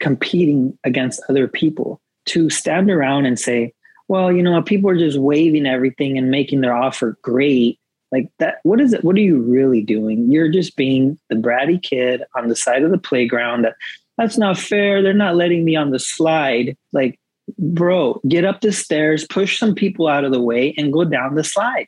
competing 0.00 0.76
against 0.84 1.22
other 1.28 1.48
people 1.48 2.00
to 2.26 2.50
stand 2.50 2.90
around 2.90 3.26
and 3.26 3.38
say, 3.38 3.72
well, 4.08 4.30
you 4.30 4.42
know, 4.42 4.60
people 4.62 4.90
are 4.90 4.98
just 4.98 5.18
waiving 5.18 5.66
everything 5.66 6.18
and 6.18 6.30
making 6.30 6.60
their 6.60 6.76
offer 6.76 7.18
great. 7.22 7.78
Like 8.12 8.30
that, 8.38 8.56
what 8.62 8.80
is 8.80 8.92
it? 8.92 9.02
What 9.02 9.16
are 9.16 9.20
you 9.20 9.40
really 9.40 9.82
doing? 9.82 10.30
You're 10.30 10.50
just 10.50 10.76
being 10.76 11.18
the 11.30 11.36
bratty 11.36 11.82
kid 11.82 12.22
on 12.36 12.48
the 12.48 12.56
side 12.56 12.82
of 12.82 12.90
the 12.90 12.98
playground 12.98 13.62
that 13.64 13.74
that's 14.16 14.38
not 14.38 14.58
fair. 14.58 15.02
They're 15.02 15.12
not 15.12 15.36
letting 15.36 15.64
me 15.64 15.76
on 15.76 15.90
the 15.90 15.98
slide. 15.98 16.76
Like, 16.92 17.18
bro, 17.58 18.20
get 18.28 18.44
up 18.44 18.60
the 18.60 18.72
stairs, 18.72 19.26
push 19.28 19.58
some 19.58 19.74
people 19.74 20.08
out 20.08 20.24
of 20.24 20.32
the 20.32 20.40
way, 20.40 20.74
and 20.78 20.92
go 20.92 21.04
down 21.04 21.34
the 21.34 21.44
slide. 21.44 21.86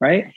Right. 0.00 0.32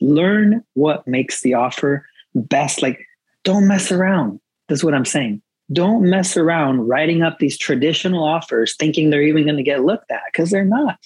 learn 0.00 0.64
what 0.74 1.06
makes 1.06 1.42
the 1.42 1.54
offer 1.54 2.04
best. 2.34 2.82
Like, 2.82 3.06
don't 3.44 3.68
mess 3.68 3.92
around. 3.92 4.40
That's 4.68 4.82
what 4.82 4.94
I'm 4.94 5.04
saying. 5.04 5.42
Don't 5.72 6.08
mess 6.10 6.36
around 6.36 6.88
writing 6.88 7.22
up 7.22 7.38
these 7.38 7.56
traditional 7.56 8.24
offers 8.24 8.74
thinking 8.76 9.10
they're 9.10 9.22
even 9.22 9.44
going 9.44 9.56
to 9.56 9.62
get 9.62 9.84
looked 9.84 10.10
at 10.10 10.22
because 10.32 10.50
they're 10.50 10.64
not. 10.64 10.98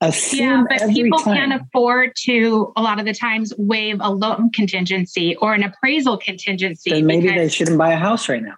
Assume 0.00 0.40
yeah, 0.40 0.64
but 0.68 0.90
people 0.90 1.18
time. 1.18 1.36
can't 1.36 1.62
afford 1.62 2.12
to 2.24 2.72
a 2.76 2.82
lot 2.82 2.98
of 2.98 3.06
the 3.06 3.14
times 3.14 3.52
waive 3.58 3.96
a 4.00 4.10
loan 4.10 4.50
contingency 4.52 5.36
or 5.36 5.54
an 5.54 5.62
appraisal 5.62 6.18
contingency. 6.18 6.90
Then 6.90 7.06
maybe 7.06 7.28
they 7.28 7.48
shouldn't 7.48 7.78
buy 7.78 7.92
a 7.92 7.96
house 7.96 8.28
right 8.28 8.42
now. 8.42 8.56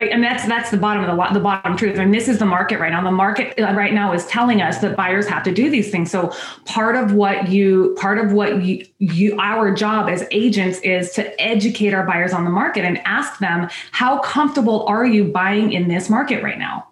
And 0.00 0.22
that's 0.22 0.46
that's 0.46 0.70
the 0.70 0.76
bottom 0.76 1.02
of 1.02 1.16
the 1.16 1.34
the 1.34 1.42
bottom 1.42 1.76
truth. 1.76 1.98
And 1.98 2.14
this 2.14 2.28
is 2.28 2.38
the 2.38 2.46
market 2.46 2.78
right 2.78 2.92
now. 2.92 3.02
The 3.02 3.10
market 3.10 3.58
uh, 3.58 3.74
right 3.74 3.92
now 3.92 4.12
is 4.12 4.24
telling 4.26 4.62
us 4.62 4.78
that 4.78 4.96
buyers 4.96 5.26
have 5.26 5.42
to 5.42 5.52
do 5.52 5.68
these 5.70 5.90
things. 5.90 6.08
So 6.08 6.32
part 6.66 6.94
of 6.94 7.14
what 7.14 7.48
you 7.48 7.96
part 7.98 8.18
of 8.18 8.32
what 8.32 8.62
you, 8.62 8.86
you 8.98 9.36
our 9.40 9.74
job 9.74 10.08
as 10.08 10.24
agents 10.30 10.78
is 10.80 11.10
to 11.14 11.40
educate 11.42 11.94
our 11.94 12.06
buyers 12.06 12.32
on 12.32 12.44
the 12.44 12.50
market 12.50 12.84
and 12.84 12.98
ask 13.06 13.40
them 13.40 13.68
how 13.90 14.20
comfortable 14.20 14.86
are 14.86 15.04
you 15.04 15.24
buying 15.24 15.72
in 15.72 15.88
this 15.88 16.08
market 16.08 16.44
right 16.44 16.60
now. 16.60 16.86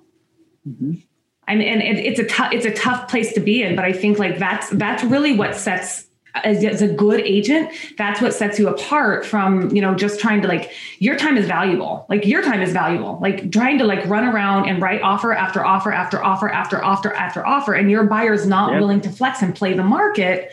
Mm-hmm. 0.69 0.95
And, 1.47 1.63
and 1.63 1.81
it, 1.81 1.99
it's 1.99 2.19
a 2.19 2.27
tough 2.27 2.53
it's 2.53 2.67
a 2.67 2.75
tough 2.75 3.09
place 3.09 3.33
to 3.35 3.41
be 3.41 3.63
in, 3.63 3.77
but 3.77 3.85
I 3.85 3.93
think 3.93 4.19
like 4.19 4.41
that's 4.41 4.69
that's 4.71 5.05
really 5.05 5.37
what 5.37 5.55
sets 5.55 6.06
as, 6.45 6.65
as, 6.65 6.83
a 6.83 6.89
good 6.89 7.21
agent 7.21 7.71
that's 7.97 8.21
what 8.21 8.35
sets 8.35 8.59
you 8.59 8.69
apart 8.69 9.25
from 9.25 9.75
you 9.75 9.81
know 9.81 9.95
just 9.95 10.21
trying 10.21 10.43
to 10.43 10.49
like 10.49 10.73
your 10.99 11.17
time 11.17 11.37
is 11.37 11.47
valuable. 11.47 12.07
Like 12.09 12.27
your 12.27 12.43
time 12.43 12.61
is 12.61 12.73
valuable. 12.73 13.19
Like 13.21 13.51
trying 13.53 13.79
to 13.79 13.85
like 13.85 14.05
run 14.07 14.25
around 14.25 14.69
and 14.69 14.81
write 14.81 15.03
offer 15.03 15.33
after 15.33 15.65
offer 15.65 15.93
after 15.93 16.23
offer 16.23 16.49
after 16.49 16.83
offer 16.83 17.13
after 17.15 17.47
offer 17.47 17.75
and 17.75 17.91
your 17.91 18.05
buyer's 18.05 18.47
not 18.47 18.73
yep. 18.73 18.81
willing 18.81 19.01
to 19.03 19.11
flex 19.11 19.43
and 19.43 19.55
play 19.55 19.75
the 19.75 19.85
market 19.85 20.51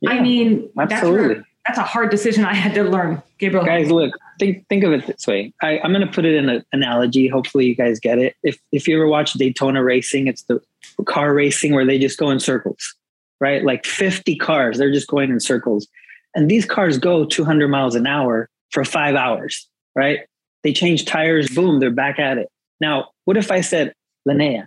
yeah, 0.00 0.10
i 0.10 0.20
mean 0.20 0.68
absolutely. 0.78 1.34
that's 1.34 1.46
that's 1.66 1.78
a 1.78 1.82
hard 1.82 2.10
decision 2.10 2.44
i 2.44 2.54
had 2.54 2.74
to 2.74 2.82
learn. 2.82 3.22
Gabriel. 3.38 3.64
Guys 3.64 3.90
look 3.90 4.12
think 4.38 4.66
think 4.68 4.84
of 4.84 4.92
it 4.92 5.06
this 5.06 5.26
way. 5.26 5.52
I, 5.62 5.78
i'm 5.80 5.92
going 5.92 6.06
to 6.06 6.12
put 6.12 6.24
it 6.24 6.34
in 6.34 6.48
an 6.48 6.64
analogy. 6.72 7.28
Hopefully 7.28 7.66
you 7.66 7.74
guys 7.74 8.00
get 8.00 8.18
it. 8.18 8.36
If 8.42 8.58
if 8.72 8.88
you 8.88 8.96
ever 8.96 9.06
watch 9.06 9.34
daytona 9.34 9.82
racing 9.82 10.26
it's 10.26 10.42
the 10.44 10.60
car 11.04 11.34
racing 11.34 11.74
where 11.74 11.86
they 11.86 11.98
just 11.98 12.18
go 12.18 12.30
in 12.30 12.40
circles 12.40 12.94
right? 13.40 13.64
Like 13.64 13.84
50 13.84 14.36
cars, 14.36 14.78
they're 14.78 14.92
just 14.92 15.08
going 15.08 15.30
in 15.30 15.40
circles. 15.40 15.86
And 16.34 16.50
these 16.50 16.64
cars 16.64 16.98
go 16.98 17.24
200 17.24 17.68
miles 17.68 17.94
an 17.94 18.06
hour 18.06 18.48
for 18.70 18.84
five 18.84 19.14
hours, 19.14 19.68
right? 19.94 20.20
They 20.62 20.72
change 20.72 21.04
tires, 21.04 21.48
boom, 21.48 21.80
they're 21.80 21.90
back 21.90 22.18
at 22.18 22.38
it. 22.38 22.48
Now, 22.80 23.08
what 23.24 23.36
if 23.36 23.50
I 23.50 23.60
said, 23.60 23.94
Linnea, 24.28 24.66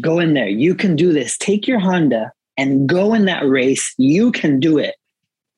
go 0.00 0.18
in 0.18 0.34
there. 0.34 0.48
You 0.48 0.74
can 0.74 0.96
do 0.96 1.12
this. 1.12 1.36
Take 1.38 1.66
your 1.66 1.78
Honda 1.78 2.32
and 2.56 2.88
go 2.88 3.14
in 3.14 3.26
that 3.26 3.46
race. 3.46 3.94
You 3.98 4.32
can 4.32 4.60
do 4.60 4.78
it. 4.78 4.96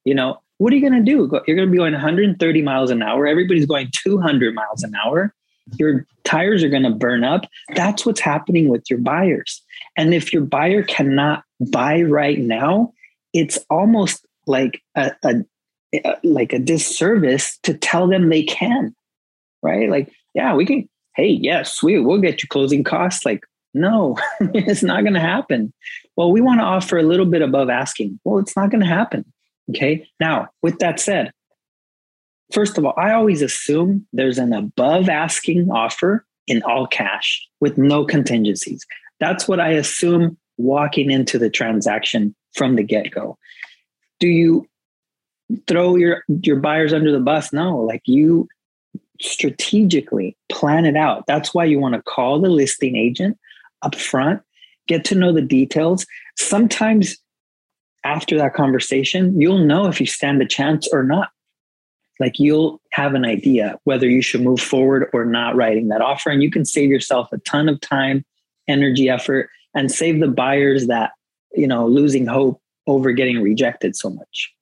You 0.04 0.14
know, 0.14 0.40
what 0.58 0.72
are 0.72 0.76
you 0.76 0.88
going 0.88 1.04
to 1.04 1.10
do? 1.10 1.28
You're 1.46 1.56
going 1.56 1.68
to 1.68 1.72
be 1.72 1.78
going 1.78 1.92
130 1.92 2.62
miles 2.62 2.90
an 2.90 3.02
hour. 3.02 3.26
Everybody's 3.26 3.66
going 3.66 3.90
200 3.92 4.54
miles 4.54 4.82
an 4.82 4.92
hour. 5.04 5.34
Your 5.78 6.06
tires 6.24 6.64
are 6.64 6.68
going 6.68 6.82
to 6.82 6.90
burn 6.90 7.24
up. 7.24 7.46
That's 7.74 8.04
what's 8.04 8.20
happening 8.20 8.68
with 8.68 8.84
your 8.88 8.98
buyers. 8.98 9.62
And 9.96 10.14
if 10.14 10.32
your 10.32 10.42
buyer 10.42 10.82
cannot 10.82 11.44
buy 11.60 12.02
right 12.02 12.38
now, 12.38 12.92
it's 13.32 13.58
almost 13.70 14.26
like 14.46 14.82
a, 14.94 15.12
a, 15.24 16.16
like 16.22 16.52
a 16.52 16.58
disservice 16.58 17.58
to 17.62 17.74
tell 17.74 18.08
them 18.08 18.28
they 18.28 18.42
can, 18.42 18.94
right? 19.62 19.88
Like, 19.88 20.12
yeah, 20.34 20.54
we 20.54 20.66
can. 20.66 20.88
Hey, 21.16 21.30
yeah, 21.30 21.64
sweet, 21.64 21.98
we'll 21.98 22.20
get 22.20 22.42
you 22.42 22.48
closing 22.48 22.84
costs. 22.84 23.24
Like, 23.24 23.44
no, 23.74 24.16
it's 24.40 24.82
not 24.82 25.02
going 25.02 25.14
to 25.14 25.20
happen. 25.20 25.72
Well, 26.16 26.30
we 26.30 26.40
want 26.40 26.60
to 26.60 26.64
offer 26.64 26.96
a 26.98 27.02
little 27.02 27.26
bit 27.26 27.42
above 27.42 27.68
asking. 27.70 28.20
Well, 28.24 28.38
it's 28.38 28.56
not 28.56 28.70
going 28.70 28.82
to 28.82 28.86
happen. 28.86 29.24
Okay. 29.70 30.06
Now, 30.20 30.48
with 30.62 30.78
that 30.78 31.00
said, 31.00 31.32
first 32.52 32.78
of 32.78 32.84
all, 32.84 32.94
I 32.96 33.12
always 33.12 33.42
assume 33.42 34.06
there's 34.12 34.38
an 34.38 34.52
above 34.52 35.08
asking 35.08 35.70
offer 35.70 36.24
in 36.46 36.62
all 36.62 36.86
cash 36.86 37.46
with 37.60 37.76
no 37.76 38.04
contingencies. 38.04 38.86
That's 39.20 39.46
what 39.46 39.60
I 39.60 39.70
assume 39.70 40.38
walking 40.58 41.10
into 41.10 41.38
the 41.38 41.50
transaction 41.50 42.34
from 42.54 42.76
the 42.76 42.82
get 42.82 43.10
go. 43.10 43.38
Do 44.20 44.28
you 44.28 44.68
throw 45.66 45.96
your 45.96 46.24
your 46.42 46.56
buyers 46.56 46.92
under 46.92 47.10
the 47.12 47.20
bus? 47.20 47.52
No, 47.52 47.78
like 47.78 48.02
you 48.04 48.48
strategically 49.20 50.36
plan 50.50 50.84
it 50.84 50.96
out. 50.96 51.24
That's 51.26 51.54
why 51.54 51.64
you 51.64 51.78
want 51.78 51.94
to 51.94 52.02
call 52.02 52.40
the 52.40 52.50
listing 52.50 52.96
agent 52.96 53.38
up 53.82 53.94
front, 53.94 54.42
get 54.86 55.04
to 55.06 55.14
know 55.14 55.32
the 55.32 55.42
details. 55.42 56.06
Sometimes 56.36 57.16
after 58.04 58.36
that 58.38 58.54
conversation, 58.54 59.40
you'll 59.40 59.64
know 59.64 59.86
if 59.86 60.00
you 60.00 60.06
stand 60.06 60.40
a 60.40 60.46
chance 60.46 60.88
or 60.92 61.02
not. 61.02 61.30
Like 62.20 62.38
you'll 62.38 62.80
have 62.92 63.14
an 63.14 63.24
idea 63.24 63.78
whether 63.84 64.08
you 64.08 64.22
should 64.22 64.40
move 64.40 64.60
forward 64.60 65.08
or 65.12 65.24
not 65.24 65.54
writing 65.54 65.88
that 65.88 66.00
offer. 66.00 66.30
And 66.30 66.42
you 66.42 66.50
can 66.50 66.64
save 66.64 66.90
yourself 66.90 67.28
a 67.32 67.38
ton 67.38 67.68
of 67.68 67.80
time 67.80 68.24
energy, 68.66 69.08
effort, 69.08 69.50
and 69.78 69.92
save 69.92 70.20
the 70.20 70.28
buyers 70.28 70.88
that, 70.88 71.12
you 71.52 71.66
know, 71.66 71.86
losing 71.86 72.26
hope 72.26 72.60
over 72.86 73.12
getting 73.12 73.40
rejected 73.40 73.94
so 73.94 74.10
much. 74.10 74.52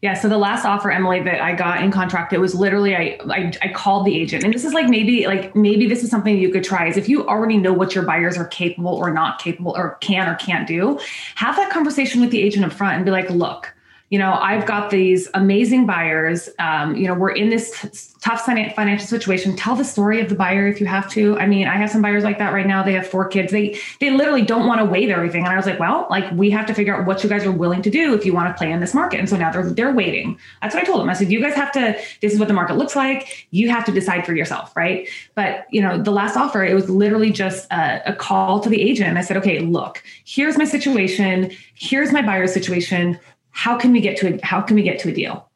Yeah. 0.00 0.14
So 0.14 0.28
the 0.28 0.38
last 0.38 0.64
offer, 0.64 0.92
Emily, 0.92 1.20
that 1.24 1.40
I 1.40 1.54
got 1.54 1.82
in 1.82 1.90
contract, 1.90 2.32
it 2.32 2.38
was 2.38 2.54
literally 2.54 2.94
I, 2.94 3.18
I, 3.28 3.52
I 3.62 3.72
called 3.72 4.06
the 4.06 4.16
agent, 4.16 4.44
and 4.44 4.54
this 4.54 4.64
is 4.64 4.72
like 4.72 4.88
maybe 4.88 5.26
like 5.26 5.56
maybe 5.56 5.88
this 5.88 6.04
is 6.04 6.10
something 6.10 6.38
you 6.38 6.50
could 6.50 6.62
try. 6.62 6.86
Is 6.86 6.96
if 6.96 7.08
you 7.08 7.26
already 7.26 7.56
know 7.56 7.72
what 7.72 7.96
your 7.96 8.04
buyers 8.04 8.38
are 8.38 8.46
capable 8.46 8.94
or 8.94 9.10
not 9.10 9.40
capable 9.40 9.74
or 9.76 9.96
can 9.96 10.28
or 10.28 10.36
can't 10.36 10.68
do, 10.68 11.00
have 11.34 11.56
that 11.56 11.72
conversation 11.72 12.20
with 12.20 12.30
the 12.30 12.40
agent 12.40 12.64
up 12.64 12.72
front 12.72 12.94
and 12.94 13.04
be 13.04 13.10
like, 13.10 13.28
look, 13.28 13.74
you 14.10 14.18
know, 14.18 14.32
I've 14.32 14.64
got 14.64 14.90
these 14.90 15.28
amazing 15.34 15.84
buyers. 15.84 16.48
Um, 16.58 16.96
you 16.96 17.06
know, 17.06 17.14
we're 17.14 17.32
in 17.32 17.50
this 17.50 18.14
tough 18.20 18.42
financial 18.42 19.06
situation. 19.06 19.54
Tell 19.54 19.76
the 19.76 19.84
story 19.84 20.20
of 20.20 20.30
the 20.30 20.34
buyer 20.34 20.66
if 20.66 20.80
you 20.80 20.86
have 20.86 21.10
to. 21.10 21.38
I 21.38 21.46
mean, 21.46 21.68
I 21.68 21.76
have 21.76 21.90
some 21.90 22.00
buyers 22.00 22.24
like 22.24 22.38
that 22.38 22.54
right 22.54 22.66
now. 22.66 22.82
They 22.82 22.94
have 22.94 23.06
four 23.06 23.28
kids. 23.28 23.52
They 23.52 23.78
they 24.00 24.10
literally 24.10 24.42
don't 24.42 24.66
want 24.66 24.80
to 24.80 24.86
waive 24.86 25.10
everything. 25.10 25.44
And 25.44 25.52
I 25.52 25.56
was 25.56 25.66
like, 25.66 25.78
well, 25.78 26.06
like 26.08 26.30
we 26.32 26.50
have 26.50 26.64
to 26.66 26.74
figure 26.74 26.96
out 26.96 27.06
what 27.06 27.22
you 27.22 27.28
guys 27.28 27.44
are 27.44 27.52
willing 27.52 27.82
to 27.82 27.90
do 27.90 28.14
if 28.14 28.24
you 28.24 28.32
want 28.32 28.48
to 28.48 28.58
play 28.58 28.72
in 28.72 28.80
this 28.80 28.94
market. 28.94 29.20
And 29.20 29.28
so 29.28 29.36
now 29.36 29.52
they're 29.52 29.70
they're 29.70 29.92
waiting. 29.92 30.38
That's 30.62 30.74
what 30.74 30.84
I 30.84 30.86
told 30.86 31.00
them. 31.00 31.10
I 31.10 31.12
said, 31.12 31.30
you 31.30 31.40
guys 31.42 31.54
have 31.54 31.72
to. 31.72 31.98
This 32.22 32.32
is 32.32 32.38
what 32.38 32.48
the 32.48 32.54
market 32.54 32.76
looks 32.76 32.96
like. 32.96 33.46
You 33.50 33.68
have 33.68 33.84
to 33.84 33.92
decide 33.92 34.24
for 34.24 34.34
yourself, 34.34 34.74
right? 34.74 35.06
But 35.34 35.66
you 35.70 35.82
know, 35.82 36.02
the 36.02 36.12
last 36.12 36.34
offer, 36.34 36.64
it 36.64 36.74
was 36.74 36.88
literally 36.88 37.30
just 37.30 37.70
a, 37.70 38.00
a 38.06 38.14
call 38.14 38.60
to 38.60 38.70
the 38.70 38.80
agent. 38.80 39.10
And 39.10 39.18
I 39.18 39.22
said, 39.22 39.36
okay, 39.36 39.60
look, 39.60 40.02
here's 40.24 40.56
my 40.56 40.64
situation. 40.64 41.50
Here's 41.74 42.10
my 42.10 42.22
buyer's 42.22 42.54
situation 42.54 43.20
how 43.58 43.76
can 43.76 43.90
we 43.90 44.00
get 44.00 44.16
to 44.16 44.32
a, 44.32 44.46
how 44.46 44.60
can 44.60 44.76
we 44.76 44.84
get 44.84 45.00
to 45.00 45.08
a 45.08 45.12
deal 45.12 45.47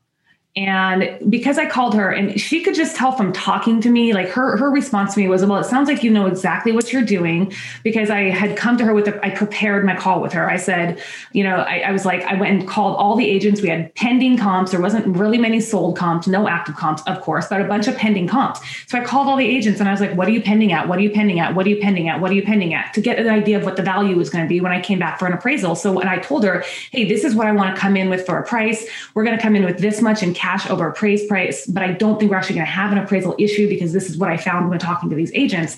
and 0.54 1.18
because 1.30 1.56
I 1.56 1.64
called 1.64 1.94
her 1.94 2.10
and 2.10 2.38
she 2.38 2.62
could 2.62 2.74
just 2.74 2.94
tell 2.94 3.12
from 3.12 3.32
talking 3.32 3.80
to 3.80 3.88
me, 3.88 4.12
like 4.12 4.28
her 4.28 4.58
her 4.58 4.70
response 4.70 5.14
to 5.14 5.20
me 5.20 5.26
was, 5.26 5.42
Well, 5.46 5.58
it 5.58 5.64
sounds 5.64 5.88
like 5.88 6.02
you 6.02 6.10
know 6.10 6.26
exactly 6.26 6.72
what 6.72 6.92
you're 6.92 7.00
doing. 7.00 7.54
Because 7.82 8.10
I 8.10 8.24
had 8.24 8.54
come 8.54 8.76
to 8.76 8.84
her 8.84 8.92
with 8.92 9.08
a, 9.08 9.24
I 9.24 9.30
prepared 9.30 9.86
my 9.86 9.96
call 9.96 10.20
with 10.20 10.34
her. 10.34 10.50
I 10.50 10.58
said, 10.58 11.02
you 11.32 11.42
know, 11.42 11.56
I, 11.56 11.78
I, 11.78 11.92
was 11.92 12.04
like, 12.04 12.22
I 12.24 12.34
went 12.34 12.52
and 12.52 12.68
called 12.68 12.96
all 12.98 13.16
the 13.16 13.26
agents. 13.26 13.62
We 13.62 13.70
had 13.70 13.94
pending 13.94 14.36
comps. 14.36 14.72
There 14.72 14.80
wasn't 14.80 15.16
really 15.16 15.38
many 15.38 15.58
sold 15.58 15.96
comps, 15.96 16.26
no 16.26 16.46
active 16.46 16.76
comps, 16.76 17.02
of 17.06 17.22
course, 17.22 17.46
but 17.48 17.62
a 17.62 17.64
bunch 17.64 17.88
of 17.88 17.96
pending 17.96 18.28
comps. 18.28 18.60
So 18.88 18.98
I 18.98 19.04
called 19.04 19.28
all 19.28 19.38
the 19.38 19.46
agents 19.46 19.80
and 19.80 19.88
I 19.88 19.92
was 19.92 20.02
like, 20.02 20.14
what 20.14 20.28
are 20.28 20.32
you 20.32 20.42
pending 20.42 20.72
at? 20.72 20.86
What 20.86 20.98
are 20.98 21.02
you 21.02 21.10
pending 21.10 21.40
at? 21.40 21.54
What 21.54 21.64
are 21.64 21.70
you 21.70 21.80
pending 21.80 22.10
at? 22.10 22.20
What 22.20 22.30
are 22.30 22.34
you 22.34 22.42
pending 22.42 22.74
at? 22.74 22.92
To 22.92 23.00
get 23.00 23.18
an 23.18 23.28
idea 23.28 23.56
of 23.56 23.64
what 23.64 23.76
the 23.76 23.82
value 23.82 24.16
was 24.16 24.28
going 24.28 24.44
to 24.44 24.48
be 24.48 24.60
when 24.60 24.72
I 24.72 24.82
came 24.82 24.98
back 24.98 25.18
for 25.18 25.24
an 25.24 25.32
appraisal. 25.32 25.74
So 25.76 25.92
when 25.92 26.08
I 26.08 26.18
told 26.18 26.44
her, 26.44 26.62
hey, 26.90 27.08
this 27.08 27.24
is 27.24 27.34
what 27.34 27.46
I 27.46 27.52
want 27.52 27.74
to 27.74 27.80
come 27.80 27.96
in 27.96 28.10
with 28.10 28.26
for 28.26 28.36
a 28.36 28.46
price. 28.46 28.86
We're 29.14 29.24
going 29.24 29.36
to 29.36 29.42
come 29.42 29.56
in 29.56 29.64
with 29.64 29.78
this 29.78 30.02
much 30.02 30.22
in 30.22 30.34
cash 30.42 30.68
over 30.68 30.88
appraised 30.88 31.28
price, 31.28 31.68
but 31.68 31.84
I 31.84 31.92
don't 31.92 32.18
think 32.18 32.32
we're 32.32 32.36
actually 32.36 32.56
going 32.56 32.66
to 32.66 32.72
have 32.72 32.90
an 32.90 32.98
appraisal 32.98 33.36
issue 33.38 33.68
because 33.68 33.92
this 33.92 34.10
is 34.10 34.18
what 34.18 34.28
I 34.28 34.36
found 34.36 34.70
when 34.70 34.80
talking 34.80 35.08
to 35.08 35.14
these 35.14 35.30
agents. 35.34 35.76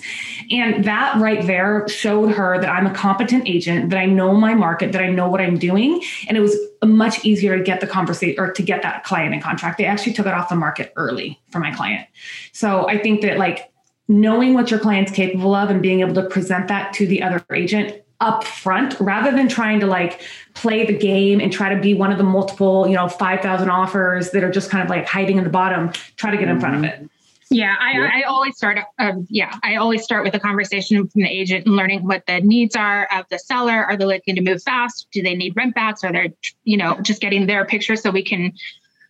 And 0.49 0.83
that 0.85 1.21
right 1.21 1.45
there 1.45 1.87
showed 1.87 2.31
her 2.31 2.59
that 2.59 2.67
I'm 2.67 2.87
a 2.87 2.93
competent 2.93 3.47
agent, 3.47 3.91
that 3.91 3.99
I 3.99 4.07
know 4.07 4.33
my 4.33 4.55
market, 4.55 4.91
that 4.93 5.03
I 5.03 5.09
know 5.11 5.29
what 5.29 5.39
I'm 5.39 5.59
doing. 5.59 6.01
And 6.27 6.35
it 6.35 6.41
was 6.41 6.57
much 6.83 7.23
easier 7.23 7.55
to 7.55 7.63
get 7.63 7.79
the 7.79 7.85
conversation 7.85 8.39
or 8.39 8.51
to 8.53 8.63
get 8.63 8.81
that 8.81 9.03
client 9.03 9.35
in 9.35 9.41
contract. 9.41 9.77
They 9.77 9.85
actually 9.85 10.13
took 10.13 10.25
it 10.25 10.33
off 10.33 10.49
the 10.49 10.55
market 10.55 10.91
early 10.95 11.39
for 11.51 11.59
my 11.59 11.71
client. 11.71 12.07
So 12.51 12.89
I 12.89 12.97
think 12.97 13.21
that 13.21 13.37
like 13.37 13.71
knowing 14.07 14.55
what 14.55 14.71
your 14.71 14.79
client's 14.79 15.11
capable 15.11 15.53
of 15.53 15.69
and 15.69 15.79
being 15.79 15.99
able 15.99 16.15
to 16.15 16.23
present 16.23 16.69
that 16.69 16.91
to 16.93 17.05
the 17.05 17.21
other 17.21 17.45
agent 17.53 18.01
up 18.21 18.43
front 18.43 18.95
rather 18.99 19.31
than 19.31 19.47
trying 19.47 19.79
to 19.79 19.85
like 19.85 20.21
play 20.53 20.85
the 20.85 20.97
game 20.97 21.39
and 21.39 21.51
try 21.51 21.73
to 21.73 21.79
be 21.79 21.93
one 21.93 22.11
of 22.11 22.17
the 22.17 22.23
multiple, 22.23 22.87
you 22.87 22.95
know, 22.95 23.07
5,000 23.07 23.69
offers 23.69 24.31
that 24.31 24.43
are 24.43 24.51
just 24.51 24.69
kind 24.69 24.83
of 24.83 24.89
like 24.89 25.05
hiding 25.05 25.37
in 25.37 25.43
the 25.43 25.49
bottom, 25.49 25.91
try 26.15 26.31
to 26.31 26.37
get 26.37 26.47
in 26.47 26.59
front 26.59 26.75
of 26.77 26.83
it. 26.83 27.09
Yeah, 27.51 27.75
I, 27.79 28.21
I 28.21 28.21
always 28.23 28.57
start. 28.57 28.79
Um, 28.97 29.27
yeah, 29.29 29.53
I 29.63 29.75
always 29.75 30.03
start 30.03 30.23
with 30.23 30.33
a 30.33 30.39
conversation 30.39 31.07
from 31.07 31.21
the 31.21 31.29
agent 31.29 31.67
and 31.67 31.75
learning 31.75 32.05
what 32.05 32.25
the 32.25 32.41
needs 32.41 32.75
are 32.75 33.07
of 33.11 33.25
the 33.29 33.37
seller. 33.37 33.85
Are 33.85 33.95
they 33.95 34.05
looking 34.05 34.35
to 34.35 34.41
move 34.41 34.63
fast? 34.63 35.07
Do 35.11 35.21
they 35.21 35.35
need 35.35 35.55
rent 35.55 35.75
backs? 35.75 36.03
Are 36.03 36.11
they, 36.11 36.33
you 36.63 36.75
know, 36.75 36.99
just 37.01 37.21
getting 37.21 37.45
their 37.45 37.63
picture 37.63 37.95
so 37.95 38.09
we 38.09 38.23
can 38.23 38.51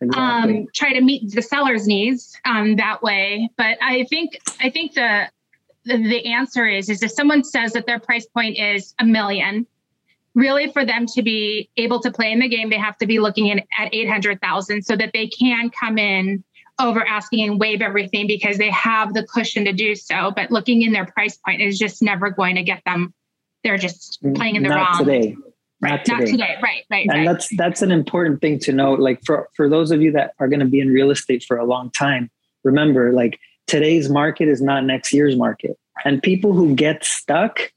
exactly. 0.02 0.58
um, 0.58 0.66
try 0.74 0.92
to 0.92 1.00
meet 1.00 1.34
the 1.34 1.40
seller's 1.40 1.86
needs 1.86 2.38
um, 2.44 2.76
that 2.76 3.02
way. 3.02 3.50
But 3.56 3.78
I 3.80 4.04
think 4.04 4.38
I 4.60 4.68
think 4.68 4.94
the 4.94 5.30
the 5.86 6.26
answer 6.26 6.66
is 6.66 6.88
is 6.88 7.02
if 7.02 7.12
someone 7.12 7.44
says 7.44 7.72
that 7.72 7.86
their 7.86 8.00
price 8.00 8.26
point 8.26 8.58
is 8.58 8.94
a 8.98 9.04
million 9.04 9.66
really 10.34 10.70
for 10.70 10.84
them 10.84 11.06
to 11.06 11.22
be 11.22 11.68
able 11.78 11.98
to 12.00 12.12
play 12.12 12.30
in 12.30 12.38
the 12.38 12.48
game, 12.48 12.68
they 12.68 12.78
have 12.78 12.98
to 12.98 13.06
be 13.06 13.18
looking 13.18 13.46
in 13.46 13.60
at 13.78 13.92
800,000 13.92 14.82
so 14.82 14.94
that 14.94 15.12
they 15.14 15.26
can 15.28 15.70
come 15.70 15.98
in 15.98 16.44
over 16.78 17.02
asking 17.02 17.48
and 17.48 17.58
waive 17.58 17.80
everything 17.80 18.26
because 18.26 18.58
they 18.58 18.70
have 18.70 19.14
the 19.14 19.26
cushion 19.26 19.64
to 19.64 19.72
do 19.72 19.94
so. 19.94 20.30
But 20.36 20.50
looking 20.50 20.82
in 20.82 20.92
their 20.92 21.06
price 21.06 21.38
point 21.38 21.62
is 21.62 21.78
just 21.78 22.02
never 22.02 22.30
going 22.30 22.56
to 22.56 22.62
get 22.62 22.82
them. 22.84 23.14
They're 23.64 23.78
just 23.78 24.20
playing 24.34 24.56
in 24.56 24.62
the 24.62 24.68
Not 24.68 24.90
wrong. 24.90 25.04
today. 25.06 25.36
Right. 25.80 25.90
Not 25.90 26.04
today. 26.04 26.18
Not 26.18 26.26
today. 26.26 26.54
Right. 26.62 26.84
Right. 26.90 27.06
and 27.08 27.26
right. 27.26 27.26
that's 27.26 27.48
that's 27.56 27.82
an 27.82 27.90
important 27.90 28.42
thing 28.42 28.58
to 28.60 28.72
know 28.72 28.92
like 28.92 29.20
for 29.24 29.48
for 29.56 29.68
those 29.68 29.90
of 29.90 30.02
you 30.02 30.12
that 30.12 30.32
are 30.38 30.48
going 30.48 30.60
to 30.60 30.66
be 30.66 30.80
in 30.80 30.88
real 30.88 31.10
estate 31.10 31.42
for 31.42 31.56
a 31.56 31.64
long 31.64 31.90
time 31.90 32.30
remember 32.64 33.12
like 33.12 33.38
today's 33.66 34.08
market 34.08 34.48
is 34.48 34.62
not 34.62 34.84
next 34.84 35.12
year's 35.12 35.36
market. 35.36 35.78
And 36.04 36.22
people 36.22 36.52
who 36.52 36.74
get 36.74 37.04
stuck 37.04 37.72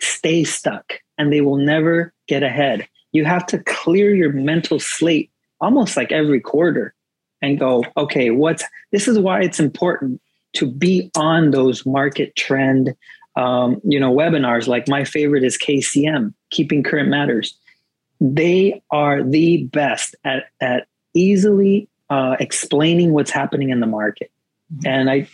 stay 0.00 0.44
stuck 0.44 0.94
and 1.18 1.32
they 1.32 1.40
will 1.40 1.56
never 1.56 2.12
get 2.26 2.42
ahead. 2.42 2.86
You 3.12 3.24
have 3.24 3.46
to 3.46 3.58
clear 3.58 4.14
your 4.14 4.32
mental 4.32 4.80
slate 4.80 5.30
almost 5.60 5.96
like 5.96 6.12
every 6.12 6.40
quarter 6.40 6.94
and 7.40 7.58
go 7.58 7.84
okay 7.96 8.30
what's 8.30 8.64
this 8.90 9.06
is 9.06 9.18
why 9.18 9.40
it's 9.40 9.60
important 9.60 10.20
to 10.54 10.66
be 10.66 11.10
on 11.16 11.50
those 11.50 11.86
market 11.86 12.34
trend 12.36 12.94
um, 13.36 13.80
you 13.84 13.98
know 13.98 14.14
webinars. 14.14 14.66
Like 14.66 14.88
my 14.88 15.04
favorite 15.04 15.44
is 15.44 15.56
kcm 15.56 16.34
keeping 16.50 16.82
current 16.82 17.08
matters. 17.08 17.56
They 18.20 18.82
are 18.90 19.22
the 19.22 19.64
best 19.64 20.16
at 20.24 20.46
at 20.60 20.86
easily 21.14 21.88
uh, 22.10 22.36
explaining 22.40 23.12
what's 23.12 23.30
happening 23.30 23.70
in 23.70 23.80
the 23.80 23.86
market 23.86 24.30
and 24.84 25.10
i 25.10 25.26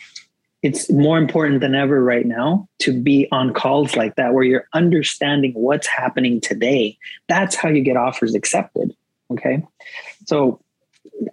it's 0.62 0.90
more 0.90 1.16
important 1.16 1.60
than 1.60 1.74
ever 1.74 2.04
right 2.04 2.26
now 2.26 2.68
to 2.80 2.92
be 2.92 3.26
on 3.32 3.54
calls 3.54 3.96
like 3.96 4.16
that 4.16 4.34
where 4.34 4.44
you're 4.44 4.66
understanding 4.74 5.52
what's 5.54 5.86
happening 5.86 6.38
today. 6.38 6.98
That's 7.28 7.54
how 7.54 7.70
you 7.70 7.80
get 7.80 7.96
offers 7.96 8.34
accepted 8.34 8.94
okay? 9.30 9.62
So 10.26 10.60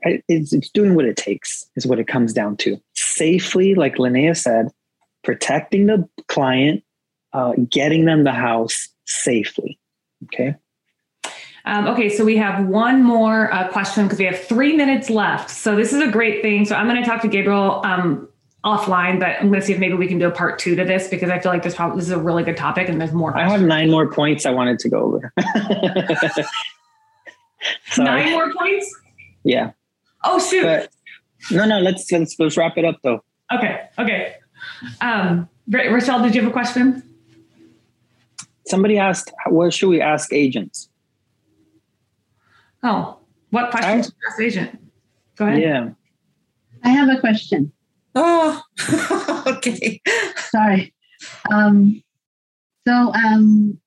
it's, 0.02 0.54
it's 0.54 0.70
doing 0.70 0.96
what 0.96 1.06
it 1.06 1.18
takes 1.18 1.66
is 1.76 1.86
what 1.86 2.00
it 2.00 2.08
comes 2.08 2.34
down 2.34 2.58
to. 2.58 2.82
Safely 2.96 3.76
like 3.76 3.96
linnea 3.96 4.36
said 4.36 4.70
protecting 5.24 5.88
the 5.88 6.08
client 6.28 6.84
uh, 7.34 7.54
getting 7.70 8.06
them 8.06 8.24
the 8.24 8.32
house 8.32 8.88
safely 9.06 9.78
okay 10.26 10.56
Um, 11.68 11.88
okay, 11.88 12.08
so 12.08 12.24
we 12.24 12.38
have 12.38 12.66
one 12.66 13.04
more 13.04 13.54
uh, 13.54 13.68
question 13.68 14.06
because 14.06 14.20
we 14.20 14.26
have 14.26 14.40
three 14.40 14.76
minutes 14.78 15.10
left. 15.10 15.50
So 15.50 15.76
this 15.76 15.92
is 15.92 16.02
a 16.02 16.08
great 16.10 16.42
thing. 16.42 16.64
So 16.64 16.76
I'm 16.76 16.88
going 16.88 17.04
to 17.04 17.08
talk 17.08 17.22
to 17.24 17.28
Gabriel 17.28 17.82
um, 17.86 18.30
offline, 18.64 19.20
but 19.20 19.36
I'm 19.42 19.50
going 19.50 19.60
to 19.60 19.66
see 19.66 19.74
if 19.74 19.80
maybe 19.80 19.96
we 19.96 20.08
can 20.08 20.18
do 20.18 20.28
a 20.28 20.32
part 20.32 20.60
two 20.60 20.78
to 20.78 20.86
this 20.86 21.10
because 21.10 21.30
I 21.30 21.40
feel 21.40 21.52
like 21.52 21.64
this 21.64 21.76
probably 21.76 21.98
this 21.98 22.06
is 22.06 22.12
a 22.12 22.20
really 22.20 22.44
good 22.44 22.56
topic 22.56 22.88
and 22.88 23.02
there's 23.02 23.12
more. 23.12 23.38
I 23.38 23.50
have 23.50 23.62
nine 23.62 23.92
more 23.92 24.10
points 24.10 24.46
I 24.46 24.52
wanted 24.52 24.80
to 24.80 24.90
go 24.90 25.00
over. 25.00 25.34
Nine 27.98 28.32
more 28.32 28.54
points. 28.54 28.96
Yeah. 29.44 29.72
Oh 30.24 30.40
shoot. 30.40 30.64
But 30.64 30.90
no, 31.52 31.66
no, 31.66 31.80
let's 31.80 32.10
let's 32.12 32.36
let's 32.40 32.56
wrap 32.56 32.78
it 32.78 32.86
up 32.86 32.98
though. 33.04 33.24
okay. 33.54 33.90
Okay. 33.98 34.36
Um, 35.02 35.50
Rochelle, 35.68 36.22
did 36.24 36.34
you 36.34 36.42
have 36.42 36.50
a 36.50 36.54
question? 36.54 37.04
Somebody 38.68 38.98
asked, 38.98 39.34
what 39.48 39.74
should 39.74 39.90
we 39.90 40.02
ask 40.02 40.32
agents? 40.32 40.90
Oh, 42.84 43.20
what 43.50 43.72
question 43.72 44.00
I- 44.00 44.02
should 44.02 44.14
we 44.14 44.28
ask 44.30 44.42
agent? 44.42 44.80
Go 45.36 45.46
ahead. 45.46 45.62
Yeah. 45.62 45.90
I 46.84 46.90
have 46.90 47.10
a 47.10 47.20
question. 47.20 47.72
Oh, 48.16 48.62
okay. 49.48 50.02
Sorry. 50.50 50.94
Um, 51.52 52.02
so, 52.88 53.14
um, 53.14 53.80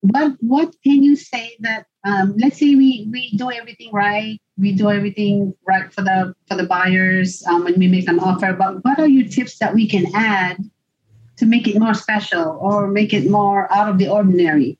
what 0.00 0.32
what 0.40 0.74
can 0.82 1.02
you 1.02 1.16
say 1.16 1.56
that 1.60 1.86
um, 2.04 2.34
let's 2.38 2.58
say 2.58 2.74
we 2.74 3.08
we 3.10 3.36
do 3.36 3.50
everything 3.50 3.90
right, 3.92 4.40
we 4.58 4.72
do 4.72 4.90
everything 4.90 5.54
right 5.66 5.92
for 5.92 6.02
the 6.02 6.34
for 6.48 6.56
the 6.56 6.64
buyers 6.64 7.44
um, 7.46 7.64
when 7.64 7.78
we 7.78 7.88
make 7.88 8.08
an 8.08 8.18
offer. 8.18 8.52
But 8.52 8.84
what 8.84 8.98
are 8.98 9.08
your 9.08 9.28
tips 9.28 9.58
that 9.58 9.74
we 9.74 9.88
can 9.88 10.06
add 10.14 10.58
to 11.36 11.46
make 11.46 11.66
it 11.68 11.78
more 11.78 11.94
special 11.94 12.58
or 12.60 12.88
make 12.88 13.12
it 13.12 13.28
more 13.30 13.72
out 13.72 13.88
of 13.88 13.98
the 13.98 14.08
ordinary? 14.08 14.78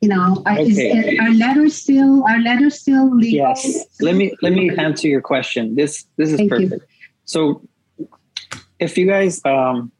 You 0.00 0.08
know, 0.08 0.42
are, 0.46 0.58
is, 0.58 0.78
Okay. 0.78 1.18
our 1.18 1.30
letters 1.32 1.74
still 1.76 2.24
our 2.24 2.38
letters 2.40 2.80
still 2.80 3.14
legal? 3.14 3.48
Yes. 3.48 3.84
Let 4.00 4.14
me 4.14 4.34
let 4.40 4.52
me 4.54 4.70
answer 4.76 5.08
your 5.08 5.20
question. 5.20 5.74
This 5.74 6.06
this 6.16 6.30
is 6.30 6.36
Thank 6.38 6.52
you. 6.52 6.68
perfect. 6.70 6.90
So 7.24 7.62
if 8.78 8.96
you 8.96 9.06
guys 9.06 9.42
um 9.44 9.92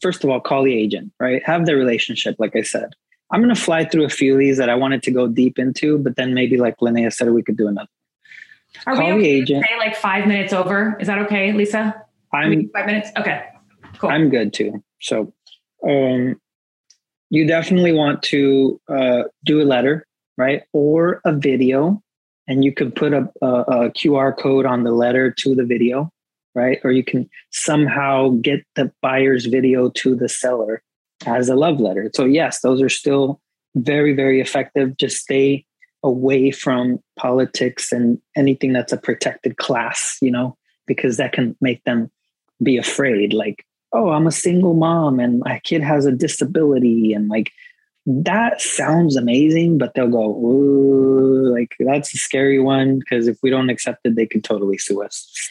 first 0.00 0.24
of 0.24 0.30
all 0.30 0.40
call 0.40 0.62
the 0.64 0.74
agent, 0.74 1.12
right? 1.20 1.42
Have 1.44 1.66
the 1.66 1.76
relationship, 1.76 2.36
like 2.38 2.56
I 2.56 2.62
said. 2.62 2.90
I'm 3.30 3.40
gonna 3.40 3.54
fly 3.54 3.84
through 3.84 4.04
a 4.04 4.10
few 4.10 4.34
of 4.34 4.38
these 4.38 4.58
that 4.58 4.68
I 4.68 4.74
wanted 4.74 5.02
to 5.04 5.10
go 5.10 5.26
deep 5.26 5.58
into, 5.58 5.98
but 5.98 6.16
then 6.16 6.34
maybe 6.34 6.56
like 6.58 6.76
Linnea 6.78 7.12
said 7.12 7.30
we 7.30 7.42
could 7.42 7.56
do 7.56 7.66
another. 7.68 7.88
Are 8.86 8.94
Call 8.96 9.04
we 9.06 9.10
the 9.12 9.16
okay 9.18 9.32
to 9.36 9.42
agent. 9.42 9.66
say 9.68 9.78
like 9.78 9.96
five 9.96 10.26
minutes 10.26 10.52
over? 10.52 10.96
Is 11.00 11.06
that 11.06 11.18
okay, 11.20 11.52
Lisa? 11.52 11.94
I'm 12.32 12.68
five 12.70 12.86
minutes. 12.86 13.10
Okay. 13.18 13.42
Cool. 13.98 14.10
I'm 14.10 14.28
good 14.30 14.52
too. 14.52 14.82
So, 15.00 15.32
um, 15.86 16.40
you 17.32 17.46
definitely 17.46 17.92
want 17.92 18.22
to 18.22 18.78
uh, 18.88 19.22
do 19.42 19.62
a 19.62 19.64
letter, 19.64 20.06
right, 20.36 20.64
or 20.74 21.22
a 21.24 21.32
video, 21.32 22.02
and 22.46 22.62
you 22.62 22.74
can 22.74 22.92
put 22.92 23.14
a, 23.14 23.26
a, 23.40 23.46
a 23.46 23.90
QR 23.92 24.36
code 24.38 24.66
on 24.66 24.84
the 24.84 24.92
letter 24.92 25.34
to 25.38 25.54
the 25.54 25.64
video, 25.64 26.12
right, 26.54 26.78
or 26.84 26.92
you 26.92 27.02
can 27.02 27.30
somehow 27.50 28.28
get 28.42 28.62
the 28.76 28.92
buyer's 29.00 29.46
video 29.46 29.88
to 29.88 30.14
the 30.14 30.28
seller 30.28 30.82
as 31.24 31.48
a 31.48 31.56
love 31.56 31.80
letter. 31.80 32.10
So 32.14 32.26
yes, 32.26 32.60
those 32.60 32.82
are 32.82 32.90
still 32.90 33.40
very 33.76 34.12
very 34.12 34.38
effective. 34.38 34.98
Just 34.98 35.16
stay 35.16 35.64
away 36.02 36.50
from 36.50 36.98
politics 37.16 37.92
and 37.92 38.20
anything 38.36 38.74
that's 38.74 38.92
a 38.92 38.98
protected 38.98 39.56
class, 39.56 40.18
you 40.20 40.30
know, 40.30 40.58
because 40.86 41.16
that 41.16 41.32
can 41.32 41.56
make 41.62 41.82
them 41.84 42.10
be 42.62 42.76
afraid. 42.76 43.32
Like 43.32 43.64
oh, 43.92 44.10
I'm 44.10 44.26
a 44.26 44.32
single 44.32 44.74
mom 44.74 45.20
and 45.20 45.40
my 45.40 45.60
kid 45.64 45.82
has 45.82 46.06
a 46.06 46.12
disability. 46.12 47.12
And 47.12 47.28
like, 47.28 47.52
that 48.06 48.60
sounds 48.60 49.16
amazing, 49.16 49.78
but 49.78 49.94
they'll 49.94 50.08
go, 50.08 50.30
Ooh, 50.30 51.52
like, 51.52 51.74
that's 51.78 52.14
a 52.14 52.18
scary 52.18 52.58
one 52.58 52.98
because 52.98 53.28
if 53.28 53.38
we 53.42 53.50
don't 53.50 53.70
accept 53.70 54.00
it, 54.04 54.16
they 54.16 54.26
could 54.26 54.42
totally 54.42 54.78
sue 54.78 55.02
us. 55.02 55.50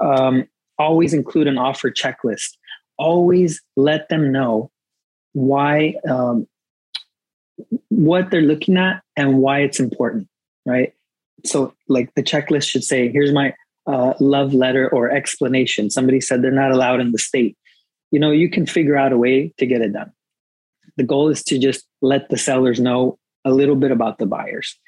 Um, 0.00 0.46
always 0.78 1.12
include 1.12 1.46
an 1.46 1.58
offer 1.58 1.90
checklist. 1.90 2.56
Always 2.96 3.60
let 3.76 4.08
them 4.08 4.32
know 4.32 4.70
why, 5.32 5.94
um, 6.08 6.46
what 7.88 8.30
they're 8.30 8.40
looking 8.40 8.78
at 8.78 9.02
and 9.16 9.38
why 9.38 9.60
it's 9.60 9.80
important, 9.80 10.28
right? 10.64 10.94
So, 11.44 11.74
like, 11.88 12.14
the 12.14 12.22
checklist 12.22 12.70
should 12.70 12.84
say, 12.84 13.10
here's 13.10 13.32
my 13.32 13.54
uh, 13.86 14.14
love 14.20 14.54
letter 14.54 14.88
or 14.88 15.10
explanation. 15.10 15.90
Somebody 15.90 16.20
said 16.20 16.40
they're 16.40 16.50
not 16.50 16.70
allowed 16.70 17.00
in 17.00 17.12
the 17.12 17.18
state 17.18 17.56
you 18.10 18.18
know 18.18 18.30
you 18.30 18.48
can 18.48 18.66
figure 18.66 18.96
out 18.96 19.12
a 19.12 19.18
way 19.18 19.52
to 19.58 19.66
get 19.66 19.82
it 19.82 19.92
done. 19.92 20.12
The 20.96 21.04
goal 21.04 21.28
is 21.28 21.42
to 21.44 21.58
just 21.58 21.86
let 22.02 22.28
the 22.28 22.36
sellers 22.36 22.80
know 22.80 23.18
a 23.44 23.52
little 23.52 23.76
bit 23.76 23.90
about 23.90 24.18
the 24.18 24.26
buyers. 24.26 24.78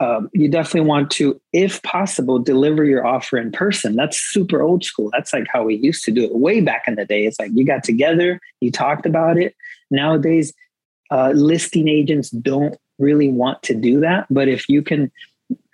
Um, 0.00 0.30
you 0.32 0.48
definitely 0.48 0.88
want 0.88 1.10
to 1.12 1.40
if 1.52 1.82
possible 1.82 2.38
deliver 2.38 2.84
your 2.84 3.04
offer 3.04 3.36
in 3.36 3.50
person. 3.50 3.96
That's 3.96 4.18
super 4.18 4.62
old 4.62 4.84
school. 4.84 5.10
That's 5.12 5.32
like 5.32 5.46
how 5.52 5.64
we 5.64 5.74
used 5.74 6.04
to 6.04 6.12
do 6.12 6.24
it 6.24 6.36
way 6.36 6.60
back 6.60 6.84
in 6.86 6.94
the 6.94 7.04
day. 7.04 7.26
It's 7.26 7.40
like 7.40 7.50
you 7.52 7.66
got 7.66 7.82
together 7.82 8.40
you 8.60 8.70
talked 8.70 9.06
about 9.06 9.36
it. 9.38 9.56
Nowadays 9.90 10.52
uh, 11.10 11.32
listing 11.34 11.88
agents 11.88 12.30
don't 12.30 12.76
really 12.98 13.28
want 13.28 13.62
to 13.62 13.74
do 13.74 14.00
that 14.00 14.26
but 14.28 14.48
if 14.48 14.68
you 14.68 14.82
can 14.82 15.10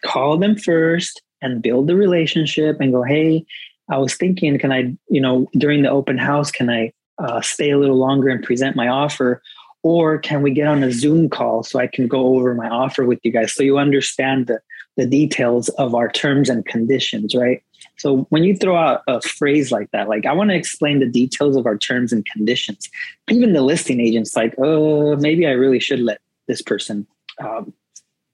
call 0.04 0.36
them 0.36 0.56
first 0.56 1.22
and 1.40 1.62
build 1.62 1.86
the 1.86 1.96
relationship 1.96 2.80
and 2.80 2.92
go 2.92 3.02
hey 3.02 3.44
I 3.90 3.98
was 3.98 4.14
thinking, 4.14 4.58
can 4.58 4.72
I, 4.72 4.94
you 5.08 5.20
know, 5.20 5.48
during 5.52 5.82
the 5.82 5.90
open 5.90 6.18
house, 6.18 6.50
can 6.50 6.70
I 6.70 6.92
uh, 7.18 7.40
stay 7.40 7.70
a 7.70 7.78
little 7.78 7.98
longer 7.98 8.28
and 8.28 8.42
present 8.42 8.76
my 8.76 8.88
offer? 8.88 9.42
Or 9.82 10.18
can 10.18 10.40
we 10.40 10.50
get 10.50 10.66
on 10.66 10.82
a 10.82 10.90
Zoom 10.90 11.28
call 11.28 11.62
so 11.62 11.78
I 11.78 11.86
can 11.86 12.08
go 12.08 12.34
over 12.36 12.54
my 12.54 12.68
offer 12.68 13.04
with 13.04 13.20
you 13.22 13.30
guys 13.30 13.54
so 13.54 13.62
you 13.62 13.78
understand 13.78 14.46
the, 14.46 14.60
the 14.96 15.06
details 15.06 15.68
of 15.70 15.94
our 15.94 16.10
terms 16.10 16.48
and 16.48 16.64
conditions, 16.64 17.34
right? 17.34 17.62
So 17.96 18.26
when 18.30 18.44
you 18.44 18.56
throw 18.56 18.76
out 18.76 19.02
a 19.06 19.20
phrase 19.20 19.70
like 19.70 19.90
that, 19.90 20.08
like 20.08 20.24
I 20.24 20.32
want 20.32 20.50
to 20.50 20.56
explain 20.56 21.00
the 21.00 21.08
details 21.08 21.54
of 21.54 21.66
our 21.66 21.76
terms 21.76 22.12
and 22.12 22.24
conditions, 22.24 22.88
even 23.30 23.52
the 23.52 23.62
listing 23.62 24.00
agent's 24.00 24.34
like, 24.34 24.54
oh, 24.58 25.16
maybe 25.16 25.46
I 25.46 25.50
really 25.50 25.80
should 25.80 26.00
let 26.00 26.20
this 26.48 26.62
person, 26.62 27.06
um, 27.38 27.74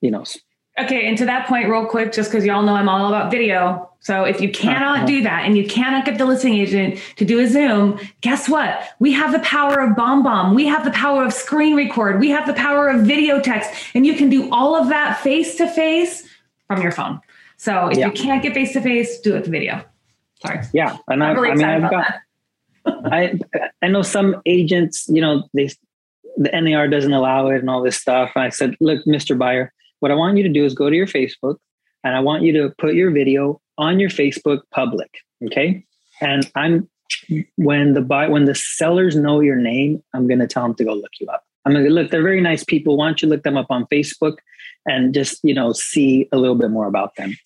you 0.00 0.10
know, 0.10 0.24
Okay, 0.84 1.06
and 1.06 1.18
to 1.18 1.26
that 1.26 1.46
point, 1.46 1.68
real 1.68 1.84
quick, 1.86 2.12
just 2.12 2.30
because 2.30 2.44
y'all 2.44 2.62
know 2.62 2.74
I'm 2.74 2.88
all 2.88 3.06
about 3.08 3.30
video. 3.30 3.90
So 4.00 4.24
if 4.24 4.40
you 4.40 4.50
cannot 4.50 5.06
do 5.06 5.22
that 5.22 5.44
and 5.44 5.58
you 5.58 5.66
cannot 5.66 6.06
get 6.06 6.16
the 6.16 6.24
listing 6.24 6.54
agent 6.54 6.98
to 7.16 7.24
do 7.26 7.38
a 7.40 7.46
Zoom, 7.46 8.00
guess 8.22 8.48
what? 8.48 8.82
We 8.98 9.12
have 9.12 9.32
the 9.32 9.40
power 9.40 9.78
of 9.80 9.94
BombBomb. 9.94 10.54
We 10.54 10.66
have 10.66 10.84
the 10.86 10.90
power 10.92 11.22
of 11.22 11.34
screen 11.34 11.76
record. 11.76 12.18
We 12.18 12.30
have 12.30 12.46
the 12.46 12.54
power 12.54 12.88
of 12.88 13.02
video 13.02 13.40
text, 13.40 13.70
and 13.94 14.06
you 14.06 14.14
can 14.14 14.30
do 14.30 14.50
all 14.50 14.74
of 14.74 14.88
that 14.88 15.20
face 15.20 15.56
to 15.56 15.68
face 15.68 16.26
from 16.66 16.80
your 16.80 16.92
phone. 16.92 17.20
So 17.58 17.88
if 17.88 17.98
Yeah. 17.98 18.06
you 18.06 18.12
can't 18.12 18.42
get 18.42 18.54
face 18.54 18.72
to 18.72 18.80
face, 18.80 19.20
do 19.20 19.34
it 19.34 19.40
with 19.40 19.50
video. 19.50 19.84
Sorry, 20.42 20.60
yeah. 20.72 20.96
And 21.08 21.22
I, 21.22 21.30
I'm 21.30 21.36
really 21.36 21.50
I 21.50 21.54
mean, 21.54 21.84
I've 21.84 21.90
got. 21.90 22.14
I 23.12 23.38
I 23.82 23.88
know 23.88 24.00
some 24.00 24.40
agents, 24.46 25.06
you 25.10 25.20
know, 25.20 25.46
they 25.52 25.68
the 26.38 26.48
NAR 26.58 26.88
doesn't 26.88 27.12
allow 27.12 27.48
it 27.48 27.58
and 27.58 27.68
all 27.68 27.82
this 27.82 27.98
stuff. 27.98 28.32
And 28.34 28.44
I 28.44 28.48
said, 28.48 28.76
look, 28.80 29.04
Mr. 29.04 29.36
Buyer, 29.36 29.74
what 30.00 30.10
I 30.10 30.14
want 30.14 30.36
you 30.36 30.42
to 30.42 30.48
do 30.48 30.64
is 30.64 30.74
go 30.74 30.90
to 30.90 30.96
your 30.96 31.06
Facebook 31.06 31.56
and 32.04 32.14
I 32.14 32.20
want 32.20 32.42
you 32.42 32.52
to 32.54 32.74
put 32.78 32.94
your 32.94 33.10
video 33.10 33.60
on 33.78 34.00
your 34.00 34.10
Facebook 34.10 34.62
public. 34.72 35.10
Okay. 35.46 35.84
And 36.20 36.50
I'm 36.54 36.88
when 37.56 37.94
the 37.94 38.00
buy 38.00 38.28
when 38.28 38.44
the 38.44 38.54
sellers 38.54 39.16
know 39.16 39.40
your 39.40 39.56
name, 39.56 40.02
I'm 40.14 40.26
gonna 40.26 40.46
tell 40.46 40.64
them 40.64 40.74
to 40.76 40.84
go 40.84 40.94
look 40.94 41.12
you 41.20 41.26
up. 41.28 41.44
I'm 41.64 41.72
gonna 41.72 41.88
look, 41.88 42.10
they're 42.10 42.22
very 42.22 42.40
nice 42.40 42.64
people. 42.64 42.96
Why 42.96 43.06
don't 43.06 43.22
you 43.22 43.28
look 43.28 43.42
them 43.42 43.56
up 43.56 43.70
on 43.70 43.86
Facebook 43.86 44.36
and 44.86 45.14
just 45.14 45.40
you 45.42 45.54
know 45.54 45.72
see 45.72 46.28
a 46.32 46.38
little 46.38 46.56
bit 46.56 46.70
more 46.70 46.86
about 46.86 47.16
them. 47.16 47.36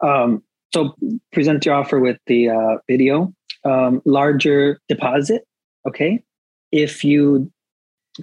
Um, 0.00 0.42
so 0.74 0.94
present 1.32 1.64
your 1.66 1.74
offer 1.74 2.00
with 2.00 2.18
the 2.26 2.48
uh, 2.48 2.78
video, 2.88 3.32
um, 3.64 4.00
larger 4.04 4.80
deposit. 4.88 5.46
Okay, 5.86 6.22
if 6.70 7.04
you 7.04 7.50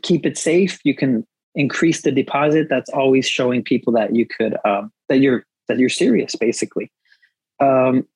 keep 0.01 0.25
it 0.25 0.37
safe, 0.37 0.79
you 0.83 0.95
can 0.95 1.25
increase 1.59 2.01
the 2.01 2.11
deposit. 2.11 2.67
That's 2.69 2.89
always 2.89 3.27
showing 3.27 3.63
people 3.63 3.91
that 3.93 4.15
you 4.15 4.25
could 4.25 4.55
um, 4.65 4.91
that 5.09 5.19
you're 5.19 5.45
that 5.67 5.77
you're 5.77 5.89
serious, 5.89 6.35
basically. 6.35 6.91
Um, 7.59 8.07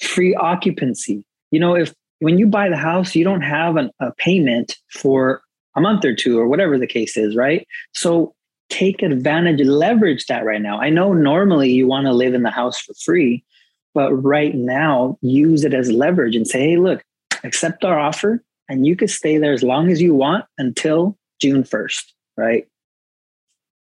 free 0.00 0.34
occupancy. 0.34 1.24
You 1.50 1.60
know, 1.60 1.74
if 1.74 1.92
when 2.20 2.38
you 2.38 2.46
buy 2.46 2.68
the 2.68 2.76
house, 2.76 3.14
you 3.14 3.24
don't 3.24 3.42
have 3.42 3.76
an, 3.76 3.90
a 4.00 4.12
payment 4.12 4.76
for 4.90 5.42
a 5.76 5.80
month 5.80 6.04
or 6.04 6.14
two 6.14 6.38
or 6.38 6.46
whatever 6.46 6.78
the 6.78 6.86
case 6.86 7.16
is, 7.16 7.34
right? 7.34 7.66
So 7.92 8.34
take 8.70 9.02
advantage, 9.02 9.60
leverage 9.66 10.26
that 10.26 10.44
right 10.44 10.62
now. 10.62 10.80
I 10.80 10.88
know 10.88 11.12
normally 11.12 11.70
you 11.70 11.86
want 11.86 12.06
to 12.06 12.12
live 12.12 12.32
in 12.32 12.44
the 12.44 12.50
house 12.50 12.80
for 12.80 12.94
free, 12.94 13.44
but 13.92 14.12
right 14.14 14.54
now 14.54 15.18
use 15.20 15.64
it 15.64 15.74
as 15.74 15.90
leverage 15.90 16.36
and 16.36 16.46
say, 16.46 16.70
hey, 16.70 16.76
look, 16.76 17.04
accept 17.42 17.84
our 17.84 17.98
offer 17.98 18.42
and 18.68 18.86
you 18.86 18.96
could 18.96 19.10
stay 19.10 19.36
there 19.36 19.52
as 19.52 19.62
long 19.62 19.90
as 19.90 20.00
you 20.00 20.14
want 20.14 20.44
until 20.58 21.18
June 21.40 21.64
1st, 21.64 22.04
right? 22.36 22.66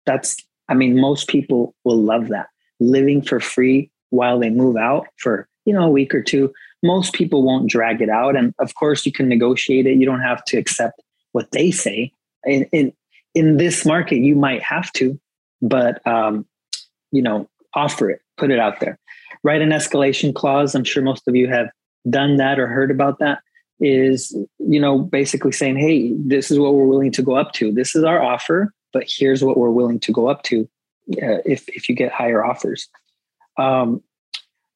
That's, 0.06 0.36
I 0.68 0.74
mean, 0.74 1.00
most 1.00 1.28
people 1.28 1.74
will 1.84 2.00
love 2.00 2.28
that. 2.28 2.48
Living 2.80 3.22
for 3.22 3.40
free 3.40 3.90
while 4.10 4.38
they 4.38 4.50
move 4.50 4.76
out 4.76 5.06
for, 5.18 5.48
you 5.64 5.74
know, 5.74 5.84
a 5.84 5.90
week 5.90 6.14
or 6.14 6.22
two. 6.22 6.52
Most 6.82 7.14
people 7.14 7.42
won't 7.42 7.68
drag 7.68 8.00
it 8.00 8.08
out. 8.08 8.36
And 8.36 8.54
of 8.58 8.74
course, 8.74 9.04
you 9.04 9.12
can 9.12 9.28
negotiate 9.28 9.86
it. 9.86 9.98
You 9.98 10.06
don't 10.06 10.20
have 10.20 10.44
to 10.46 10.58
accept 10.58 11.02
what 11.32 11.50
they 11.52 11.70
say. 11.70 12.12
In, 12.44 12.64
in, 12.72 12.92
in 13.34 13.56
this 13.56 13.84
market, 13.84 14.16
you 14.16 14.36
might 14.36 14.62
have 14.62 14.92
to, 14.92 15.18
but, 15.60 16.06
um, 16.06 16.46
you 17.10 17.22
know, 17.22 17.48
offer 17.74 18.10
it, 18.10 18.20
put 18.36 18.50
it 18.50 18.58
out 18.58 18.80
there. 18.80 18.98
Write 19.42 19.62
an 19.62 19.70
escalation 19.70 20.34
clause. 20.34 20.74
I'm 20.74 20.84
sure 20.84 21.02
most 21.02 21.26
of 21.26 21.34
you 21.34 21.48
have 21.48 21.68
done 22.08 22.36
that 22.36 22.58
or 22.58 22.66
heard 22.66 22.90
about 22.90 23.18
that 23.18 23.40
is 23.80 24.34
you 24.58 24.80
know 24.80 24.98
basically 24.98 25.52
saying 25.52 25.76
hey 25.76 26.12
this 26.16 26.50
is 26.50 26.58
what 26.58 26.74
we're 26.74 26.86
willing 26.86 27.12
to 27.12 27.22
go 27.22 27.36
up 27.36 27.52
to 27.52 27.70
this 27.72 27.94
is 27.94 28.04
our 28.04 28.22
offer 28.22 28.72
but 28.96 29.04
here's 29.06 29.44
what 29.44 29.56
we're 29.59 29.76
willing 29.78 30.00
to 30.00 30.12
go 30.12 30.28
up 30.28 30.42
to 30.42 30.68
uh, 31.22 31.42
if 31.44 31.68
if 31.68 31.88
you 31.88 31.94
get 31.94 32.11
higher 32.11 32.44
offers 32.44 32.88
um, 33.59 34.02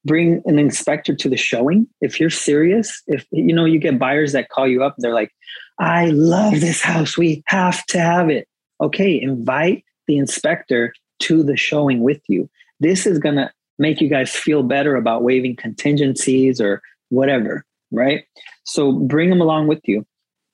bring 0.05 0.43
an 0.47 0.59
inspector 0.59 1.15
to 1.15 1.29
the 1.29 1.37
showing 1.37 1.87
if 2.01 2.21
you're 2.21 2.31
serious 2.31 3.03
if 3.07 3.27
you 3.31 3.55
know 3.55 3.65
you 3.65 3.79
get 3.79 3.99
buyers 3.99 4.33
that 4.33 4.49
call 4.49 4.67
you 4.67 4.83
up 4.83 4.95
they're 4.99 5.15
like 5.15 5.33
I 5.81 6.09
love 6.09 6.61
this 6.61 6.83
house. 6.83 7.17
We 7.17 7.43
have 7.47 7.85
to 7.87 7.99
have 7.99 8.29
it. 8.29 8.47
Okay, 8.81 9.21
invite 9.21 9.85
the 10.07 10.19
inspector 10.19 10.93
to 11.21 11.43
the 11.43 11.57
showing 11.57 12.03
with 12.03 12.21
you. 12.29 12.49
This 12.81 13.07
is 13.07 13.19
to 13.19 13.51
make 13.79 14.01
you 14.01 14.09
guys 14.09 14.31
feel 14.31 14.63
better 14.63 14.95
about 14.95 15.23
waiving 15.23 15.57
contingencies 15.57 16.61
or 16.61 16.83
whatever, 17.09 17.65
right? 17.91 18.25
So 18.65 18.93
bring 18.93 19.31
them 19.31 19.41
along 19.41 19.69
with 19.69 19.81
you. 19.85 20.07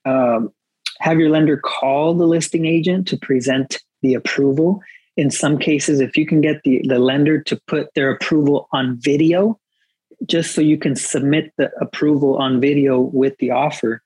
Um, 0.05 0.51
have 0.99 1.19
your 1.19 1.29
lender 1.29 1.57
call 1.57 2.13
the 2.13 2.25
listing 2.25 2.65
agent 2.65 3.07
to 3.09 3.17
present 3.17 3.79
the 4.01 4.13
approval. 4.13 4.81
In 5.15 5.31
some 5.31 5.57
cases, 5.57 5.99
if 5.99 6.15
you 6.15 6.25
can 6.25 6.41
get 6.41 6.61
the, 6.63 6.81
the 6.87 6.99
lender 6.99 7.41
to 7.43 7.59
put 7.67 7.93
their 7.95 8.11
approval 8.11 8.67
on 8.71 8.97
video, 8.99 9.59
just 10.25 10.53
so 10.53 10.61
you 10.61 10.77
can 10.77 10.95
submit 10.95 11.53
the 11.57 11.71
approval 11.81 12.37
on 12.37 12.61
video 12.61 12.99
with 12.99 13.37
the 13.37 13.51
offer, 13.51 14.01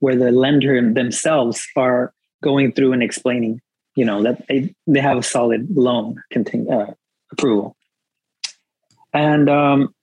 where 0.00 0.16
the 0.16 0.32
lender 0.32 0.92
themselves 0.92 1.66
are 1.76 2.12
going 2.42 2.72
through 2.72 2.92
and 2.92 3.02
explaining, 3.02 3.60
you 3.94 4.04
know, 4.04 4.22
that 4.22 4.46
they, 4.48 4.74
they 4.86 5.00
have 5.00 5.18
a 5.18 5.22
solid 5.22 5.68
loan 5.76 6.20
uh, 6.34 6.86
approval. 7.30 7.76
And, 9.12 9.48
um, 9.48 9.94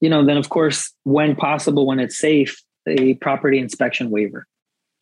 you 0.00 0.10
know, 0.10 0.24
then 0.24 0.36
of 0.36 0.48
course, 0.50 0.92
when 1.04 1.36
possible, 1.36 1.86
when 1.86 2.00
it's 2.00 2.18
safe, 2.18 2.62
a 2.86 3.14
property 3.14 3.58
inspection 3.58 4.10
waiver. 4.10 4.46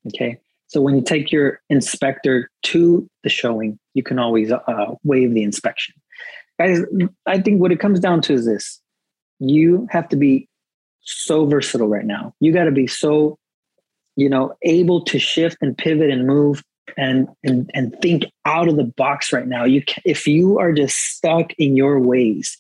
Okay. 0.09 0.39
So 0.67 0.81
when 0.81 0.97
you 0.97 1.03
take 1.03 1.31
your 1.31 1.61
inspector 1.71 2.51
to 2.65 3.09
the 3.23 3.29
showing, 3.29 3.79
you 3.95 4.03
can 4.03 4.19
always 4.19 4.51
uh, 4.51 4.95
waive 5.05 5.33
the 5.35 5.43
inspection. 5.43 5.95
Guys, 6.59 6.81
I 7.27 7.41
think 7.41 7.61
what 7.61 7.73
it 7.73 7.81
comes 7.81 8.01
down 8.01 8.23
to 8.23 8.35
is 8.35 8.47
this 8.47 8.81
you 9.41 9.87
have 9.91 10.09
to 10.09 10.17
be 10.17 10.49
so 11.03 11.47
versatile 11.47 11.89
right 11.89 12.05
now. 12.05 12.35
You 12.41 12.53
got 12.53 12.65
to 12.65 12.73
be 12.73 12.87
so 12.87 13.39
you 14.17 14.29
know 14.29 14.55
able 14.63 15.03
to 15.03 15.19
shift 15.19 15.57
and 15.61 15.77
pivot 15.77 16.11
and 16.11 16.27
move 16.27 16.63
and 16.97 17.29
and 17.43 17.71
and 17.75 17.97
think 18.01 18.25
out 18.45 18.69
of 18.69 18.77
the 18.77 18.85
box 18.85 19.33
right 19.33 19.47
now 19.47 19.65
you 19.65 19.83
can, 19.83 20.03
if 20.05 20.27
you 20.27 20.59
are 20.59 20.73
just 20.73 20.97
stuck 20.97 21.53
in 21.55 21.77
your 21.77 21.99
ways 21.99 22.59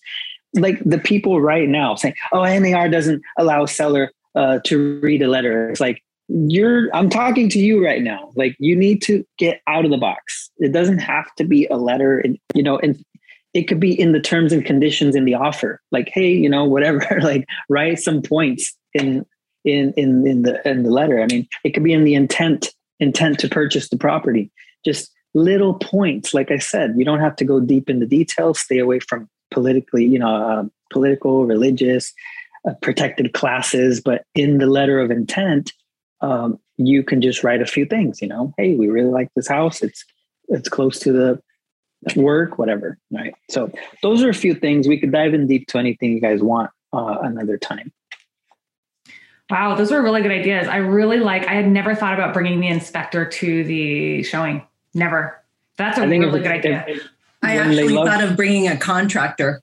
like 0.54 0.82
the 0.84 0.98
people 0.98 1.40
right 1.40 1.68
now 1.68 1.94
saying 1.94 2.14
oh 2.32 2.42
NAR 2.58 2.88
doesn't 2.88 3.22
allow 3.38 3.66
seller 3.66 4.10
uh, 4.34 4.58
to 4.64 4.98
read 5.00 5.22
a 5.22 5.28
letter 5.28 5.70
it's 5.70 5.80
like 5.80 6.02
you're 6.28 6.94
i'm 6.94 7.10
talking 7.10 7.48
to 7.48 7.58
you 7.58 7.84
right 7.84 8.02
now 8.02 8.30
like 8.34 8.56
you 8.58 8.74
need 8.74 9.02
to 9.02 9.24
get 9.38 9.60
out 9.66 9.84
of 9.84 9.90
the 9.90 9.98
box 9.98 10.50
it 10.58 10.72
doesn't 10.72 10.98
have 10.98 11.32
to 11.34 11.44
be 11.44 11.66
a 11.66 11.76
letter 11.76 12.18
and 12.18 12.38
you 12.54 12.62
know 12.62 12.78
and 12.78 13.04
it 13.52 13.64
could 13.64 13.78
be 13.78 13.98
in 13.98 14.12
the 14.12 14.20
terms 14.20 14.52
and 14.52 14.64
conditions 14.64 15.14
in 15.14 15.26
the 15.26 15.34
offer 15.34 15.80
like 15.92 16.10
hey 16.14 16.30
you 16.30 16.48
know 16.48 16.64
whatever 16.64 17.06
like 17.22 17.46
write 17.68 17.98
some 17.98 18.22
points 18.22 18.74
in 18.94 19.24
in 19.64 19.92
in 19.96 20.26
in 20.26 20.42
the 20.42 20.68
in 20.68 20.82
the 20.82 20.90
letter. 20.90 21.20
I 21.20 21.26
mean, 21.26 21.48
it 21.64 21.70
could 21.70 21.84
be 21.84 21.92
in 21.92 22.04
the 22.04 22.14
intent 22.14 22.72
intent 23.00 23.38
to 23.40 23.48
purchase 23.48 23.88
the 23.88 23.96
property. 23.96 24.50
Just 24.84 25.10
little 25.34 25.74
points. 25.74 26.34
Like 26.34 26.50
I 26.50 26.58
said, 26.58 26.94
you 26.96 27.04
don't 27.04 27.20
have 27.20 27.36
to 27.36 27.44
go 27.44 27.60
deep 27.60 27.90
into 27.90 28.06
details. 28.06 28.60
Stay 28.60 28.78
away 28.78 29.00
from 29.00 29.28
politically, 29.50 30.04
you 30.04 30.18
know, 30.18 30.36
uh, 30.36 30.64
political, 30.92 31.46
religious, 31.46 32.12
uh, 32.68 32.74
protected 32.82 33.32
classes. 33.32 34.00
But 34.00 34.24
in 34.34 34.58
the 34.58 34.66
letter 34.66 35.00
of 35.00 35.10
intent, 35.10 35.72
um, 36.24 36.58
you 36.76 37.02
can 37.02 37.20
just 37.20 37.44
write 37.44 37.60
a 37.60 37.66
few 37.66 37.84
things. 37.84 38.22
You 38.22 38.28
know, 38.28 38.54
hey, 38.56 38.74
we 38.74 38.88
really 38.88 39.10
like 39.10 39.28
this 39.36 39.48
house. 39.48 39.82
It's 39.82 40.04
it's 40.48 40.68
close 40.68 40.98
to 41.00 41.12
the 41.12 41.42
work, 42.16 42.58
whatever. 42.58 42.98
Right. 43.10 43.34
So 43.50 43.70
those 44.02 44.22
are 44.22 44.30
a 44.30 44.34
few 44.34 44.54
things. 44.54 44.88
We 44.88 44.98
could 44.98 45.12
dive 45.12 45.34
in 45.34 45.46
deep 45.46 45.68
to 45.68 45.78
anything 45.78 46.12
you 46.12 46.20
guys 46.20 46.42
want 46.42 46.70
uh, 46.92 47.18
another 47.22 47.58
time. 47.58 47.92
Wow, 49.50 49.74
those 49.74 49.90
were 49.90 50.02
really 50.02 50.22
good 50.22 50.30
ideas. 50.30 50.68
I 50.68 50.78
really 50.78 51.18
like. 51.18 51.46
I 51.46 51.52
had 51.52 51.68
never 51.68 51.94
thought 51.94 52.14
about 52.14 52.32
bringing 52.32 52.60
the 52.60 52.68
inspector 52.68 53.26
to 53.26 53.64
the 53.64 54.22
showing. 54.22 54.66
Never. 54.94 55.42
That's 55.76 55.98
a 55.98 56.08
really 56.08 56.40
good 56.40 56.50
idea. 56.50 56.84
If, 56.88 57.02
I 57.42 57.58
actually 57.58 57.88
love- 57.88 58.08
thought 58.08 58.24
of 58.24 58.36
bringing 58.36 58.68
a 58.68 58.76
contractor 58.78 59.60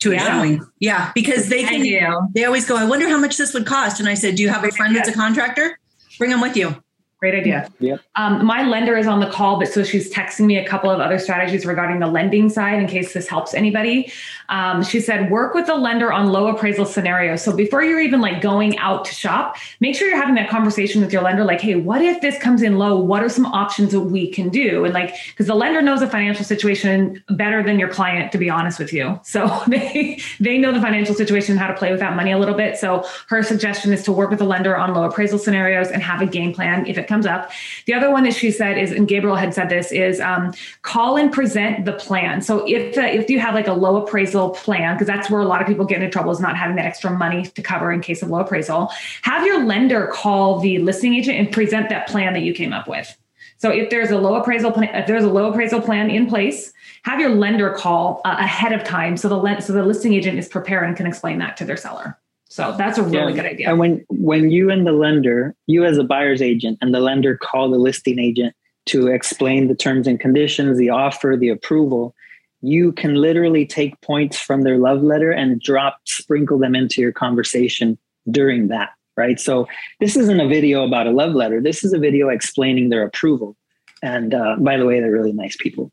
to 0.00 0.10
a 0.10 0.16
yeah. 0.16 0.26
showing. 0.26 0.66
Yeah, 0.80 1.12
because 1.14 1.48
they 1.48 1.64
can. 1.64 2.28
They 2.34 2.44
always 2.44 2.68
go. 2.68 2.76
I 2.76 2.84
wonder 2.84 3.08
how 3.08 3.18
much 3.18 3.38
this 3.38 3.54
would 3.54 3.64
cost. 3.64 4.00
And 4.00 4.08
I 4.08 4.14
said, 4.14 4.34
Do 4.34 4.42
you 4.42 4.50
have 4.50 4.64
a 4.64 4.70
friend 4.70 4.94
that's 4.94 5.08
a 5.08 5.14
contractor? 5.14 5.78
Bring 6.18 6.30
them 6.30 6.40
with 6.40 6.56
you. 6.56 6.82
Great 7.22 7.36
idea. 7.36 7.70
Yeah. 7.78 7.98
Um, 8.16 8.44
my 8.44 8.66
lender 8.66 8.96
is 8.96 9.06
on 9.06 9.20
the 9.20 9.30
call, 9.30 9.56
but 9.56 9.68
so 9.68 9.84
she's 9.84 10.12
texting 10.12 10.44
me 10.44 10.56
a 10.56 10.66
couple 10.66 10.90
of 10.90 10.98
other 10.98 11.20
strategies 11.20 11.64
regarding 11.64 12.00
the 12.00 12.08
lending 12.08 12.50
side 12.50 12.80
in 12.80 12.88
case 12.88 13.12
this 13.12 13.28
helps 13.28 13.54
anybody. 13.54 14.12
Um, 14.48 14.82
she 14.82 15.00
said, 15.00 15.30
work 15.30 15.54
with 15.54 15.66
the 15.66 15.76
lender 15.76 16.12
on 16.12 16.32
low 16.32 16.48
appraisal 16.48 16.84
scenarios. 16.84 17.40
So 17.40 17.54
before 17.56 17.84
you're 17.84 18.00
even 18.00 18.20
like 18.20 18.42
going 18.42 18.76
out 18.78 19.04
to 19.04 19.14
shop, 19.14 19.56
make 19.78 19.94
sure 19.94 20.08
you're 20.08 20.16
having 20.16 20.34
that 20.34 20.50
conversation 20.50 21.00
with 21.00 21.12
your 21.12 21.22
lender. 21.22 21.44
Like, 21.44 21.60
hey, 21.60 21.76
what 21.76 22.02
if 22.02 22.20
this 22.20 22.36
comes 22.40 22.60
in 22.60 22.76
low? 22.76 22.98
What 22.98 23.22
are 23.22 23.28
some 23.28 23.46
options 23.46 23.92
that 23.92 24.00
we 24.00 24.28
can 24.28 24.48
do? 24.48 24.84
And 24.84 24.92
like, 24.92 25.14
because 25.28 25.46
the 25.46 25.54
lender 25.54 25.80
knows 25.80 26.00
the 26.00 26.08
financial 26.08 26.44
situation 26.44 27.22
better 27.28 27.62
than 27.62 27.78
your 27.78 27.88
client, 27.88 28.32
to 28.32 28.38
be 28.38 28.50
honest 28.50 28.80
with 28.80 28.92
you. 28.92 29.20
So 29.22 29.48
they 29.68 30.18
they 30.40 30.58
know 30.58 30.72
the 30.72 30.80
financial 30.80 31.14
situation, 31.14 31.56
how 31.56 31.68
to 31.68 31.74
play 31.74 31.92
with 31.92 32.00
that 32.00 32.16
money 32.16 32.32
a 32.32 32.38
little 32.38 32.56
bit. 32.56 32.78
So 32.78 33.06
her 33.28 33.44
suggestion 33.44 33.92
is 33.92 34.02
to 34.02 34.12
work 34.12 34.30
with 34.30 34.40
the 34.40 34.44
lender 34.44 34.76
on 34.76 34.92
low 34.92 35.04
appraisal 35.04 35.38
scenarios 35.38 35.86
and 35.86 36.02
have 36.02 36.20
a 36.20 36.26
game 36.26 36.52
plan 36.52 36.84
if 36.86 36.98
it 36.98 37.11
comes 37.12 37.26
up. 37.26 37.50
The 37.86 37.94
other 37.94 38.10
one 38.10 38.24
that 38.24 38.34
she 38.34 38.50
said 38.50 38.78
is, 38.78 38.90
and 38.90 39.06
Gabriel 39.06 39.36
had 39.36 39.52
said 39.52 39.68
this, 39.68 39.92
is 39.92 40.18
um, 40.20 40.54
call 40.80 41.16
and 41.16 41.30
present 41.30 41.84
the 41.84 41.92
plan. 41.92 42.40
So 42.40 42.64
if 42.66 42.96
uh, 42.96 43.02
if 43.02 43.28
you 43.28 43.38
have 43.38 43.54
like 43.54 43.68
a 43.68 43.74
low 43.74 44.02
appraisal 44.02 44.50
plan, 44.50 44.94
because 44.94 45.06
that's 45.06 45.28
where 45.30 45.42
a 45.42 45.44
lot 45.44 45.60
of 45.60 45.66
people 45.66 45.84
get 45.84 46.00
into 46.00 46.10
trouble 46.10 46.32
is 46.32 46.40
not 46.40 46.56
having 46.56 46.76
that 46.76 46.86
extra 46.86 47.10
money 47.10 47.44
to 47.44 47.62
cover 47.62 47.92
in 47.92 48.00
case 48.00 48.22
of 48.22 48.30
low 48.30 48.40
appraisal, 48.40 48.90
have 49.22 49.44
your 49.44 49.64
lender 49.64 50.06
call 50.12 50.60
the 50.60 50.78
listing 50.78 51.14
agent 51.14 51.38
and 51.38 51.52
present 51.52 51.90
that 51.90 52.08
plan 52.08 52.32
that 52.32 52.42
you 52.42 52.54
came 52.54 52.72
up 52.72 52.88
with. 52.88 53.14
So 53.58 53.70
if 53.70 53.90
there's 53.90 54.10
a 54.10 54.18
low 54.18 54.34
appraisal 54.34 54.72
plan, 54.72 54.94
if 54.94 55.06
there's 55.06 55.24
a 55.24 55.30
low 55.30 55.50
appraisal 55.50 55.80
plan 55.80 56.10
in 56.10 56.26
place, 56.26 56.72
have 57.04 57.20
your 57.20 57.30
lender 57.30 57.74
call 57.74 58.20
uh, 58.24 58.36
ahead 58.38 58.72
of 58.72 58.82
time 58.84 59.16
so 59.16 59.28
the 59.28 59.60
so 59.60 59.72
the 59.72 59.84
listing 59.84 60.14
agent 60.14 60.38
is 60.38 60.48
prepared 60.48 60.84
and 60.88 60.96
can 60.96 61.06
explain 61.06 61.38
that 61.38 61.56
to 61.58 61.64
their 61.64 61.76
seller. 61.76 62.18
So 62.52 62.74
that's 62.76 62.98
a 62.98 63.02
really 63.02 63.32
yeah. 63.32 63.42
good 63.42 63.50
idea. 63.50 63.70
And 63.70 63.78
when 63.78 64.04
when 64.10 64.50
you 64.50 64.68
and 64.68 64.86
the 64.86 64.92
lender, 64.92 65.54
you 65.66 65.86
as 65.86 65.96
a 65.96 66.04
buyer's 66.04 66.42
agent 66.42 66.76
and 66.82 66.94
the 66.94 67.00
lender 67.00 67.34
call 67.34 67.70
the 67.70 67.78
listing 67.78 68.18
agent, 68.18 68.54
to 68.86 69.06
explain 69.06 69.68
the 69.68 69.74
terms 69.74 70.06
and 70.06 70.20
conditions, 70.20 70.76
the 70.76 70.90
offer, 70.90 71.34
the 71.40 71.48
approval, 71.48 72.14
you 72.60 72.92
can 72.92 73.14
literally 73.14 73.64
take 73.64 73.98
points 74.02 74.38
from 74.38 74.64
their 74.64 74.76
love 74.76 75.02
letter 75.02 75.30
and 75.30 75.62
drop, 75.62 75.98
sprinkle 76.04 76.58
them 76.58 76.74
into 76.74 77.00
your 77.00 77.12
conversation 77.12 77.96
during 78.30 78.68
that, 78.68 78.90
right? 79.16 79.40
So 79.40 79.66
this 79.98 80.14
isn't 80.14 80.38
a 80.38 80.46
video 80.46 80.86
about 80.86 81.06
a 81.06 81.10
love 81.10 81.32
letter. 81.32 81.58
This 81.58 81.82
is 81.82 81.94
a 81.94 81.98
video 81.98 82.28
explaining 82.28 82.90
their 82.90 83.02
approval. 83.02 83.56
And 84.02 84.34
uh, 84.34 84.56
by 84.58 84.76
the 84.76 84.84
way, 84.84 85.00
they're 85.00 85.10
really 85.10 85.32
nice 85.32 85.56
people. 85.56 85.90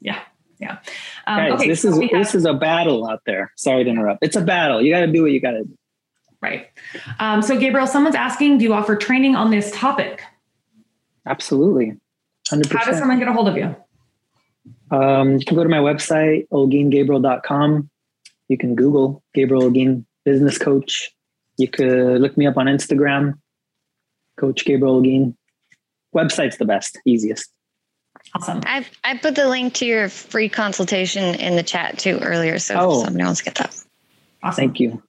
Yeah. 0.00 0.20
Yeah. 0.62 0.78
Um, 1.26 1.38
Guys, 1.38 1.52
okay, 1.54 1.68
this 1.68 1.82
so 1.82 1.88
is 1.88 1.98
have, 1.98 2.10
this 2.12 2.34
is 2.36 2.44
a 2.44 2.54
battle 2.54 3.08
out 3.10 3.22
there. 3.26 3.52
Sorry 3.56 3.82
to 3.82 3.90
interrupt. 3.90 4.24
It's 4.24 4.36
a 4.36 4.40
battle. 4.40 4.80
You 4.80 4.92
got 4.92 5.00
to 5.00 5.08
do 5.08 5.22
what 5.22 5.32
you 5.32 5.40
got 5.40 5.50
to 5.50 5.64
do. 5.64 5.76
Right. 6.40 6.68
Um, 7.18 7.42
so, 7.42 7.58
Gabriel, 7.58 7.88
someone's 7.88 8.14
asking, 8.14 8.58
do 8.58 8.64
you 8.64 8.72
offer 8.72 8.94
training 8.94 9.34
on 9.34 9.50
this 9.50 9.72
topic? 9.72 10.22
Absolutely. 11.26 11.96
100%. 12.48 12.72
How 12.72 12.84
does 12.84 12.98
someone 12.98 13.18
get 13.18 13.26
a 13.26 13.32
hold 13.32 13.48
of 13.48 13.56
you? 13.56 13.74
Um, 14.92 15.38
you 15.38 15.44
can 15.44 15.56
go 15.56 15.64
to 15.64 15.68
my 15.68 15.78
website, 15.78 16.46
olguingabriel.com. 16.50 17.90
You 18.48 18.58
can 18.58 18.76
Google 18.76 19.22
Gabriel 19.34 19.68
Olguin 19.68 20.04
Business 20.24 20.58
Coach. 20.58 21.10
You 21.56 21.66
could 21.66 22.20
look 22.20 22.36
me 22.36 22.46
up 22.46 22.56
on 22.56 22.66
Instagram, 22.66 23.34
Coach 24.36 24.64
Gabriel 24.64 25.00
Olguin. 25.00 25.34
Website's 26.14 26.58
the 26.58 26.66
best, 26.66 27.00
easiest. 27.04 27.50
Awesome. 28.34 28.60
I 28.64 28.86
I 29.04 29.18
put 29.18 29.34
the 29.34 29.48
link 29.48 29.74
to 29.74 29.86
your 29.86 30.08
free 30.08 30.48
consultation 30.48 31.34
in 31.34 31.56
the 31.56 31.62
chat 31.62 31.98
too 31.98 32.18
earlier, 32.22 32.58
so 32.58 32.76
oh. 32.78 33.04
somebody 33.04 33.24
else 33.24 33.42
get 33.42 33.56
that. 33.56 33.76
Awesome. 34.42 34.64
Thank 34.64 34.80
you. 34.80 35.02